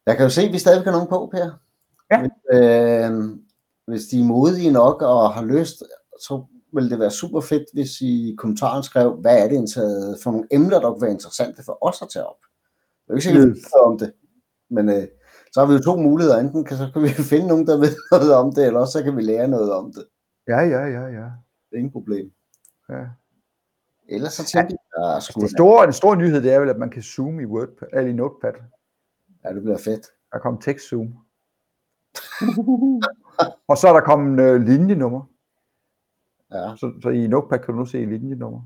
Jeg 0.07 0.17
kan 0.17 0.25
jo 0.25 0.31
se, 0.31 0.43
at 0.43 0.53
vi 0.53 0.59
stadig 0.59 0.85
har 0.85 0.93
nogen 0.93 1.09
på, 1.09 1.29
Per. 1.33 1.51
Ja. 2.11 2.21
Hvis, 2.21 2.31
øh, 2.53 3.39
hvis 3.87 4.03
de 4.07 4.21
er 4.21 4.25
modige 4.25 4.73
nok 4.73 5.03
og 5.03 5.35
har 5.35 5.43
lyst, 5.43 5.83
så 6.21 6.45
vil 6.73 6.91
det 6.91 6.99
være 6.99 7.11
super 7.11 7.41
fedt, 7.41 7.65
hvis 7.73 8.01
I 8.01 8.33
i 8.33 8.35
kommentaren 8.39 8.83
skrev, 8.83 9.13
hvad 9.13 9.45
er 9.45 9.49
det 9.49 9.75
for 10.23 10.31
nogle 10.31 10.47
emner, 10.51 10.81
der 10.81 10.91
kunne 10.91 11.03
være 11.03 11.11
interessante 11.11 11.63
for 11.65 11.79
os 11.81 12.03
at 12.03 12.09
tage 12.09 12.27
op. 12.27 12.37
Det 13.11 13.15
er 13.15 13.19
ikke 13.19 13.25
sikkert, 13.25 13.49
vi 13.57 13.61
om 13.87 13.99
det, 13.99 14.13
men 14.69 14.89
øh, 14.89 15.09
så 15.53 15.61
har 15.61 15.67
vi 15.67 15.73
jo 15.75 15.81
to 15.81 15.97
muligheder. 15.97 16.39
Enten 16.39 16.65
kan, 16.65 16.77
så 16.77 16.91
kan 16.93 17.03
vi 17.03 17.09
finde 17.33 17.47
nogen, 17.49 17.67
der 17.67 17.77
ved 17.79 17.97
noget 18.13 18.35
om 18.35 18.55
det, 18.55 18.67
eller 18.67 18.81
også 18.81 18.93
så 18.99 19.03
kan 19.05 19.17
vi 19.17 19.23
lære 19.23 19.49
noget 19.49 19.73
om 19.73 19.93
det. 19.93 20.05
Ja, 20.49 20.59
ja, 20.61 20.85
ja, 20.85 21.05
ja. 21.07 21.25
Det 21.67 21.73
er 21.73 21.77
ingen 21.77 21.93
problem. 21.93 22.33
ja. 22.89 23.05
Ellers 24.09 24.33
så 24.33 24.45
tænker 24.45 24.77
jeg, 24.99 25.17
at 25.17 25.43
Det 25.43 25.51
store, 25.51 25.85
den 25.85 25.93
store 25.93 26.17
nyhed, 26.17 26.43
det 26.43 26.53
er 26.53 26.61
vel, 26.61 26.69
at 26.69 26.79
man 26.79 26.91
kan 26.91 27.03
zoome 27.03 27.43
i 27.43 27.47
WordPad, 27.47 27.89
eller 27.93 28.11
i 28.11 28.13
Notepad. 28.13 28.53
ja, 29.45 29.55
det 29.55 29.63
bliver 29.63 29.79
fedt. 29.79 30.07
Der 30.33 30.39
kom 30.39 30.61
tekst 30.61 30.89
zoom. 30.89 31.15
og 33.71 33.77
så 33.77 33.89
er 33.89 33.93
der 33.93 34.01
kommet 34.01 34.43
øh, 34.45 34.61
linjenummer. 34.61 35.23
Ja, 36.53 36.77
Så, 36.77 36.93
så 37.03 37.09
i 37.09 37.27
Notepad 37.27 37.59
kan 37.59 37.75
du 37.75 37.81
nu 37.81 37.87
se 37.87 38.05
linjenummer. 38.05 38.63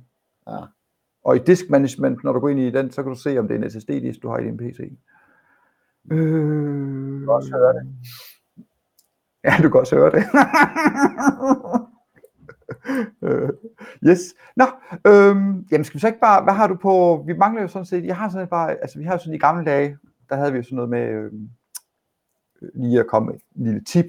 ja. 0.48 0.58
Og 1.24 1.36
i 1.36 1.38
disk 1.38 1.70
management, 1.70 2.24
når 2.24 2.32
du 2.32 2.40
går 2.40 2.48
ind 2.48 2.60
i 2.60 2.70
den, 2.70 2.90
så 2.90 3.02
kan 3.02 3.12
du 3.12 3.18
se, 3.18 3.38
om 3.38 3.48
det 3.48 3.54
er 3.56 3.64
en 3.64 3.70
SSD-disk, 3.70 4.22
du 4.22 4.28
har 4.28 4.38
i 4.38 4.44
din 4.44 4.56
PC. 4.56 4.80
Øh... 6.10 7.20
Du 7.20 7.26
kan 7.26 7.28
også 7.28 7.50
høre 7.50 7.72
det. 7.72 7.86
Ja, 9.44 9.56
du 9.62 9.70
kan 9.70 9.80
også 9.80 9.96
høre 9.96 10.10
det. 10.10 10.24
Øh, 13.22 13.50
yes. 14.06 14.34
Nå, 14.56 14.64
øhm, 15.06 15.66
jamen 15.70 15.84
skal 15.84 15.94
vi 15.94 16.00
så 16.00 16.06
ikke 16.06 16.20
bare, 16.20 16.42
hvad 16.42 16.54
har 16.54 16.66
du 16.66 16.76
på, 16.76 17.24
vi 17.26 17.32
mangler 17.32 17.62
jo 17.62 17.68
sådan 17.68 17.86
set, 17.86 18.04
jeg 18.04 18.16
har 18.16 18.28
sådan 18.28 18.48
bare, 18.48 18.70
altså 18.70 18.98
vi 18.98 19.04
har 19.04 19.12
jo 19.12 19.18
sådan 19.18 19.34
i 19.34 19.38
gamle 19.38 19.64
dage, 19.64 19.98
der 20.28 20.36
havde 20.36 20.52
vi 20.52 20.56
jo 20.56 20.62
sådan 20.62 20.76
noget 20.76 20.90
med 20.90 21.08
øhm, 21.08 21.50
lige 22.74 23.00
at 23.00 23.06
komme 23.06 23.26
med 23.26 23.34
en 23.56 23.64
lille 23.64 23.84
tip. 23.84 24.06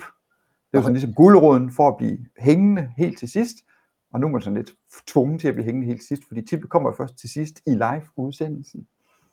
Det 0.72 0.78
var 0.78 0.82
sådan 0.82 0.94
ligesom 0.94 1.14
guldråden 1.14 1.72
for 1.72 1.88
at 1.88 1.98
blive 1.98 2.18
hængende 2.38 2.92
helt 2.98 3.20
til 3.20 3.30
sidst, 3.30 3.56
og 4.14 4.20
nu 4.20 4.28
er 4.28 4.32
man 4.32 4.42
sådan 4.42 4.58
lidt 4.58 4.72
tvunget 5.08 5.42
til 5.42 5.48
at 5.48 5.54
blive 5.54 5.66
hængende 5.66 5.88
helt 5.88 6.04
sidst, 6.08 6.24
fordi 6.28 6.42
tippet 6.42 6.70
kommer 6.70 6.92
først 6.98 7.18
til 7.18 7.30
sidst 7.30 7.62
i 7.68 7.70
live-udsendelsen, 7.72 8.88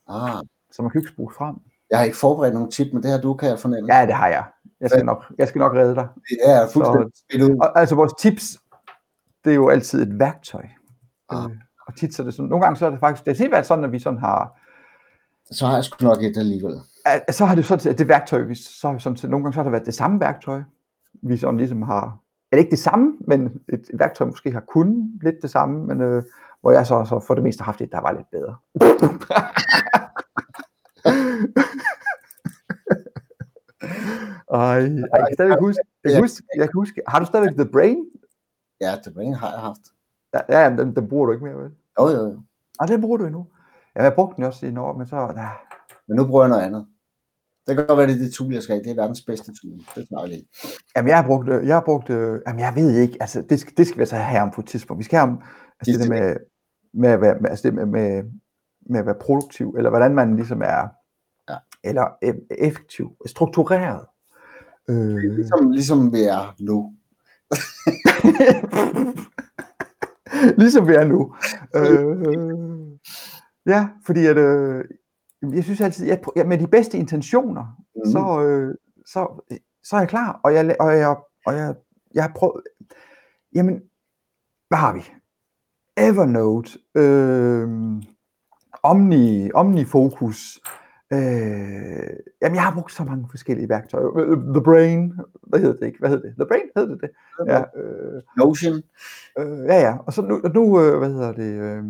Ah, 0.09 0.43
så 0.73 0.83
man 0.83 0.91
kan 0.91 1.01
ikke 1.01 1.13
spole 1.13 1.35
frem. 1.35 1.57
jeg 1.91 1.99
har 1.99 2.05
ikke 2.05 2.17
forberedt 2.17 2.55
nogen 2.55 2.71
tip, 2.71 2.87
men 2.93 3.03
det 3.03 3.11
her 3.11 3.21
du 3.21 3.35
kan 3.35 3.49
jeg 3.49 3.59
fornemme. 3.59 3.95
Ja, 3.95 4.07
det 4.07 4.15
har 4.15 4.29
jeg. 4.29 4.45
Jeg 4.81 4.91
skal 4.91 5.05
nok, 5.05 5.25
jeg 5.39 5.49
skal 5.49 5.59
nok 5.59 5.73
redde 5.75 5.95
dig. 5.95 6.09
Er 6.45 6.69
fuldstændig 6.73 7.53
ud. 7.53 7.59
Og, 7.61 7.79
altså 7.79 7.95
vores 7.95 8.13
tips, 8.19 8.59
det 9.45 9.51
er 9.51 9.55
jo 9.55 9.69
altid 9.69 10.03
et 10.03 10.19
værktøj. 10.19 10.65
Ah. 11.29 11.45
Øh, 11.45 11.57
og 11.87 11.97
tit 11.97 12.15
så 12.15 12.23
er 12.23 12.25
det 12.25 12.35
sådan, 12.35 12.49
nogle 12.49 12.65
gange 12.65 12.77
så 12.79 12.87
er 12.87 12.91
det 12.91 13.01
faktisk, 13.01 13.25
det 13.27 13.39
har 13.39 13.49
været 13.51 13.67
sådan, 13.67 13.85
at 13.85 13.93
vi 13.93 13.99
sådan 13.99 14.19
har, 14.19 14.61
Så 15.51 15.67
har 15.67 15.75
jeg 15.75 15.85
sgu 15.85 16.05
nok 16.07 16.23
et 16.23 16.37
alligevel. 16.37 16.75
at, 17.07 17.35
så 17.35 17.45
har 17.45 17.55
det 17.55 17.65
sådan, 17.65 17.93
at 17.93 17.99
det 17.99 18.09
værktøj, 18.09 18.41
vi, 18.43 18.55
så 18.55 18.87
har 18.89 18.95
vi 18.95 19.01
sådan, 19.01 19.31
nogle 19.31 19.45
gange 19.45 19.53
så 19.55 19.59
har 19.59 19.63
det 19.65 19.73
været 19.73 19.87
det 19.87 19.95
samme 19.95 20.21
værktøj, 20.21 20.63
vi 21.23 21.37
sådan 21.37 21.57
ligesom 21.57 21.83
har, 21.83 22.19
er 22.53 22.57
det 22.57 22.59
ikke 22.59 22.71
det 22.71 22.79
samme, 22.79 23.17
men 23.21 23.61
et, 23.69 23.91
værktøj 23.95 24.27
måske 24.27 24.53
har 24.53 24.61
kun 24.61 25.19
lidt 25.23 25.37
det 25.43 25.51
samme, 25.51 25.87
men 25.87 26.01
øh, 26.01 26.23
hvor 26.61 26.71
jeg 26.71 26.87
så, 26.87 27.05
så 27.09 27.21
for 27.27 27.35
det 27.35 27.43
meste 27.43 27.61
har 27.61 27.65
haft 27.65 27.81
et, 27.81 27.93
der 27.93 28.01
var 28.01 28.13
lidt 28.13 28.31
bedre. 28.31 28.57
Ej, 34.53 34.61
jeg 35.13 35.27
kan 35.29 35.35
stadigvæk 35.35 35.59
huske, 35.61 35.83
jeg 36.05 36.13
kan 36.13 36.23
huske, 36.23 36.47
jeg 36.57 36.69
kan 36.69 36.75
huske, 36.75 37.03
har 37.09 37.19
du 37.19 37.27
stadigvæk 37.27 37.57
The 37.57 37.73
Brain? 37.73 38.07
Ja, 38.81 38.97
det 39.05 39.15
Brain 39.15 39.35
har 39.35 39.51
jeg 39.51 39.61
haft. 39.61 39.81
Ja, 40.35 40.61
ja 40.61 40.71
den, 40.71 40.97
den 40.97 41.09
bruger 41.09 41.27
du 41.27 41.33
ikke 41.33 41.45
mere, 41.45 41.57
vel? 41.57 41.71
Jo, 42.01 42.09
jo, 42.09 42.23
jo. 42.23 42.43
Nej, 42.81 42.87
den 42.87 43.01
bruger 43.01 43.17
du 43.17 43.25
endnu. 43.25 43.47
Ja, 43.97 44.03
jeg 44.03 44.15
brugte 44.15 44.37
den 44.37 44.45
også 44.45 44.67
i 44.67 44.77
år, 44.77 44.97
men 44.97 45.07
så, 45.07 45.17
ja, 45.17 45.49
Men 46.07 46.17
nu 46.17 46.27
bruger 46.27 46.43
jeg 46.43 46.49
noget 46.49 46.63
andet. 46.63 46.87
Det 47.67 47.77
kan 47.77 47.87
godt 47.87 47.99
være, 47.99 48.07
det 48.07 48.15
er 48.15 48.19
det 48.19 48.33
tool, 48.35 48.53
jeg 48.55 48.63
skal 48.63 48.75
have. 48.75 48.85
Det 48.85 48.91
er 48.91 48.95
verdens 49.03 49.23
bedste 49.23 49.53
tool. 49.63 49.73
Det 49.95 50.09
snakker 50.09 50.27
lige. 50.29 50.47
Jamen, 50.97 51.09
jeg 51.09 51.17
har 51.17 51.27
brugt, 51.27 51.49
øh, 51.49 51.67
jeg 51.67 51.77
har 51.77 51.83
brugt, 51.85 52.11
øh, 52.11 52.41
jamen, 52.47 52.61
jeg 52.61 52.73
ved 52.77 52.97
ikke, 52.99 53.17
altså, 53.21 53.43
det, 53.51 53.61
skal, 53.61 53.73
det 53.77 53.87
skal 53.87 53.97
vi 53.99 54.03
altså 54.03 54.17
have 54.17 54.43
om 54.43 54.51
på 54.51 54.61
et 54.61 54.67
tidspunkt. 54.67 54.99
Vi 54.99 55.05
skal 55.05 55.19
have 55.19 55.31
om, 55.31 55.43
altså, 55.81 55.99
det 55.99 56.01
der 56.01 56.09
med, 56.09 56.37
med, 56.95 57.09
at 57.09 57.21
være, 57.21 57.39
med, 57.41 57.51
altså, 57.51 57.69
det 57.69 57.75
med, 57.75 57.87
med, 57.87 58.23
med 58.91 59.01
at 59.01 59.07
være 59.07 59.15
produktiv, 59.21 59.75
eller 59.79 59.91
hvordan 59.91 60.15
man 60.15 60.37
ligesom 60.37 60.63
er, 60.63 60.89
Ja. 61.51 61.57
eller 61.85 62.07
effektiv, 62.51 63.17
struktureret. 63.27 64.07
Øh, 64.89 65.17
Ligesom, 65.17 65.71
ligesom 65.71 66.13
vi 66.13 66.23
er 66.23 66.55
nu. 66.61 66.95
ligesom 70.63 70.89
vi 70.89 70.95
er 70.95 71.05
nu. 71.05 71.35
Øh, 71.77 72.87
ja, 73.67 73.89
fordi 74.07 74.27
at, 74.27 74.37
øh, 74.37 74.85
jeg 75.43 75.65
synes 75.65 75.81
altid, 75.81 76.11
at 76.11 76.21
jeg, 76.37 76.47
med 76.47 76.59
de 76.59 76.67
bedste 76.67 76.99
intentioner, 76.99 77.79
Mhm. 77.97 78.13
så, 78.13 78.43
øh, 78.47 78.75
så, 79.07 79.43
så 79.85 79.97
er 79.97 80.01
jeg 80.01 80.09
klar, 80.09 80.41
og 80.45 80.55
jeg, 80.55 80.77
og 80.81 80.97
jeg, 80.99 81.17
og 81.47 81.55
jeg, 81.55 81.75
jeg 82.15 82.25
har 82.25 82.33
prøvet, 82.37 82.63
jamen, 83.55 83.83
hvad 84.69 84.79
har 84.79 84.93
vi? 84.95 85.01
Evernote, 85.97 86.79
øh, 86.95 87.69
Omni, 88.83 89.51
OmniFocus, 89.55 90.61
øh, 91.13 91.19
jamen 92.43 92.55
jeg 92.55 92.63
har 92.63 92.75
brugt 92.75 92.93
så 92.93 93.05
mange 93.05 93.27
forskellige 93.31 93.69
værktøjer. 93.69 94.17
Øh, 94.19 94.37
The 94.39 94.63
Brain, 94.65 95.13
hvad 95.43 95.61
hedder 95.61 95.77
det 95.77 95.87
ikke? 95.87 95.99
Hvad 95.99 96.09
hedder 96.11 96.23
det? 96.29 96.35
The 96.37 96.47
Brain 96.47 96.63
hedder 96.77 96.89
det 96.95 97.01
det? 97.01 97.11
Ja, 97.47 97.63
øh, 97.81 98.23
Notion. 98.37 98.83
Øh, 99.39 99.59
ja, 99.67 99.81
ja. 99.81 99.97
Og 100.07 100.13
så 100.13 100.23
nu, 100.23 100.41
nu 100.55 100.81
øh, 100.81 100.99
hvad 100.99 101.09
hedder 101.13 101.33
det, 101.33 101.53
øh, 101.61 101.85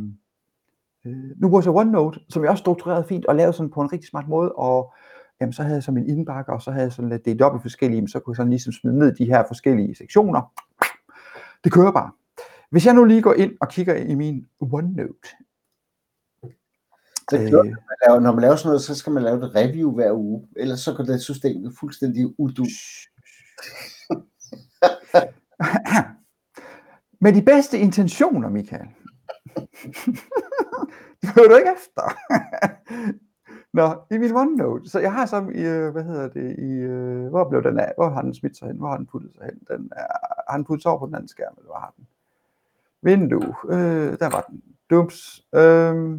øh, 1.06 1.40
nu 1.40 1.48
bruger 1.48 1.62
jeg 1.62 1.74
OneNote, 1.74 2.20
som 2.28 2.42
jeg 2.42 2.50
også 2.50 2.60
struktureret 2.62 3.06
fint 3.06 3.26
og 3.26 3.36
lavet 3.36 3.54
sådan 3.54 3.70
på 3.70 3.80
en 3.80 3.92
rigtig 3.92 4.08
smart 4.08 4.28
måde, 4.28 4.52
og 4.52 4.94
jamen, 5.40 5.52
så 5.52 5.62
havde 5.62 5.74
jeg 5.74 5.82
så 5.82 5.92
min 5.92 6.10
indbakke, 6.10 6.52
og 6.52 6.62
så 6.62 6.70
havde 6.70 6.84
jeg 6.84 6.92
sådan 6.92 7.08
lidt 7.08 7.24
delt 7.24 7.42
op 7.42 7.56
i 7.56 7.62
forskellige, 7.62 8.00
men 8.00 8.08
så 8.08 8.20
kunne 8.20 8.32
jeg 8.32 8.36
sådan 8.36 8.50
ligesom 8.50 8.72
smide 8.72 8.98
ned 8.98 9.14
de 9.14 9.24
her 9.24 9.44
forskellige 9.48 9.94
sektioner. 9.94 10.52
Det 11.64 11.72
kører 11.72 11.92
bare. 11.92 12.10
Hvis 12.70 12.86
jeg 12.86 12.94
nu 12.94 13.04
lige 13.04 13.22
går 13.22 13.34
ind 13.34 13.52
og 13.60 13.68
kigger 13.68 13.94
i 13.94 14.14
min 14.14 14.48
OneNote, 14.60 15.28
Det 17.30 17.40
øh, 17.40 17.50
kører, 17.50 17.64
man 17.64 17.76
laver, 18.06 18.20
når 18.20 18.32
man 18.32 18.42
laver 18.42 18.56
sådan 18.56 18.68
noget, 18.68 18.82
så 18.82 18.94
skal 18.94 19.12
man 19.12 19.22
lave 19.22 19.36
et 19.36 19.54
review 19.54 19.94
hver 19.94 20.12
uge. 20.12 20.48
Ellers 20.56 20.80
så 20.80 20.94
går 20.94 21.04
det 21.04 21.20
system 21.20 21.74
fuldstændig 21.80 22.34
udu. 22.38 22.66
med 27.24 27.32
de 27.32 27.42
bedste 27.42 27.78
intentioner, 27.78 28.48
Michael. 28.48 28.88
hører 31.24 31.48
du 31.48 31.54
ikke 31.56 31.70
efter. 31.76 32.02
Nå, 33.78 33.94
i 34.10 34.18
min 34.18 34.36
OneNote, 34.36 34.90
så 34.90 35.00
jeg 35.00 35.12
har 35.12 35.26
så 35.26 35.50
i, 35.54 35.62
øh, 35.62 35.92
hvad 35.92 36.04
hedder 36.04 36.28
det, 36.28 36.58
i, 36.58 36.72
øh, 36.72 37.26
hvor 37.26 37.48
blev 37.48 37.62
den 37.62 37.78
af, 37.78 37.92
hvor 37.96 38.10
har 38.10 38.22
den 38.22 38.34
smidt 38.34 38.56
sig 38.56 38.68
hen, 38.68 38.76
hvor 38.76 38.88
har 38.88 38.96
den 38.96 39.06
puttet 39.06 39.32
sig 39.34 39.44
hen, 39.44 39.60
den 39.70 39.92
er, 39.96 40.06
har 40.50 40.56
den 40.56 40.64
puttet 40.64 40.82
sig 40.82 40.90
over 40.90 40.98
på 40.98 41.06
den 41.06 41.14
anden 41.14 41.28
skærm, 41.28 41.54
eller 41.56 41.68
hvor 41.70 41.78
har 41.78 41.92
den? 41.96 42.06
Vindue, 43.02 43.54
øh, 43.68 44.18
der 44.18 44.30
var 44.30 44.40
den, 44.40 44.62
dups, 44.90 45.40
øh, 45.54 46.18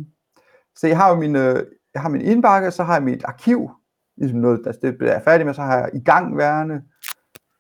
så 0.76 0.88
jeg 0.88 0.98
har 0.98 1.10
jo 1.10 1.16
min, 1.16 1.36
øh, 1.36 1.66
jeg 1.94 2.02
har 2.02 2.10
min 2.10 2.22
indbakke, 2.22 2.72
så 2.72 2.84
har 2.84 2.94
jeg 2.94 3.04
mit 3.04 3.24
arkiv, 3.24 3.72
ligesom 4.18 4.40
noget, 4.40 4.62
der 4.64 4.72
det 4.72 4.98
bliver 4.98 5.20
færdig 5.20 5.46
med, 5.46 5.54
så 5.54 5.62
har 5.62 5.78
jeg 5.78 5.90
i 5.94 6.00
gang 6.00 6.38
værende, 6.38 6.84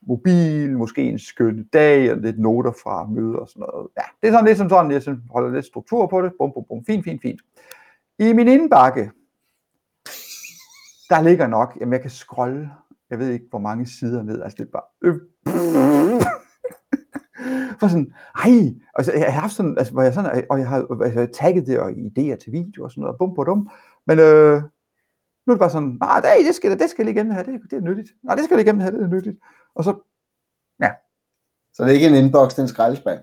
mobil, 0.07 0.77
måske 0.77 1.03
en 1.03 1.19
skøn 1.19 1.67
dag, 1.73 2.11
og 2.11 2.17
lidt 2.17 2.39
noter 2.39 2.71
fra 2.71 3.05
møder 3.05 3.37
og 3.37 3.49
sådan 3.49 3.65
noget. 3.71 3.87
Ja, 3.97 4.03
det 4.21 4.27
er 4.27 4.31
sådan 4.31 4.45
lidt 4.45 4.57
som 4.57 4.69
sådan, 4.69 4.91
jeg 4.91 5.03
sådan 5.03 5.23
holder 5.31 5.51
lidt 5.51 5.65
struktur 5.65 6.07
på 6.07 6.21
det. 6.21 6.31
Bum, 6.39 6.51
bum, 6.53 6.63
bum. 6.69 6.85
Fint, 6.85 7.03
fint, 7.03 7.21
fint. 7.21 7.41
I 8.19 8.33
min 8.33 8.47
indbakke, 8.47 9.11
der 11.09 11.21
ligger 11.21 11.47
nok, 11.47 11.77
jamen 11.79 11.93
jeg 11.93 12.01
kan 12.01 12.09
scrolle, 12.09 12.71
jeg 13.09 13.19
ved 13.19 13.29
ikke 13.29 13.45
hvor 13.49 13.59
mange 13.59 13.85
sider 13.87 14.23
ned, 14.23 14.41
altså 14.41 14.55
det 14.59 14.67
er 14.67 14.71
bare, 14.71 14.83
øh, 15.01 15.15
for 17.79 17.87
sådan, 17.87 18.13
ej, 18.35 18.73
altså 18.95 19.13
jeg 19.13 19.33
har 19.33 19.41
haft 19.41 19.53
sådan, 19.53 19.77
altså, 19.77 19.93
hvor 19.93 20.01
jeg 20.01 20.13
sådan, 20.13 20.45
og 20.49 20.59
jeg 20.59 20.67
har 20.67 21.01
altså, 21.03 21.27
tagget 21.33 21.67
det 21.67 21.79
og 21.79 21.89
idéer 21.89 22.35
til 22.35 22.51
video 22.51 22.83
og 22.83 22.91
sådan 22.91 23.01
noget, 23.01 23.17
bum 23.17 23.35
på 23.35 23.43
dum, 23.43 23.69
men 24.07 24.19
øh, 24.19 24.61
nu 25.45 25.51
er 25.51 25.55
det 25.55 25.59
bare 25.59 25.69
sådan, 25.69 25.97
nej, 25.99 26.21
det, 26.47 26.55
skal 26.55 26.79
det 26.79 26.89
skal 26.89 27.05
lige 27.05 27.15
igennem 27.15 27.33
her, 27.33 27.43
det, 27.43 27.61
det 27.71 27.77
er 27.77 27.81
nyttigt. 27.81 28.09
Nej, 28.23 28.35
det 28.35 28.43
skal 28.43 28.57
lige 28.57 28.65
igennem 28.65 28.81
her, 28.81 28.91
det 28.91 29.03
er 29.03 29.07
nyttigt. 29.07 29.37
Og 29.75 29.83
så, 29.83 29.99
ja. 30.79 30.91
Så 31.73 31.83
det 31.83 31.89
er 31.89 31.93
ikke 31.93 32.07
en 32.07 32.25
inbox, 32.25 32.49
det 32.49 32.57
er 32.57 32.61
en 32.61 32.67
skraldespand. 32.67 33.19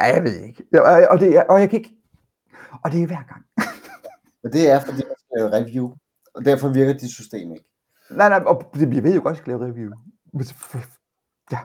Ja, 0.00 0.04
jeg 0.04 0.24
ved 0.24 0.40
ikke. 0.40 0.64
Ja, 0.72 1.12
og, 1.12 1.20
det, 1.20 1.36
er, 1.36 1.44
og 1.44 1.60
jeg 1.60 1.70
kan 1.70 1.78
ikke, 1.78 1.96
og 2.84 2.92
det 2.92 3.02
er 3.02 3.06
hver 3.06 3.22
gang. 3.28 3.44
Men 4.42 4.52
det 4.52 4.70
er, 4.70 4.80
fordi 4.80 4.96
man 4.96 5.16
skal 5.18 5.36
lave 5.36 5.52
review, 5.52 5.92
og 6.34 6.44
derfor 6.44 6.68
virker 6.68 6.92
dit 6.92 7.10
system 7.10 7.52
ikke. 7.52 7.64
Nej, 8.10 8.28
nej, 8.28 8.42
og 8.46 8.70
det, 8.74 8.94
jeg 8.94 9.02
ved 9.02 9.14
jo 9.14 9.22
godt, 9.22 9.32
at 9.32 9.36
jeg 9.36 9.42
skal 9.42 9.50
lave 9.50 9.70
review. 9.70 9.90
Ja. 11.52 11.58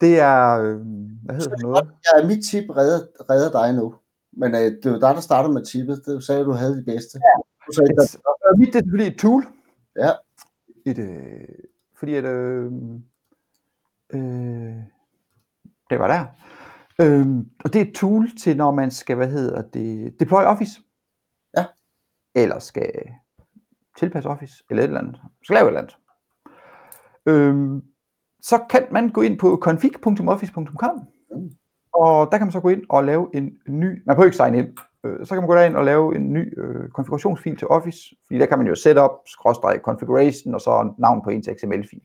Det 0.00 0.20
er, 0.20 0.60
øh, 0.60 0.80
hvad 1.24 1.34
hedder 1.34 1.50
det 1.50 1.62
noget? 1.62 1.88
Ja, 2.06 2.26
mit 2.26 2.44
tip 2.44 2.70
redder, 2.70 3.00
redder 3.30 3.50
dig 3.50 3.74
nu. 3.74 3.94
Men 4.32 4.54
øh, 4.54 4.60
det 4.82 4.92
var 4.92 4.98
dig, 4.98 5.14
der 5.14 5.20
startede 5.20 5.54
med 5.54 5.64
tippet. 5.64 6.02
Du 6.06 6.20
sagde, 6.20 6.40
at 6.40 6.46
du 6.46 6.52
havde 6.52 6.76
det 6.76 6.84
bedste. 6.84 7.20
Ja. 7.24 7.42
Du 7.66 7.72
sagde, 7.72 7.92
Et, 7.92 8.16
og 8.24 8.58
mit 8.58 8.66
det 8.66 8.74
er 8.74 8.78
selvfølgelig 8.78 9.12
et 9.12 9.18
tool. 9.18 9.46
Ja. 9.96 10.10
Et, 10.86 10.98
øh, 10.98 11.48
fordi 11.98 12.14
at, 12.14 12.24
øh, 12.24 12.72
øh, 14.14 14.74
det 15.90 15.98
var 15.98 16.06
der. 16.08 16.24
Øh, 17.00 17.26
og 17.64 17.72
det 17.72 17.80
er 17.80 17.84
et 17.84 17.94
tool 17.94 18.28
til, 18.42 18.56
når 18.56 18.70
man 18.70 18.90
skal, 18.90 19.16
hvad 19.16 19.28
hedder 19.28 19.62
det, 19.62 20.20
deploy 20.20 20.42
Office. 20.42 20.80
Ja. 21.56 21.64
Eller 22.34 22.58
skal 22.58 22.90
tilpasse 23.98 24.28
Office, 24.30 24.64
eller 24.70 24.82
et 24.82 24.86
eller 24.88 25.00
andet. 25.00 25.20
Skal 25.42 25.54
lave 25.54 25.64
et 25.64 25.68
eller 25.68 25.80
andet. 25.80 25.96
Øh, 27.26 27.82
så 28.42 28.64
kan 28.70 28.86
man 28.90 29.08
gå 29.08 29.20
ind 29.22 29.38
på 29.38 29.58
config.office.com, 29.62 31.00
Mm. 31.30 31.50
og 31.92 32.28
der 32.32 32.38
kan 32.38 32.46
man 32.46 32.52
så 32.52 32.60
gå 32.60 32.68
ind 32.68 32.82
og 32.88 33.04
lave 33.04 33.30
en 33.34 33.58
ny, 33.68 34.02
man 34.06 34.16
behøver 34.16 34.24
ikke 34.24 34.36
sign 34.36 34.54
ind, 34.54 34.76
øh, 35.06 35.26
så 35.26 35.34
kan 35.34 35.42
man 35.42 35.48
gå 35.48 35.54
derind 35.54 35.76
og 35.76 35.84
lave 35.84 36.16
en 36.16 36.32
ny 36.32 36.60
øh, 36.60 36.88
konfigurationsfil 36.88 37.56
til 37.56 37.68
Office, 37.68 38.16
fordi 38.26 38.38
der 38.38 38.46
kan 38.46 38.58
man 38.58 38.66
jo 38.66 38.74
setup, 38.74 39.10
skråstreg, 39.26 39.80
configuration, 39.82 40.54
og 40.54 40.60
så 40.60 40.94
navn 40.98 41.22
på 41.22 41.30
ens 41.30 41.48
XML-fil. 41.60 42.02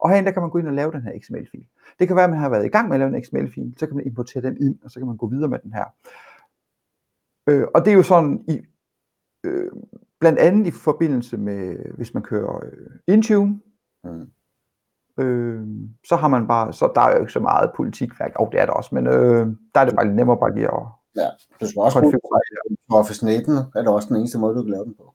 Og 0.00 0.10
herinde, 0.10 0.26
der 0.26 0.32
kan 0.32 0.42
man 0.42 0.50
gå 0.50 0.58
ind 0.58 0.68
og 0.68 0.74
lave 0.74 0.92
den 0.92 1.02
her 1.02 1.12
XML-fil. 1.20 1.66
Det 1.98 2.06
kan 2.06 2.16
være, 2.16 2.24
at 2.24 2.30
man 2.30 2.38
har 2.38 2.48
været 2.48 2.64
i 2.64 2.68
gang 2.68 2.88
med 2.88 2.94
at 2.96 3.00
lave 3.00 3.16
en 3.16 3.24
XML-fil, 3.24 3.74
så 3.76 3.86
kan 3.86 3.96
man 3.96 4.06
importere 4.06 4.42
den 4.42 4.56
ind, 4.66 4.78
og 4.84 4.90
så 4.90 5.00
kan 5.00 5.06
man 5.06 5.16
gå 5.16 5.26
videre 5.26 5.48
med 5.48 5.58
den 5.58 5.72
her. 5.72 5.84
Øh, 7.48 7.66
og 7.74 7.84
det 7.84 7.90
er 7.92 7.96
jo 7.96 8.02
sådan, 8.02 8.44
i, 8.48 8.62
øh, 9.44 9.70
blandt 10.20 10.38
andet 10.38 10.66
i 10.66 10.70
forbindelse 10.70 11.36
med, 11.36 11.76
hvis 11.96 12.14
man 12.14 12.22
kører 12.22 12.64
øh, 12.64 13.14
Intune, 13.14 13.60
Mm. 14.04 14.30
øh, 15.24 15.66
så 16.04 16.16
har 16.16 16.28
man 16.28 16.46
bare, 16.48 16.72
så 16.72 16.92
der 16.94 17.00
er 17.00 17.14
jo 17.14 17.20
ikke 17.20 17.32
så 17.32 17.40
meget 17.40 17.70
politikværk, 17.76 18.32
og 18.36 18.48
det 18.52 18.60
er 18.60 18.66
der 18.66 18.72
også, 18.72 18.94
men 18.94 19.06
øh, 19.06 19.46
der 19.74 19.80
er 19.80 19.84
det 19.84 19.94
bare 19.94 20.04
lidt 20.04 20.16
nemmere 20.16 20.38
bare 20.38 20.54
lige 20.54 20.66
at 20.66 20.86
Ja, 21.16 21.28
du 21.60 21.66
skal 21.66 21.80
også 21.80 22.00
bruge. 22.00 22.18
Office 22.90 23.26
19, 23.26 23.56
er 23.56 23.80
det 23.80 23.88
også 23.88 24.08
den 24.08 24.16
eneste 24.16 24.38
måde, 24.38 24.56
du 24.56 24.62
kan 24.62 24.70
lave 24.70 24.84
den 24.84 24.94
på. 24.94 25.14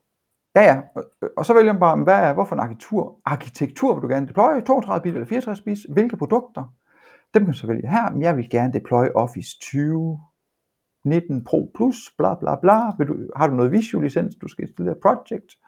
Ja, 0.54 0.62
ja. 0.62 0.80
Og, 0.94 1.04
og 1.36 1.46
så 1.46 1.54
vælger 1.54 1.72
man 1.72 1.80
bare, 1.80 1.96
hvad 1.96 2.14
er, 2.14 2.32
hvorfor 2.32 2.54
en 2.56 2.60
arkitektur, 2.60 3.20
arkitektur 3.24 3.94
vil 3.94 4.02
du 4.02 4.08
gerne 4.08 4.28
deploye? 4.28 4.62
32 4.62 5.02
bit 5.02 5.14
eller 5.14 5.26
64 5.26 5.60
bit? 5.60 5.78
Hvilke 5.88 6.16
produkter? 6.16 6.74
Dem 7.34 7.44
kan 7.44 7.52
du 7.52 7.58
så 7.58 7.66
vælge 7.66 7.88
her. 7.88 8.10
Men 8.10 8.22
jeg 8.22 8.36
vil 8.36 8.50
gerne 8.50 8.72
deploy 8.72 9.06
Office 9.14 9.58
2019 9.58 11.44
Pro 11.44 11.70
Plus, 11.74 11.96
bla 12.18 12.34
bla 12.34 12.56
bla. 12.56 12.96
Vil 12.98 13.08
du, 13.08 13.16
har 13.36 13.46
du 13.46 13.54
noget 13.54 13.72
Visual 13.72 14.04
licens, 14.04 14.36
du 14.36 14.48
skal 14.48 14.64
installere 14.64 14.94
project? 15.02 15.58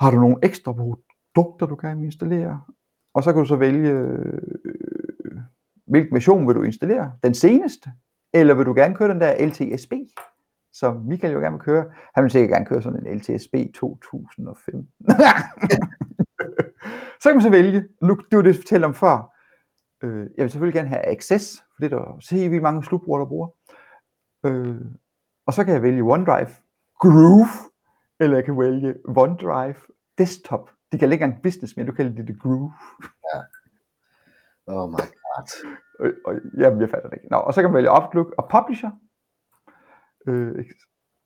Har 0.00 0.10
du 0.10 0.16
nogle 0.16 0.36
ekstra 0.42 0.72
produkter, 0.72 1.66
du 1.66 1.78
vil 1.82 2.04
installere? 2.04 2.60
Og 3.14 3.22
så 3.22 3.32
kan 3.32 3.42
du 3.42 3.48
så 3.48 3.56
vælge, 3.56 3.90
øh, 3.90 4.42
hvilken 5.86 6.14
version 6.14 6.48
vil 6.48 6.54
du 6.54 6.62
installere? 6.62 7.12
Den 7.22 7.34
seneste? 7.34 7.90
Eller 8.34 8.54
vil 8.54 8.66
du 8.66 8.74
gerne 8.74 8.94
køre 8.94 9.08
den 9.08 9.20
der 9.20 9.46
LTSB? 9.46 9.92
som 10.72 10.96
Michael 10.96 11.32
jo 11.32 11.40
gerne 11.40 11.56
vil 11.56 11.64
køre. 11.64 11.84
Han 12.14 12.24
vil 12.24 12.30
sikkert 12.30 12.50
gerne 12.50 12.66
køre 12.66 12.82
sådan 12.82 13.06
en 13.06 13.18
LTSB 13.18 13.54
2015. 13.74 14.88
så 17.20 17.28
kan 17.28 17.34
man 17.34 17.42
så 17.42 17.50
vælge, 17.50 17.88
nu 18.02 18.16
det 18.30 18.36
var 18.36 18.42
det, 18.42 18.48
jeg 18.48 18.56
fortalte 18.56 18.84
om 18.84 18.94
før, 18.94 19.34
øh, 20.02 20.26
jeg 20.36 20.42
vil 20.42 20.50
selvfølgelig 20.50 20.74
gerne 20.74 20.88
have 20.88 21.06
Access, 21.06 21.58
for 21.58 21.80
det 21.80 21.92
er 21.92 21.98
der 21.98 22.16
se, 22.20 22.48
vi 22.48 22.58
mange 22.58 22.84
slutbrugere, 22.84 23.20
der 23.20 23.26
bruger. 23.26 23.48
Øh, 24.46 24.80
og 25.46 25.54
så 25.54 25.64
kan 25.64 25.74
jeg 25.74 25.82
vælge 25.82 26.02
OneDrive 26.02 26.50
Groove, 27.00 27.70
eller 28.20 28.36
jeg 28.36 28.44
kan 28.44 28.58
vælge 28.58 28.94
OneDrive 29.16 29.76
Desktop. 30.18 30.70
De 30.92 30.98
kan 30.98 31.12
ikke 31.12 31.24
en 31.24 31.42
business, 31.42 31.76
men 31.76 31.86
du 31.86 31.92
kalder 31.92 32.12
det 32.12 32.28
det 32.28 32.42
Groove. 32.42 32.72
Ja. 33.34 33.40
Oh 34.66 34.90
my 34.90 35.21
god. 35.36 35.76
Og, 36.00 36.06
og 36.26 36.34
jamen, 36.58 36.80
jeg 36.80 36.90
fatter 36.90 37.08
det 37.08 37.16
ikke. 37.16 37.28
Nå, 37.30 37.36
og 37.36 37.54
så 37.54 37.60
kan 37.60 37.70
man 37.70 37.76
vælge 37.76 37.90
Outlook 37.90 38.34
og 38.38 38.48
Publisher. 38.50 38.90
Øh, 40.26 40.64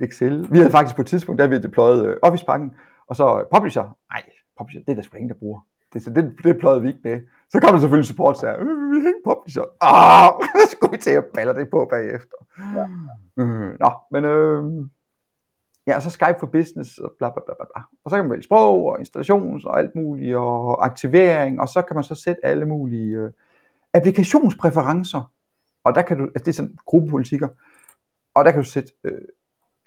Excel. 0.01 0.53
Vi 0.53 0.59
havde 0.59 0.71
faktisk 0.71 0.97
på 0.97 1.03
et 1.03 1.07
tidspunkt, 1.07 1.39
der 1.39 1.47
vi 1.47 1.59
deployet 1.59 2.07
øh, 2.07 2.17
Office-pakken, 2.23 2.75
og 3.07 3.17
så 3.17 3.45
Publisher. 3.55 3.97
Nej, 4.13 4.23
Publisher, 4.59 4.85
det 4.85 4.91
er 4.91 4.95
der 4.95 5.03
sgu 5.03 5.17
ingen, 5.17 5.31
der 5.31 5.39
bruger. 5.39 5.61
Det, 5.93 6.03
så 6.03 6.11
det, 6.11 6.37
det 6.45 6.59
pløjede 6.59 6.83
vi 6.83 6.89
ikke 6.89 7.01
med. 7.05 7.21
Så 7.51 7.61
kom 7.61 7.73
der 7.73 7.81
selvfølgelig 7.81 8.09
support, 8.09 8.39
så 8.39 8.47
øh, 8.47 8.93
vi 8.93 9.01
har 9.01 9.09
ikke 9.09 9.25
Publisher. 9.25 9.65
Ah, 9.81 10.33
så 10.61 10.71
skulle 10.71 10.93
vi 10.93 10.99
til 10.99 11.11
at 11.11 11.25
balle 11.35 11.55
det 11.55 11.71
på 11.71 11.87
bagefter. 11.91 12.37
Ja. 12.77 12.87
Øh, 13.43 13.79
nå, 13.81 13.91
men 14.11 14.25
øh, 14.25 14.65
ja, 15.87 15.97
og 15.97 16.03
så 16.03 16.11
Skype 16.11 16.39
for 16.41 16.47
Business 16.47 16.99
og 16.99 17.13
bla 17.19 17.31
bla 17.31 17.43
bla 17.47 17.55
bla, 17.55 17.67
bla. 17.75 17.83
Og 18.05 18.11
så 18.11 18.17
kan 18.17 18.25
man 18.25 18.31
vælge 18.31 18.43
sprog 18.43 18.85
og 18.87 18.99
installations 18.99 19.65
og 19.65 19.79
alt 19.79 19.95
muligt, 19.95 20.37
og 20.37 20.85
aktivering, 20.85 21.61
og 21.61 21.69
så 21.69 21.83
kan 21.83 21.95
man 21.95 22.05
så 22.05 22.15
sætte 22.15 22.47
alle 22.47 22.67
mulige 22.67 23.17
øh, 23.17 23.31
applikationspræferencer. 23.97 25.32
Og 25.84 25.94
der 25.94 26.03
kan 26.03 26.18
du, 26.18 26.24
altså 26.24 26.44
det 26.44 26.49
er 26.49 26.53
sådan 26.53 26.78
gruppepolitikker, 26.86 27.49
og 28.34 28.44
der 28.44 28.51
kan 28.51 28.62
du 28.62 28.68
sætte, 28.68 28.92
øh, 29.05 29.22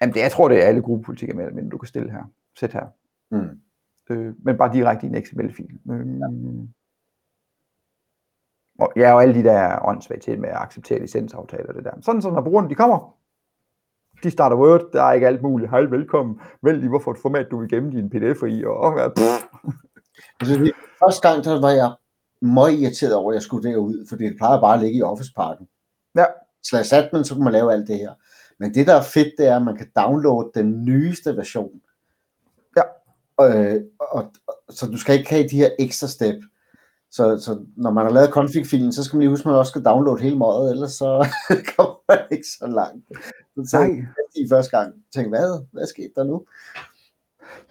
jamen 0.02 0.14
det, 0.14 0.22
jeg 0.22 0.32
tror 0.32 0.48
det 0.50 0.64
er 0.64 0.68
alle 0.68 0.82
gruppepolitikker 0.82 1.36
med, 1.36 1.52
men 1.52 1.70
du 1.70 1.78
kan 1.78 1.88
stille 1.88 2.12
her, 2.12 2.24
sæt 2.60 2.74
her, 2.74 2.88
Mm. 3.32 3.62
øh, 4.10 4.36
men 4.46 4.58
bare 4.58 4.74
direkte 4.74 5.08
i 5.08 5.10
en 5.10 5.26
XML-fil. 5.26 5.80
Øh, 5.92 6.22
og 8.80 8.94
ja, 8.96 9.14
og 9.14 9.22
alle 9.22 9.34
de 9.34 9.44
der 9.44 9.86
åndssvage 9.86 10.22
til 10.22 10.40
med 10.40 10.50
at 10.50 10.56
acceptere 10.56 11.00
licensaftaler, 11.00 11.74
det 11.74 11.84
der. 11.84 12.02
Sådan, 12.02 12.22
så 12.22 12.30
når 12.30 12.42
brugerne 12.42 12.70
de 12.70 12.76
kommer, 12.76 13.18
de 14.24 14.32
starter 14.32 14.58
Word, 14.58 14.92
der 14.94 15.04
er 15.04 15.14
ikke 15.14 15.28
alt 15.28 15.42
muligt. 15.42 15.70
Hej, 15.70 15.82
velkommen. 15.82 16.42
Vælg 16.62 16.78
lige, 16.80 16.90
hvorfor 16.90 17.12
et 17.12 17.18
format 17.18 17.48
du 17.52 17.60
vil 17.60 17.70
gemme 17.70 17.92
din 17.92 18.10
pdf 18.10 18.44
i, 18.44 18.64
og, 18.66 18.78
og 18.80 19.14
pff, 19.18 19.46
Altså, 20.40 20.72
første 21.00 21.30
gang, 21.30 21.44
der 21.44 21.62
var 21.62 21.70
jeg 21.70 21.92
meget 22.42 22.80
irriteret 22.80 23.16
over, 23.16 23.32
at 23.32 23.36
jeg 23.36 23.42
skulle 23.42 23.70
derud, 23.70 24.06
fordi 24.10 24.26
det 24.26 24.38
plejer 24.38 24.62
bare 24.62 24.74
at 24.76 24.82
ligge 24.82 25.00
i 25.00 25.02
Office-parken. 25.02 25.68
Ja. 26.18 26.26
Slash 26.64 26.96
admin, 26.96 27.24
så 27.24 27.36
kan 27.36 27.44
man 27.44 27.54
lave 27.54 27.74
alt 27.74 27.88
det 27.88 27.98
her. 27.98 28.14
Men 28.60 28.74
det, 28.74 28.88
der 28.88 28.96
er 28.96 29.02
fedt, 29.02 29.34
det 29.38 29.48
er, 29.48 29.56
at 29.56 29.62
man 29.62 29.78
kan 29.78 29.92
downloade 29.96 30.52
den 30.56 30.86
nyeste 30.86 31.38
version. 31.38 31.82
Ja. 32.78 32.84
Øh, 33.42 33.82
og, 34.00 34.32
og, 34.48 34.54
så 34.70 34.86
du 34.86 34.98
skal 34.98 35.18
ikke 35.18 35.30
have 35.30 35.48
de 35.48 35.58
her 35.58 35.70
ekstra 35.80 36.08
step. 36.08 36.36
Så, 37.12 37.40
så 37.40 37.60
når 37.76 37.92
man 37.92 38.06
har 38.06 38.14
lavet 38.14 38.30
config-filen, 38.30 38.94
så 38.94 39.04
skal 39.04 39.18
man 39.18 39.22
lige 39.22 39.30
huske, 39.30 39.42
at 39.42 39.46
man 39.46 39.56
også 39.56 39.70
skal 39.70 39.86
downloade 39.86 40.22
hele 40.22 40.38
mådet, 40.38 40.72
ellers 40.72 40.92
så 40.92 41.28
kommer 41.76 41.96
man 42.08 42.20
ikke 42.32 42.48
så 42.60 42.68
langt. 42.68 43.06
Så 43.70 43.80
Nej. 43.80 44.06
i 44.36 44.48
første 44.50 44.78
gang 44.78 44.94
tænkte, 45.14 45.30
hvad, 45.30 45.66
hvad 45.72 45.88
skete 45.88 46.12
der 46.16 46.24
nu? 46.24 46.46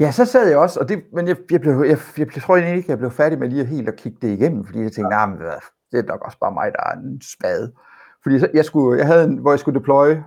Ja, 0.01 0.13
så 0.13 0.25
sad 0.25 0.49
jeg 0.49 0.59
også, 0.59 0.81
og 0.81 0.89
det, 0.89 1.05
men 1.13 1.29
jeg, 1.29 1.37
jeg, 1.51 1.61
blev, 1.61 1.73
jeg, 1.73 1.99
jeg, 2.19 2.35
jeg 2.35 2.43
tror 2.43 2.57
egentlig 2.57 2.77
ikke, 2.77 2.91
jeg 2.91 2.99
blev 2.99 3.11
færdig 3.11 3.39
med 3.39 3.49
lige 3.49 3.61
at 3.61 3.67
helt 3.67 3.89
at 3.89 3.97
kigge 3.97 4.19
det 4.23 4.39
igennem, 4.39 4.65
fordi 4.65 4.79
jeg 4.79 4.93
tænkte, 4.93 5.11
nah, 5.11 5.29
men, 5.29 5.39
det 5.93 5.99
er 5.99 6.03
nok 6.03 6.25
også 6.25 6.39
bare 6.39 6.53
mig, 6.53 6.73
der 6.73 6.81
er 6.87 6.93
en 6.93 7.21
spade. 7.21 7.73
Fordi 8.23 8.39
så, 8.39 8.51
jeg, 8.55 8.65
skulle, 8.65 8.99
jeg 8.99 9.07
havde 9.07 9.25
en, 9.25 9.39
hvor 9.39 9.53
jeg 9.53 9.59
skulle 9.59 9.79
deploye 9.79 10.25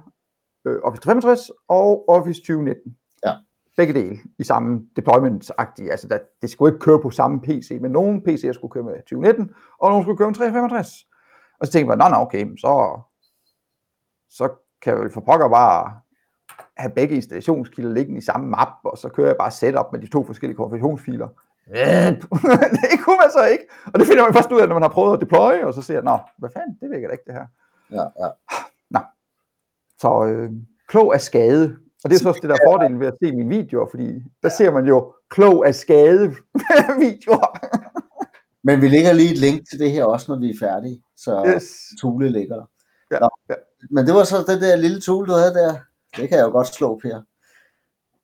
øh, 0.66 0.80
Office 0.84 1.02
365 1.02 1.52
og 1.68 2.10
Office 2.10 2.42
2019. 2.42 2.98
Ja. 3.26 3.34
Begge 3.78 3.94
dele 3.94 4.18
i 4.40 4.44
samme 4.44 4.88
deployment-agtige. 4.96 5.92
Altså, 5.92 6.08
der, 6.08 6.20
det 6.42 6.50
skulle 6.50 6.74
ikke 6.74 6.84
køre 6.84 7.02
på 7.02 7.10
samme 7.10 7.42
PC, 7.42 7.78
men 7.82 7.92
nogle 7.92 8.22
PC'er 8.28 8.54
skulle 8.54 8.72
køre 8.72 8.84
med 8.84 8.94
2019, 8.94 9.50
og 9.80 9.90
nogle 9.90 10.04
skulle 10.04 10.18
køre 10.18 10.28
med 10.28 10.36
365. 10.36 10.90
Og 11.60 11.68
så 11.68 11.72
tænkte 11.72 11.92
jeg, 11.92 11.98
nå, 11.98 12.16
nå, 12.16 12.22
okay, 12.22 12.58
så, 12.58 13.02
så 14.30 14.50
kan 14.82 14.94
jeg 14.94 15.02
vel 15.02 15.12
for 15.12 15.22
pokker 15.22 15.50
bare 15.50 16.02
have 16.82 16.92
begge 16.96 17.16
installationskilder 17.16 17.94
liggende 17.94 18.18
i 18.18 18.22
samme 18.22 18.48
map, 18.48 18.68
og 18.84 18.98
så 18.98 19.10
kører 19.10 19.28
jeg 19.28 19.36
bare 19.40 19.52
setup 19.52 19.86
med 19.92 20.00
de 20.00 20.08
to 20.08 20.26
forskellige 20.26 20.58
konfigurationsfiler. 20.58 21.28
det 22.82 23.00
kunne 23.04 23.18
man 23.24 23.32
så 23.32 23.46
ikke. 23.52 23.64
Og 23.94 24.00
det 24.00 24.08
finder 24.08 24.24
man 24.24 24.34
først 24.34 24.52
ud 24.52 24.62
af, 24.62 24.68
når 24.68 24.76
man 24.76 24.82
har 24.82 24.90
prøvet 24.90 25.14
at 25.14 25.22
deploye, 25.22 25.68
og 25.68 25.74
så 25.74 25.82
ser 25.82 25.94
jeg, 25.94 26.04
nå, 26.04 26.18
hvad 26.38 26.50
fanden, 26.54 26.78
det 26.82 26.90
virker 26.90 27.08
da 27.08 27.12
ikke 27.12 27.24
det 27.28 27.34
her. 27.34 27.46
Ja, 27.92 28.26
ja. 28.26 28.30
Så 30.02 30.26
øh, 30.26 30.50
klog 30.88 31.14
af 31.14 31.22
skade. 31.22 31.76
Og 32.04 32.10
det 32.10 32.16
er 32.16 32.20
så 32.20 32.30
også 32.30 32.42
det 32.42 32.50
der 32.50 32.56
er 32.56 32.68
fordelen 32.70 33.00
ved 33.00 33.08
at 33.08 33.18
se 33.24 33.32
mine 33.32 33.50
videoer, 33.50 33.88
fordi 33.92 34.24
der 34.44 34.50
ser 34.50 34.72
man 34.72 34.86
jo 34.86 35.14
klog 35.30 35.68
af 35.68 35.76
skade 35.76 36.36
videoer. 37.04 37.50
Men 38.64 38.82
vi 38.82 38.88
lægger 38.88 39.14
lige 39.14 39.32
et 39.32 39.38
link 39.38 39.70
til 39.70 39.80
det 39.80 39.92
her 39.92 40.06
også, 40.06 40.32
når 40.32 40.40
vi 40.40 40.50
er 40.50 40.60
færdige. 40.60 41.04
Så 41.18 41.54
Yes. 41.56 41.74
Tule 42.02 42.30
ligger 42.30 42.56
der. 42.56 42.66
Ja, 43.12 43.20
Nå. 43.20 43.30
ja. 43.50 43.54
Men 43.90 44.06
det 44.08 44.14
var 44.16 44.24
så 44.24 44.38
det 44.48 44.62
der 44.62 44.76
lille 44.76 45.02
tool, 45.02 45.28
du 45.28 45.34
havde 45.34 45.54
der. 45.54 45.76
Det 46.16 46.30
kan 46.30 46.38
jeg 46.38 46.46
jo 46.46 46.52
godt 46.52 46.68
slå, 46.68 47.00
Per. 47.02 47.22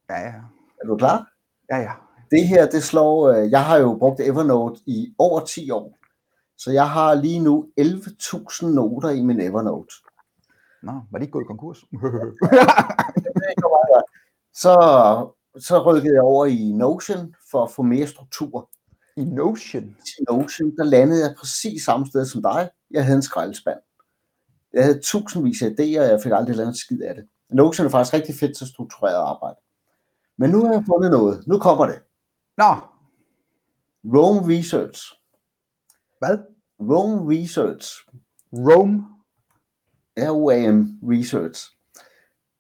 Ja, 0.09 0.19
ja. 0.19 0.33
Er 0.81 0.88
du 0.88 0.97
klar? 0.97 1.31
Ja, 1.71 1.77
ja. 1.77 1.91
Det 2.31 2.47
her, 2.47 2.69
det 2.69 2.83
slår... 2.83 3.27
øh, 3.29 3.51
Jeg 3.51 3.65
har 3.65 3.77
jo 3.77 3.95
brugt 3.99 4.19
Evernote 4.19 4.81
i 4.85 5.15
over 5.17 5.39
10 5.45 5.71
år. 5.71 5.97
Så 6.57 6.71
jeg 6.71 6.89
har 6.89 7.13
lige 7.13 7.39
nu 7.39 7.67
11.000 7.79 8.65
noter 8.67 9.09
i 9.09 9.21
min 9.21 9.41
Evernote. 9.41 9.93
Nå, 10.83 10.91
var 11.11 11.19
de 11.19 11.23
ikke 11.23 11.31
gået 11.31 11.43
i 11.43 11.47
konkurs? 11.47 11.83
Så, 14.53 14.73
så 15.59 15.83
rykkede 15.85 16.13
jeg 16.13 16.21
over 16.21 16.45
i 16.45 16.71
Notion 16.71 17.35
for 17.51 17.63
at 17.63 17.71
få 17.71 17.81
mere 17.81 18.07
struktur. 18.07 18.69
I 19.17 19.23
Notion? 19.23 19.83
I 19.83 20.23
Notion, 20.29 20.77
der 20.77 20.83
landede 20.83 21.25
jeg 21.25 21.35
præcis 21.39 21.83
samme 21.85 22.05
sted 22.07 22.25
som 22.25 22.41
dig. 22.41 22.69
Jeg 22.91 23.05
havde 23.05 23.15
en 23.15 23.21
skraldespand. 23.21 23.79
Jeg 24.73 24.83
havde 24.83 24.99
tusindvis 24.99 25.61
af 25.61 25.67
idéer, 25.69 25.99
og 26.01 26.07
jeg 26.09 26.19
fik 26.23 26.31
aldrig 26.35 26.55
lavet 26.55 26.77
skid 26.77 27.01
af 27.01 27.15
det. 27.15 27.27
Notion 27.50 27.86
er 27.86 27.91
faktisk 27.91 28.14
rigtig 28.14 28.36
fedt 28.36 28.58
til 28.58 28.68
struktureret 28.68 29.16
arbejde. 29.16 29.60
Men 30.38 30.50
nu 30.50 30.66
har 30.66 30.74
jeg 30.74 30.84
fundet 30.88 31.12
noget. 31.12 31.48
Nu 31.48 31.60
kommer 31.60 31.86
det. 31.86 32.00
Nå, 32.58 32.76
Rome 34.16 34.58
Research. 34.58 35.14
hvad? 36.20 36.38
Rome 36.80 37.34
Research. 37.34 38.08
Rome? 38.54 39.06
R-O-A-M 40.18 41.00
Research. 41.04 41.72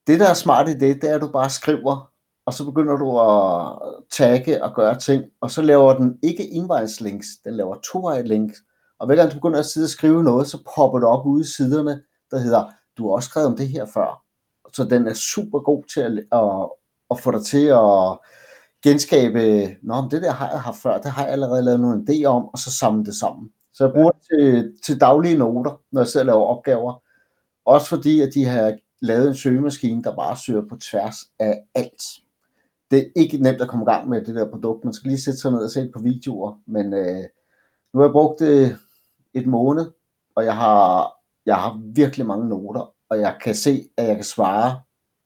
Det, 0.07 0.19
der 0.19 0.29
er 0.29 0.33
smart 0.33 0.69
i 0.69 0.73
det, 0.73 1.01
det 1.01 1.09
er, 1.09 1.15
at 1.15 1.21
du 1.21 1.31
bare 1.31 1.49
skriver, 1.49 2.11
og 2.45 2.53
så 2.53 2.65
begynder 2.65 2.95
du 2.95 3.19
at 3.19 3.77
tagge 4.11 4.63
og 4.63 4.75
gøre 4.75 4.99
ting, 4.99 5.23
og 5.41 5.51
så 5.51 5.61
laver 5.61 5.97
den 5.97 6.19
ikke 6.23 6.51
envejslinks, 6.51 7.27
den 7.43 7.53
laver 7.53 7.75
tovejslinks. 7.75 8.57
Og 8.99 9.05
hver 9.05 9.15
gang 9.15 9.31
du 9.31 9.35
begynder 9.35 9.59
at 9.59 9.65
sidde 9.65 9.85
og 9.85 9.89
skrive 9.89 10.23
noget, 10.23 10.47
så 10.47 10.63
popper 10.75 10.99
det 10.99 11.07
op 11.07 11.25
ude 11.25 11.41
i 11.41 11.45
siderne, 11.45 12.03
der 12.31 12.39
hedder, 12.39 12.71
du 12.97 13.07
har 13.07 13.15
også 13.15 13.29
skrevet 13.29 13.47
om 13.47 13.57
det 13.57 13.67
her 13.67 13.85
før. 13.85 14.23
Så 14.77 14.83
den 14.83 15.07
er 15.07 15.13
super 15.13 15.59
god 15.59 15.83
til 15.83 16.01
at, 16.01 16.13
at, 16.31 16.69
at 17.11 17.19
få 17.19 17.31
dig 17.31 17.45
til 17.45 17.65
at 17.65 18.17
genskabe, 18.83 19.39
nå, 19.83 20.01
men 20.01 20.11
det 20.11 20.21
der 20.21 20.31
har 20.31 20.49
jeg 20.49 20.61
haft 20.61 20.81
før, 20.81 21.01
det 21.01 21.11
har 21.11 21.23
jeg 21.23 21.31
allerede 21.31 21.61
lavet 21.61 21.79
nogle 21.79 22.05
idéer 22.09 22.25
om, 22.25 22.45
og 22.45 22.57
så 22.57 22.71
samle 22.71 23.05
det 23.05 23.15
sammen. 23.15 23.51
Så 23.73 23.85
jeg 23.85 23.93
bruger 23.93 24.11
det 24.11 24.21
til, 24.29 24.73
til 24.83 25.01
daglige 25.01 25.37
noter, 25.37 25.81
når 25.91 26.01
jeg 26.01 26.07
sidder 26.07 26.23
og 26.23 26.25
laver 26.25 26.45
opgaver. 26.45 27.03
Også 27.65 27.87
fordi, 27.87 28.21
at 28.21 28.29
de 28.33 28.45
har 28.45 28.77
lavet 29.01 29.27
en 29.27 29.35
søgemaskine, 29.35 30.03
der 30.03 30.15
bare 30.15 30.37
søger 30.37 30.61
på 30.69 30.77
tværs 30.91 31.15
af 31.39 31.63
alt. 31.75 32.01
Det 32.91 32.99
er 32.99 33.05
ikke 33.15 33.37
nemt 33.37 33.61
at 33.61 33.67
komme 33.67 33.83
i 33.83 33.91
gang 33.91 34.09
med 34.09 34.25
det 34.25 34.35
der 34.35 34.51
produkt. 34.51 34.83
Man 34.83 34.93
skal 34.93 35.09
lige 35.09 35.21
sætte 35.21 35.39
sig 35.39 35.51
ned 35.51 35.59
og 35.59 35.71
se 35.71 35.89
på 35.93 35.99
videoer. 35.99 36.59
Men 36.67 36.93
øh, 36.93 37.23
nu 37.93 37.99
har 37.99 38.03
jeg 38.03 38.11
brugt 38.11 38.39
det 38.39 38.77
et 39.33 39.47
måned, 39.47 39.91
og 40.35 40.45
jeg 40.45 40.55
har, 40.55 41.11
jeg 41.45 41.55
har 41.55 41.81
virkelig 41.95 42.25
mange 42.25 42.49
noter, 42.49 42.93
og 43.09 43.19
jeg 43.19 43.37
kan 43.43 43.55
se, 43.55 43.89
at 43.97 44.07
jeg 44.07 44.15
kan 44.15 44.23
svare 44.23 44.81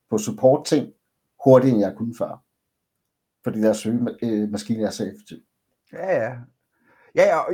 på 0.09 0.17
support-ting 0.17 0.93
hurtigere, 1.43 1.73
end 1.75 1.85
jeg 1.85 1.95
kunne 1.97 2.15
før. 2.17 2.43
Fordi 3.43 3.61
der 3.61 3.73
søgemaskine 3.73 4.83
er 4.83 4.89
så 4.89 5.03
effektiv. 5.05 5.37
Ja, 5.93 6.23
ja. 6.23 6.33
Ja, 7.15 7.37
og, 7.37 7.53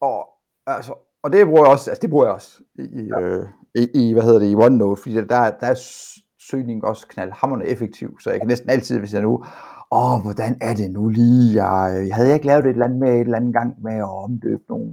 og, 0.00 0.28
altså, 0.66 0.94
og 1.22 1.32
det 1.32 1.46
bruger 1.46 1.62
jeg 1.64 1.72
også, 1.72 1.90
altså 1.90 2.02
det 2.02 2.10
bruger 2.10 2.24
jeg 2.24 2.34
også 2.34 2.62
i, 2.74 2.82
i, 2.82 3.06
Ja. 3.06 3.20
øh, 3.20 3.46
i, 3.74 3.88
i 3.94 4.12
hvad 4.12 4.22
hedder 4.22 4.38
det, 4.38 4.50
i 4.50 4.54
OneNote, 4.54 5.02
fordi 5.02 5.14
der, 5.14 5.24
der 5.60 5.66
er 5.66 5.80
søgningen 6.50 6.84
også 6.84 7.06
knaldhammerende 7.08 7.66
effektiv, 7.66 8.20
så 8.20 8.30
jeg 8.30 8.40
kan 8.40 8.48
næsten 8.48 8.70
altid, 8.70 8.98
hvis 8.98 9.14
jeg 9.14 9.22
nu, 9.22 9.44
åh, 9.90 10.22
hvordan 10.22 10.58
er 10.60 10.74
det 10.74 10.90
nu 10.90 11.08
lige, 11.08 11.64
jeg, 11.64 12.06
jeg 12.06 12.14
havde 12.14 12.28
jeg 12.28 12.34
ikke 12.36 12.46
lavet 12.46 12.64
et 12.64 12.70
eller 12.70 12.84
andet 12.84 12.98
med 12.98 13.14
et 13.14 13.20
eller 13.20 13.36
andet 13.36 13.52
gang 13.54 13.82
med 13.82 13.94
at 13.94 14.04
omdøbe 14.24 14.62
nogle, 14.68 14.90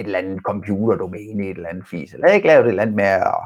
et 0.00 0.06
eller 0.06 0.18
andet 0.18 0.40
computerdomæne, 0.42 1.44
et 1.44 1.56
eller 1.56 1.68
andet 1.68 1.86
fis, 1.88 2.12
eller 2.14 2.26
jeg 2.26 2.30
havde 2.30 2.36
ikke 2.36 2.48
lavet 2.48 2.64
et 2.64 2.68
eller 2.68 2.82
andet 2.82 2.96
med 2.96 3.04
at, 3.04 3.43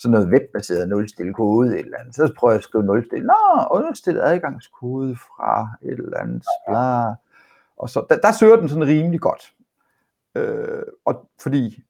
sådan 0.00 0.12
noget 0.12 0.28
webbaseret 0.28 0.88
nulstil 0.88 1.32
kode, 1.32 1.78
et 1.78 1.84
eller 1.84 1.98
andet. 1.98 2.14
Så 2.14 2.32
prøver 2.38 2.52
jeg 2.52 2.58
at 2.58 2.64
skrive 2.64 2.84
nulstil. 2.84 3.22
Nå, 3.22 3.66
understillet 3.70 4.22
adgangskode 4.22 5.16
fra 5.16 5.68
et 5.82 5.98
eller 5.98 6.18
andet, 6.18 6.44
bla. 6.68 7.14
Og 7.76 7.90
så, 7.90 8.06
der, 8.10 8.16
der 8.16 8.32
søger 8.32 8.56
den 8.56 8.68
sådan 8.68 8.86
rimelig 8.86 9.20
godt. 9.20 9.52
Øh, 10.34 10.82
og 11.04 11.30
fordi, 11.42 11.84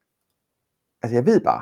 altså 1.01 1.15
jeg 1.15 1.25
ved 1.25 1.41
bare, 1.41 1.61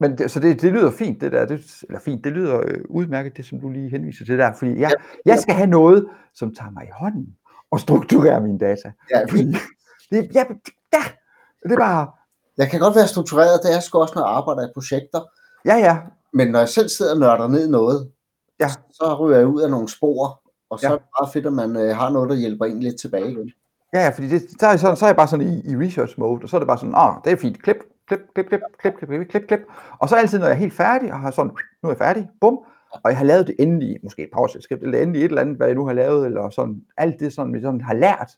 men 0.00 0.18
det, 0.18 0.30
så 0.30 0.40
det, 0.40 0.62
det 0.62 0.72
lyder 0.72 0.90
fint, 0.90 1.20
det 1.20 1.32
der, 1.32 1.46
det, 1.46 1.84
eller 1.88 2.00
fint, 2.00 2.24
det 2.24 2.32
lyder 2.32 2.60
øh, 2.60 2.84
udmærket, 2.88 3.36
det 3.36 3.46
som 3.46 3.60
du 3.60 3.68
lige 3.68 3.90
henviser 3.90 4.24
til 4.24 4.38
der, 4.38 4.52
fordi 4.52 4.80
jeg, 4.80 4.92
jeg 5.26 5.38
skal 5.38 5.54
have 5.54 5.66
noget, 5.66 6.08
som 6.34 6.54
tager 6.54 6.70
mig 6.70 6.84
i 6.84 6.90
hånden 6.92 7.36
og 7.70 7.80
strukturerer 7.80 8.40
mine 8.40 8.58
data. 8.58 8.92
Ja, 9.10 9.24
Fordi, 9.30 9.44
det, 10.10 10.34
ja, 10.34 10.44
ja, 10.92 11.02
det 11.62 11.72
er 11.72 11.76
bare, 11.76 12.10
jeg 12.58 12.70
kan 12.70 12.80
godt 12.80 12.94
være 12.96 13.06
struktureret, 13.06 13.60
det 13.62 13.74
er 13.76 13.80
sgu 13.80 13.98
også, 13.98 14.12
når 14.16 14.22
jeg 14.26 14.36
arbejder 14.36 14.68
i 14.68 14.70
projekter. 14.74 15.20
ja, 15.64 15.76
ja, 15.76 15.98
Men 16.32 16.48
når 16.48 16.58
jeg 16.58 16.68
selv 16.68 16.88
sidder 16.88 17.12
og 17.14 17.20
nørder 17.20 17.48
ned 17.48 17.68
i 17.68 17.70
noget, 17.70 18.10
Ja. 18.60 18.68
så 18.92 19.16
ryger 19.20 19.38
jeg 19.38 19.46
ud 19.46 19.60
af 19.60 19.70
nogle 19.70 19.88
spor, 19.88 20.40
og 20.70 20.78
så 20.80 20.86
Ja. 20.86 20.92
er 20.92 20.96
det 20.98 21.06
meget 21.20 21.32
fedt, 21.32 21.46
at 21.46 21.52
man 21.52 21.76
øh, 21.76 21.96
har 21.96 22.10
noget, 22.10 22.30
der 22.30 22.36
hjælper 22.36 22.64
en 22.64 22.80
lidt 22.80 23.00
tilbage 23.00 23.30
igen. 23.30 23.52
Ja, 23.94 24.04
ja, 24.04 24.08
fordi 24.10 24.28
det, 24.28 24.42
så, 24.60 24.66
er 24.66 24.76
så 24.76 25.04
er 25.04 25.08
jeg 25.08 25.16
bare 25.16 25.28
sådan 25.28 25.46
i, 25.48 25.70
i 25.72 25.76
research 25.86 26.14
mode, 26.20 26.40
og 26.42 26.48
så 26.48 26.56
er 26.56 26.60
det 26.60 26.66
bare 26.68 26.78
sådan, 26.78 26.94
ah, 26.96 27.14
det 27.24 27.32
er 27.32 27.36
fint, 27.36 27.62
klip, 27.62 27.76
klip, 28.08 28.20
klip, 28.34 28.46
klip, 28.48 28.60
klip, 28.80 28.94
klip, 29.08 29.28
klip, 29.30 29.46
klip. 29.48 29.60
Og 29.98 30.08
så 30.08 30.16
altid, 30.16 30.38
når 30.38 30.46
jeg 30.46 30.52
er 30.54 30.58
helt 30.58 30.74
færdig, 30.74 31.12
og 31.12 31.18
har 31.20 31.30
sådan, 31.30 31.52
nu 31.82 31.88
er 31.88 31.92
jeg 31.92 31.98
færdig, 31.98 32.28
bum, 32.40 32.58
og 33.04 33.10
jeg 33.10 33.18
har 33.18 33.24
lavet 33.24 33.46
det 33.46 33.54
endelige, 33.58 33.98
måske 34.02 34.22
et 34.22 34.28
PowerShell-skript, 34.34 34.82
eller 34.82 34.98
endelig 35.02 35.20
et 35.20 35.28
eller 35.28 35.40
andet, 35.40 35.56
hvad 35.56 35.66
jeg 35.66 35.76
nu 35.76 35.86
har 35.86 35.92
lavet, 35.92 36.26
eller 36.26 36.50
sådan, 36.50 36.82
alt 36.96 37.20
det, 37.20 37.32
sådan, 37.34 37.54
jeg 37.54 37.62
sådan 37.62 37.80
har 37.80 37.94
lært. 37.94 38.30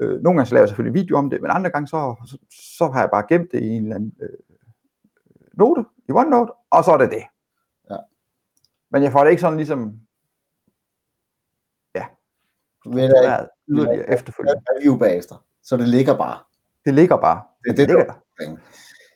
Øh, 0.00 0.22
nogle 0.22 0.38
gange 0.38 0.46
så 0.46 0.54
laver 0.54 0.62
jeg 0.62 0.68
selvfølgelig 0.68 1.00
video 1.00 1.16
om 1.16 1.30
det, 1.30 1.42
men 1.42 1.50
andre 1.50 1.70
gange, 1.70 1.88
så, 1.88 2.14
så, 2.26 2.38
så 2.78 2.88
har 2.88 3.00
jeg 3.00 3.10
bare 3.10 3.26
gemt 3.28 3.52
det 3.52 3.62
i 3.62 3.68
en 3.68 3.82
eller 3.82 3.96
anden 3.96 4.14
øh, 4.22 4.58
note, 5.54 5.84
i 6.08 6.12
OneNote, 6.12 6.52
og 6.70 6.84
så 6.84 6.90
er 6.90 6.98
det 6.98 7.10
det. 7.10 7.22
Ja. 7.90 7.96
Men 8.90 9.02
jeg 9.02 9.12
får 9.12 9.24
det 9.24 9.30
ikke 9.30 9.40
sådan 9.40 9.56
ligesom, 9.56 10.00
Du 12.84 12.92
ved 12.92 13.08
struktureret 13.08 13.48
yderligere 13.68 14.10
efterfølgende. 14.10 14.62
hvad 14.66 14.78
review 14.78 14.98
bagefter. 14.98 15.44
Så 15.62 15.76
det 15.76 15.88
ligger 15.88 16.16
bare. 16.16 16.38
Det 16.84 16.94
ligger 16.94 17.16
bare. 17.16 17.42
Det 17.64 17.70
er 17.70 17.74
det, 17.74 17.86
ligger 17.88 18.04
der. 18.04 18.12
der. 18.38 18.56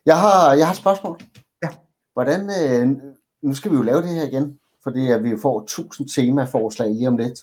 Jeg 0.06 0.20
har, 0.20 0.54
jeg 0.54 0.66
har 0.66 0.72
et 0.72 0.78
spørgsmål. 0.78 1.20
Ja. 1.62 1.68
Hvordan, 2.12 2.40
øh, 2.40 2.96
nu 3.42 3.54
skal 3.54 3.70
vi 3.70 3.76
jo 3.76 3.82
lave 3.82 4.02
det 4.02 4.08
her 4.08 4.22
igen, 4.22 4.60
fordi 4.82 5.10
at 5.10 5.24
vi 5.24 5.36
får 5.42 5.62
1000 5.62 6.08
temaforslag 6.08 6.90
lige 6.90 7.08
om 7.08 7.16
lidt. 7.16 7.38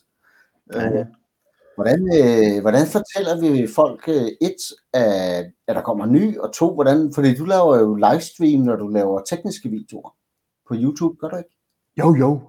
Ja. 0.73 0.99
Øh, 0.99 1.05
hvordan, 1.75 1.99
øh, 2.19 2.61
hvordan 2.61 2.87
fortæller 2.87 3.41
vi 3.41 3.67
folk, 3.67 4.03
øh, 4.07 4.27
et, 4.41 4.61
at, 4.93 5.45
at 5.67 5.75
der 5.75 5.81
kommer 5.81 6.05
ny, 6.05 6.37
og 6.37 6.53
to, 6.53 6.73
hvordan, 6.73 7.13
fordi 7.15 7.35
du 7.35 7.45
laver 7.45 7.79
jo 7.79 7.95
livestream, 7.95 8.61
når 8.61 8.75
du 8.75 8.87
laver 8.87 9.21
tekniske 9.21 9.69
videoer 9.69 10.15
på 10.67 10.73
YouTube, 10.77 11.17
gør 11.19 11.27
du 11.27 11.37
ikke? 11.37 11.55
Jo, 11.99 12.15
jo. 12.15 12.41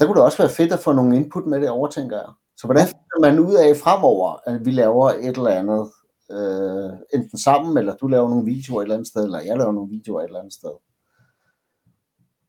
Der 0.00 0.06
kunne 0.06 0.16
det 0.16 0.24
også 0.24 0.38
være 0.38 0.50
fedt 0.50 0.72
at 0.72 0.78
få 0.78 0.92
nogle 0.92 1.16
input 1.16 1.46
med 1.46 1.60
det 1.60 1.70
over, 1.70 1.88
tænker 1.88 2.16
jeg. 2.16 2.32
Så 2.56 2.66
hvordan 2.66 2.86
finder 2.86 3.20
man 3.20 3.38
ud 3.38 3.54
af 3.54 3.76
fremover, 3.76 4.36
at 4.46 4.64
vi 4.64 4.70
laver 4.70 5.10
et 5.10 5.36
eller 5.36 5.50
andet, 5.50 5.90
øh, 6.30 6.90
enten 7.14 7.38
sammen, 7.38 7.78
eller 7.78 7.94
du 7.94 8.06
laver 8.06 8.28
nogle 8.28 8.44
videoer 8.44 8.80
et 8.80 8.84
eller 8.84 8.94
andet 8.94 9.08
sted, 9.08 9.24
eller 9.24 9.40
jeg 9.40 9.58
laver 9.58 9.72
nogle 9.72 9.90
videoer 9.90 10.20
et 10.20 10.24
eller 10.24 10.40
andet 10.40 10.54
sted. 10.54 10.70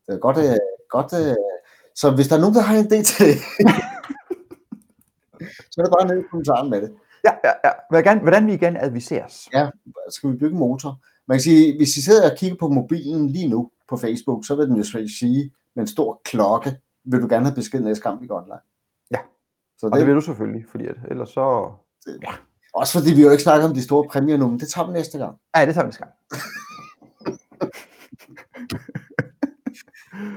Det 0.06 0.14
er 0.14 0.18
godt, 0.18 0.38
øh, 0.38 0.56
godt 0.90 1.12
øh, 1.26 1.36
så 1.94 2.10
hvis 2.10 2.28
der 2.28 2.36
er 2.36 2.40
nogen, 2.40 2.54
der 2.54 2.60
har 2.60 2.76
en 2.76 2.86
idé 2.86 3.02
til 3.02 3.34
så 5.80 5.84
er 5.84 5.88
det 5.88 5.96
bare 5.98 6.16
ned 6.16 6.24
i 6.24 6.28
kommentaren 6.30 6.70
med 6.70 6.82
det. 6.82 6.92
Ja, 7.24 7.32
ja, 7.44 7.52
ja. 7.64 7.70
Hvordan, 7.90 8.18
hvordan 8.18 8.46
vi 8.46 8.52
igen 8.54 8.76
adviseres. 8.76 9.48
Ja, 9.52 9.70
skal 10.08 10.32
vi 10.32 10.36
bygge 10.36 10.56
motor? 10.56 10.98
Man 11.28 11.36
kan 11.36 11.42
sige, 11.42 11.76
hvis 11.76 11.96
I 11.96 12.02
sidder 12.02 12.30
og 12.30 12.36
kigger 12.36 12.56
på 12.56 12.68
mobilen 12.68 13.28
lige 13.28 13.48
nu 13.48 13.70
på 13.88 13.96
Facebook, 13.96 14.46
så 14.46 14.54
vil 14.56 14.66
den 14.66 14.76
jo 14.76 14.84
sige 15.08 15.52
med 15.74 15.84
en 15.84 15.86
stor 15.86 16.20
klokke, 16.24 16.80
vil 17.04 17.22
du 17.22 17.28
gerne 17.28 17.44
have 17.44 17.54
besked 17.54 17.80
næste 17.80 18.10
vi 18.20 18.26
går 18.26 18.36
online. 18.36 18.60
Ja. 19.10 19.18
Så 19.78 19.86
Og 19.86 19.92
det, 19.92 19.98
det 19.98 20.06
vil 20.06 20.14
du 20.14 20.20
selvfølgelig, 20.20 20.64
fordi 20.70 20.86
at, 20.86 20.96
ellers 21.10 21.30
så... 21.30 21.72
Også 22.74 22.98
fordi 22.98 23.14
vi 23.14 23.22
jo 23.22 23.30
ikke 23.30 23.42
snakker 23.42 23.68
om 23.68 23.74
de 23.74 23.82
store 23.82 24.08
præmier 24.08 24.36
nu, 24.36 24.48
men 24.48 24.60
det 24.60 24.68
tager 24.68 24.86
vi 24.86 24.92
næste 24.92 25.18
gang. 25.18 25.36
Ja, 25.56 25.66
det 25.66 25.74
tager 25.74 25.84
vi 25.84 25.88
næste 25.88 26.04
gang. 26.04 26.12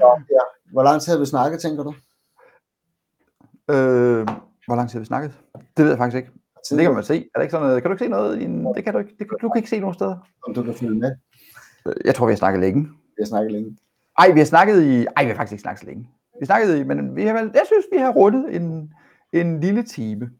Så, 0.00 0.22
ja. 0.30 0.72
Hvor 0.72 0.82
lang 0.82 1.02
tid 1.02 1.12
har 1.12 1.18
vi 1.18 1.26
snakket, 1.26 1.60
tænker 1.60 1.82
du? 1.82 1.94
Øh, 3.70 4.28
hvor 4.66 4.76
lang 4.76 4.88
tid 4.90 4.94
har 4.98 5.00
vi 5.00 5.06
snakket? 5.06 5.32
Det 5.76 5.82
ved 5.84 5.88
jeg 5.88 5.98
faktisk 5.98 6.16
ikke. 6.16 6.30
Det 6.70 6.80
kan 6.80 6.94
man 6.94 7.04
se. 7.04 7.16
Er 7.16 7.38
der 7.38 7.40
ikke 7.42 7.50
sådan 7.52 7.66
noget? 7.66 7.82
Kan 7.82 7.90
du 7.90 7.94
ikke 7.94 8.04
se 8.04 8.08
noget? 8.10 8.40
Det 8.76 8.84
kan 8.84 8.92
du 8.92 8.98
ikke. 8.98 9.10
Det, 9.18 9.28
kan- 9.28 9.38
du 9.42 9.48
kan 9.48 9.58
ikke 9.58 9.68
se 9.70 9.80
nogen 9.80 9.94
steder. 9.94 10.16
Om 10.46 10.54
du 10.54 10.62
kan 10.62 10.74
følge 10.74 10.94
med. 10.94 11.16
Jeg 12.04 12.14
tror, 12.14 12.26
vi 12.26 12.32
har 12.32 12.36
snakket 12.36 12.60
længe. 12.60 12.82
Vi 12.82 13.20
har 13.20 13.26
snakket 13.26 13.52
længe. 13.52 13.76
Ej, 14.18 14.30
vi 14.32 14.38
har 14.38 14.46
snakket 14.46 14.82
i... 14.82 15.06
Ej, 15.16 15.24
vi 15.24 15.28
har 15.28 15.36
faktisk 15.36 15.52
ikke 15.52 15.62
snakket 15.62 15.80
så 15.80 15.86
længe. 15.86 16.10
Vi 16.40 16.46
snakkede 16.46 16.80
i... 16.80 16.84
Men 16.84 17.16
vi 17.16 17.24
har 17.26 17.32
vel... 17.34 17.50
Jeg 17.54 17.62
synes, 17.66 17.86
vi 17.92 17.98
har 17.98 18.12
rundet 18.12 18.56
en, 18.56 18.92
en 19.32 19.60
lille 19.60 19.82
time. 19.82 20.30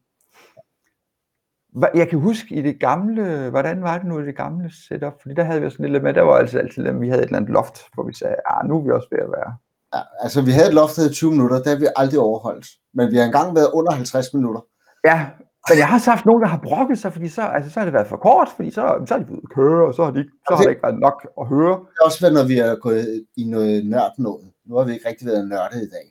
Jeg 1.95 2.09
kan 2.09 2.19
huske 2.19 2.55
i 2.55 2.63
det 2.63 2.81
gamle... 2.81 3.51
Hvordan 3.51 3.83
var 3.83 3.99
det 3.99 4.07
nu 4.07 4.21
i 4.21 4.27
det 4.27 4.37
gamle 4.37 4.71
setup? 4.89 5.23
Fordi 5.23 5.35
der 5.35 5.45
havde 5.45 5.63
vi 5.63 5.71
sådan 5.71 5.93
lidt 5.93 6.03
med... 6.03 6.15
Der 6.15 6.23
var 6.23 6.37
altid 6.37 6.61
altid, 6.61 6.87
at 6.87 7.01
vi 7.01 7.09
havde 7.09 7.23
et 7.23 7.27
eller 7.27 7.37
andet 7.37 7.51
loft, 7.51 7.79
hvor 7.95 8.03
vi 8.03 8.13
sagde, 8.15 8.37
ah, 8.47 8.69
nu 8.69 8.79
er 8.79 8.83
vi 8.85 8.91
også 8.91 9.09
ved 9.11 9.19
at 9.19 9.31
være... 9.31 9.57
Ja, 9.95 10.01
altså, 10.21 10.43
vi 10.43 10.51
havde 10.51 10.69
et 10.69 10.75
loft 10.75 10.99
af 10.99 11.11
20 11.11 11.31
minutter, 11.31 11.57
det 11.57 11.67
har 11.67 11.79
vi 11.79 11.87
aldrig 11.97 12.21
overholdt. 12.21 12.67
Men 12.95 13.11
vi 13.13 13.17
har 13.17 13.25
engang 13.25 13.55
været 13.55 13.71
under 13.73 13.93
50 13.93 14.35
minutter. 14.35 14.61
Ja, 15.05 15.27
men 15.69 15.79
jeg 15.79 15.87
har 15.89 15.97
også 15.97 16.11
haft 16.11 16.27
nogen, 16.27 16.43
der 16.43 16.49
har 16.49 16.61
brokket 16.69 16.99
sig, 16.99 17.13
fordi 17.13 17.29
så, 17.29 17.43
altså, 17.43 17.71
så 17.71 17.81
har 17.81 17.85
det 17.85 17.95
været 17.95 18.07
for 18.07 18.17
kort, 18.17 18.49
fordi 18.57 18.71
så, 18.71 19.05
så 19.07 19.15
er 19.15 19.19
de 19.19 19.25
at 19.43 19.51
køre, 19.55 19.87
og 19.87 19.95
så 19.95 20.05
har, 20.05 20.11
de, 20.11 20.25
så 20.49 20.55
har 20.55 20.63
det 20.63 20.71
ikke 20.71 20.83
været 20.83 20.99
nok 20.99 21.27
at 21.41 21.47
høre. 21.47 21.75
Det 21.79 21.97
har 21.99 22.05
også 22.05 22.21
været, 22.21 22.35
når 22.35 22.47
vi 22.53 22.59
er 22.59 22.75
gået 22.75 23.25
i 23.37 23.45
noget 23.45 23.87
nørd 23.87 24.13
noget. 24.19 24.47
Nu 24.67 24.77
har 24.77 24.85
vi 24.85 24.93
ikke 24.93 25.09
rigtig 25.09 25.27
været 25.27 25.49
nørdet 25.49 25.81
i 25.83 25.91
dag. 25.97 26.07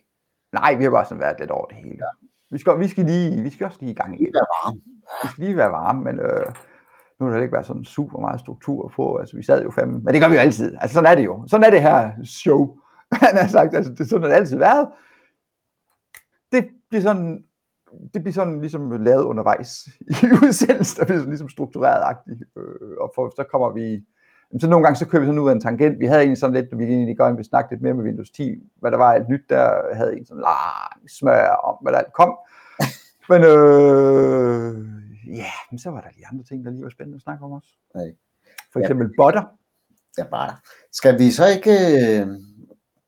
Nej, 0.53 0.75
vi 0.75 0.83
har 0.83 0.91
bare 0.91 1.05
sådan 1.05 1.21
været 1.21 1.39
lidt 1.39 1.51
over 1.51 1.65
det 1.65 1.77
hele. 1.77 1.97
Ja. 2.05 2.11
Vi, 2.51 2.57
skal, 2.59 2.79
vi, 2.79 2.87
skal 2.87 3.05
lige, 3.05 3.41
vi 3.41 3.49
skal 3.49 3.65
også 3.65 3.77
lige 3.81 3.91
i 3.91 3.95
gang 3.95 4.15
igen. 4.15 4.33
Det 4.33 4.41
er 4.45 4.65
varmt. 4.65 4.81
Vi 5.23 5.27
skal 5.29 5.43
lige 5.43 5.57
være 5.57 5.71
varme, 5.71 6.03
men 6.03 6.19
øh, 6.19 6.45
nu 7.19 7.25
har 7.25 7.33
der 7.33 7.41
ikke 7.41 7.53
været 7.53 7.65
sådan 7.65 7.85
super 7.85 8.19
meget 8.19 8.39
struktur 8.39 8.91
på. 8.95 9.15
Altså, 9.15 9.37
vi 9.37 9.43
sad 9.43 9.63
jo 9.63 9.71
fem, 9.71 9.87
men 9.87 10.13
det 10.13 10.21
gør 10.21 10.29
vi 10.29 10.35
jo 10.35 10.41
altid. 10.41 10.75
Altså, 10.81 10.93
sådan 10.93 11.11
er 11.11 11.15
det 11.15 11.25
jo. 11.25 11.43
Sådan 11.47 11.65
er 11.65 11.69
det 11.69 11.81
her 11.81 12.11
show. 12.25 12.77
Han 13.27 13.37
har 13.37 13.47
sagt, 13.47 13.75
altså, 13.75 13.91
det 13.91 13.99
er 13.99 14.05
sådan, 14.05 14.29
det 14.29 14.35
altid 14.35 14.57
været. 14.57 14.87
Det 16.51 16.69
bliver 16.89 17.01
sådan, 17.01 17.43
det 18.13 18.23
bliver 18.23 18.33
sådan 18.33 18.59
ligesom 18.59 18.91
lavet 18.91 19.23
undervejs 19.23 19.87
i 20.01 20.13
udsendelsen, 20.43 20.99
der 20.99 21.05
bliver 21.05 21.17
sådan 21.17 21.29
ligesom 21.29 21.49
struktureret-agtigt. 21.49 22.43
Øh, 22.57 22.97
og 22.99 23.11
for, 23.15 23.33
så 23.35 23.43
kommer 23.51 23.69
vi, 23.69 24.05
så 24.59 24.69
nogle 24.69 24.85
gange 24.85 24.97
så 24.97 25.07
kører 25.07 25.21
vi 25.21 25.27
sådan 25.27 25.39
ud 25.39 25.49
af 25.49 25.53
en 25.53 25.61
tangent. 25.61 25.99
Vi 25.99 26.05
havde 26.05 26.21
egentlig 26.21 26.37
sådan 26.37 26.53
lidt, 26.53 26.77
vi 26.77 26.83
egentlig 26.83 27.17
godt 27.17 27.37
ville 27.37 27.49
snakke 27.49 27.71
lidt 27.71 27.81
mere 27.81 27.93
med 27.93 28.03
Windows 28.03 28.29
10, 28.29 28.71
hvad 28.79 28.91
der 28.91 28.97
var 28.97 29.13
alt 29.13 29.29
nyt, 29.29 29.49
der 29.49 29.95
havde 29.95 30.17
en 30.17 30.25
sådan 30.25 30.41
lang 30.41 31.09
smør 31.09 31.47
om, 31.47 31.77
hvad 31.81 31.93
der 31.93 31.99
alt 31.99 32.13
kom. 32.13 32.37
Men 33.29 33.41
øh, 33.43 34.73
ja, 35.37 35.51
men 35.71 35.79
så 35.79 35.89
var 35.89 36.01
der 36.01 36.09
lige 36.15 36.27
andre 36.31 36.43
ting, 36.43 36.65
der 36.65 36.71
lige 36.71 36.83
var 36.83 36.89
spændende 36.89 37.15
at 37.15 37.21
snakke 37.21 37.45
om 37.45 37.51
også. 37.51 37.69
Nej. 37.95 38.13
For 38.73 38.79
eksempel 38.79 39.07
ja. 39.07 39.13
botter. 39.17 39.43
Ja, 40.17 40.23
bare. 40.23 40.55
Skal 40.91 41.19
vi 41.19 41.31
så 41.31 41.43
ikke 41.47 41.71
øh, 41.71 42.27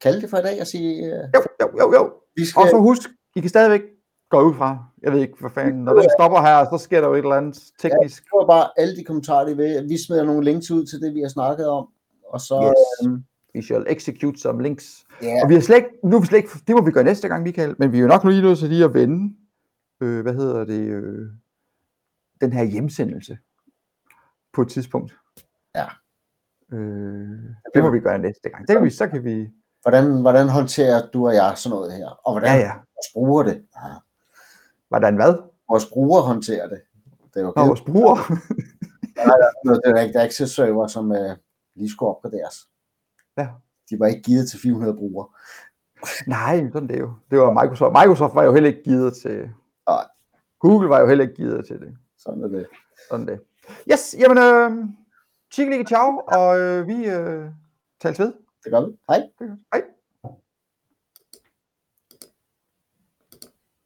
kalde 0.01 0.21
det 0.21 0.29
for 0.29 0.37
i 0.37 0.41
dag 0.41 0.61
og 0.61 0.67
sige... 0.67 1.05
Øh, 1.05 1.23
Jo, 1.35 1.41
jo, 1.61 1.67
jo, 1.79 1.93
jo. 1.93 2.13
vi 2.35 2.45
skal, 2.45 2.61
Og 2.61 2.67
så 2.69 2.77
husk, 2.77 3.01
I 3.35 3.39
kan 3.39 3.49
stadigvæk 3.49 3.81
gå 4.29 4.41
ud 4.41 4.53
fra, 4.53 4.85
jeg 5.01 5.11
ved 5.13 5.19
ikke, 5.21 5.33
hvad 5.39 5.49
fanden, 5.49 5.83
når 5.83 5.93
den 5.93 6.09
stopper 6.19 6.41
her, 6.41 6.65
så 6.71 6.83
sker 6.83 7.01
der 7.01 7.07
jo 7.07 7.13
et 7.13 7.17
eller 7.17 7.35
andet 7.35 7.59
teknisk. 7.79 8.29
Tror 8.29 8.47
bare 8.47 8.69
alle 8.77 8.95
de 8.95 9.03
kommentarer, 9.03 9.45
de 9.47 9.57
vil. 9.57 9.85
Vi 9.89 9.97
smider 10.05 10.23
nogle 10.23 10.43
links 10.43 10.71
ud 10.71 10.85
til 10.85 11.01
det, 11.01 11.13
vi 11.13 11.21
har 11.21 11.29
snakket 11.29 11.67
om. 11.69 11.87
Og 12.29 12.41
så... 12.41 12.73
Yes. 13.01 13.07
øhm, 13.07 13.23
Vi 13.53 13.61
shall 13.61 13.85
execute 13.89 14.39
some 14.39 14.63
links. 14.63 15.05
ja, 15.21 15.43
Og 15.43 15.49
vi 15.49 15.53
har 15.53 15.61
slet 15.61 15.75
ikke, 15.75 15.89
nu 16.03 16.19
vi 16.19 16.25
slet 16.27 16.37
ikke, 16.37 16.49
det 16.67 16.75
må 16.75 16.81
vi 16.85 16.91
gøre 16.91 17.03
næste 17.03 17.27
gang, 17.27 17.43
Michael, 17.43 17.75
men 17.79 17.91
vi 17.91 17.97
er 17.97 18.01
jo 18.01 18.07
nok 18.07 18.23
lige 18.23 18.41
nødt 18.41 18.59
til 18.59 18.69
lige 18.69 18.83
at 18.83 18.93
vende, 18.93 19.35
øh, 20.01 20.21
hvad 20.21 20.33
hedder 20.33 20.65
det, 20.65 20.81
øh, 20.81 21.27
den 22.41 22.53
her 22.53 22.63
hjemsendelse 22.63 23.37
på 24.53 24.61
et 24.61 24.67
tidspunkt. 24.67 25.15
Ja. 25.75 25.85
Øh, 26.71 27.39
det 27.75 27.83
må 27.83 27.89
vi 27.89 27.99
gøre 27.99 28.17
næste 28.19 28.49
gang. 28.49 28.67
Det 28.67 28.75
kan 28.75 28.83
vi, 28.85 28.89
så 28.89 29.07
kan 29.07 29.23
vi, 29.23 29.47
hvordan, 29.85 30.21
hvordan 30.21 30.49
håndterer 30.49 31.07
du 31.13 31.27
og 31.27 31.35
jeg 31.35 31.53
sådan 31.55 31.75
noget 31.75 31.93
her? 31.93 32.07
Og 32.07 32.33
hvordan 32.33 32.59
ja 32.59 32.65
ja, 32.65 32.71
vores 32.73 33.09
bruger 33.13 33.43
det? 33.43 33.65
Ja. 33.75 33.93
hvordan 34.89 35.15
hvad? 35.15 35.33
Vores 35.69 35.85
bruger 35.85 36.21
håndterer 36.21 36.67
det. 36.69 36.81
Det 37.33 37.39
er 37.39 37.45
jo 37.45 37.51
givet, 37.51 37.67
vores 37.67 37.81
bruger. 37.81 38.15
noget, 39.65 39.81
det 39.85 39.91
er 39.91 40.01
ikke 40.01 40.19
access 40.19 40.55
server, 40.55 40.87
som 40.87 41.11
øh, 41.11 41.35
lige 41.75 41.89
skulle 41.89 42.09
opgraderes. 42.09 42.55
Ja. 43.37 43.47
De 43.89 43.99
var 43.99 44.07
ikke 44.07 44.21
givet 44.21 44.49
til 44.49 44.59
400 44.59 44.97
brugere. 44.97 45.27
Nej, 46.27 46.69
sådan 46.73 46.87
det 46.87 46.95
er 46.95 46.99
jo. 46.99 47.13
Det 47.31 47.39
var 47.39 47.63
Microsoft. 47.63 47.93
Microsoft 47.93 48.35
var 48.35 48.43
jo 48.43 48.53
heller 48.53 48.69
ikke 48.69 48.83
givet 48.83 49.13
til, 49.17 49.49
Nej. 49.89 50.05
Google 50.59 50.89
var 50.89 50.99
jo 50.99 51.07
heller 51.07 51.23
ikke 51.23 51.35
givet 51.35 51.67
til 51.67 51.79
det. 51.79 51.97
Sådan 52.17 52.43
er 52.43 52.47
det. 52.47 52.67
Sådan 53.09 53.27
det. 53.27 53.39
Yes, 53.91 54.15
jamen, 54.19 54.37
øh, 54.37 54.85
tjekkelige 55.53 55.85
ciao, 55.85 56.21
og 56.27 56.59
øh, 56.59 56.87
vi 56.87 57.05
øh, 57.05 57.49
tales 58.01 58.19
ved. 58.19 58.33
Det 58.65 58.71
gør 58.73 58.81
vi. 58.87 58.91
Hej. 59.09 59.29
Hej. 59.73 59.94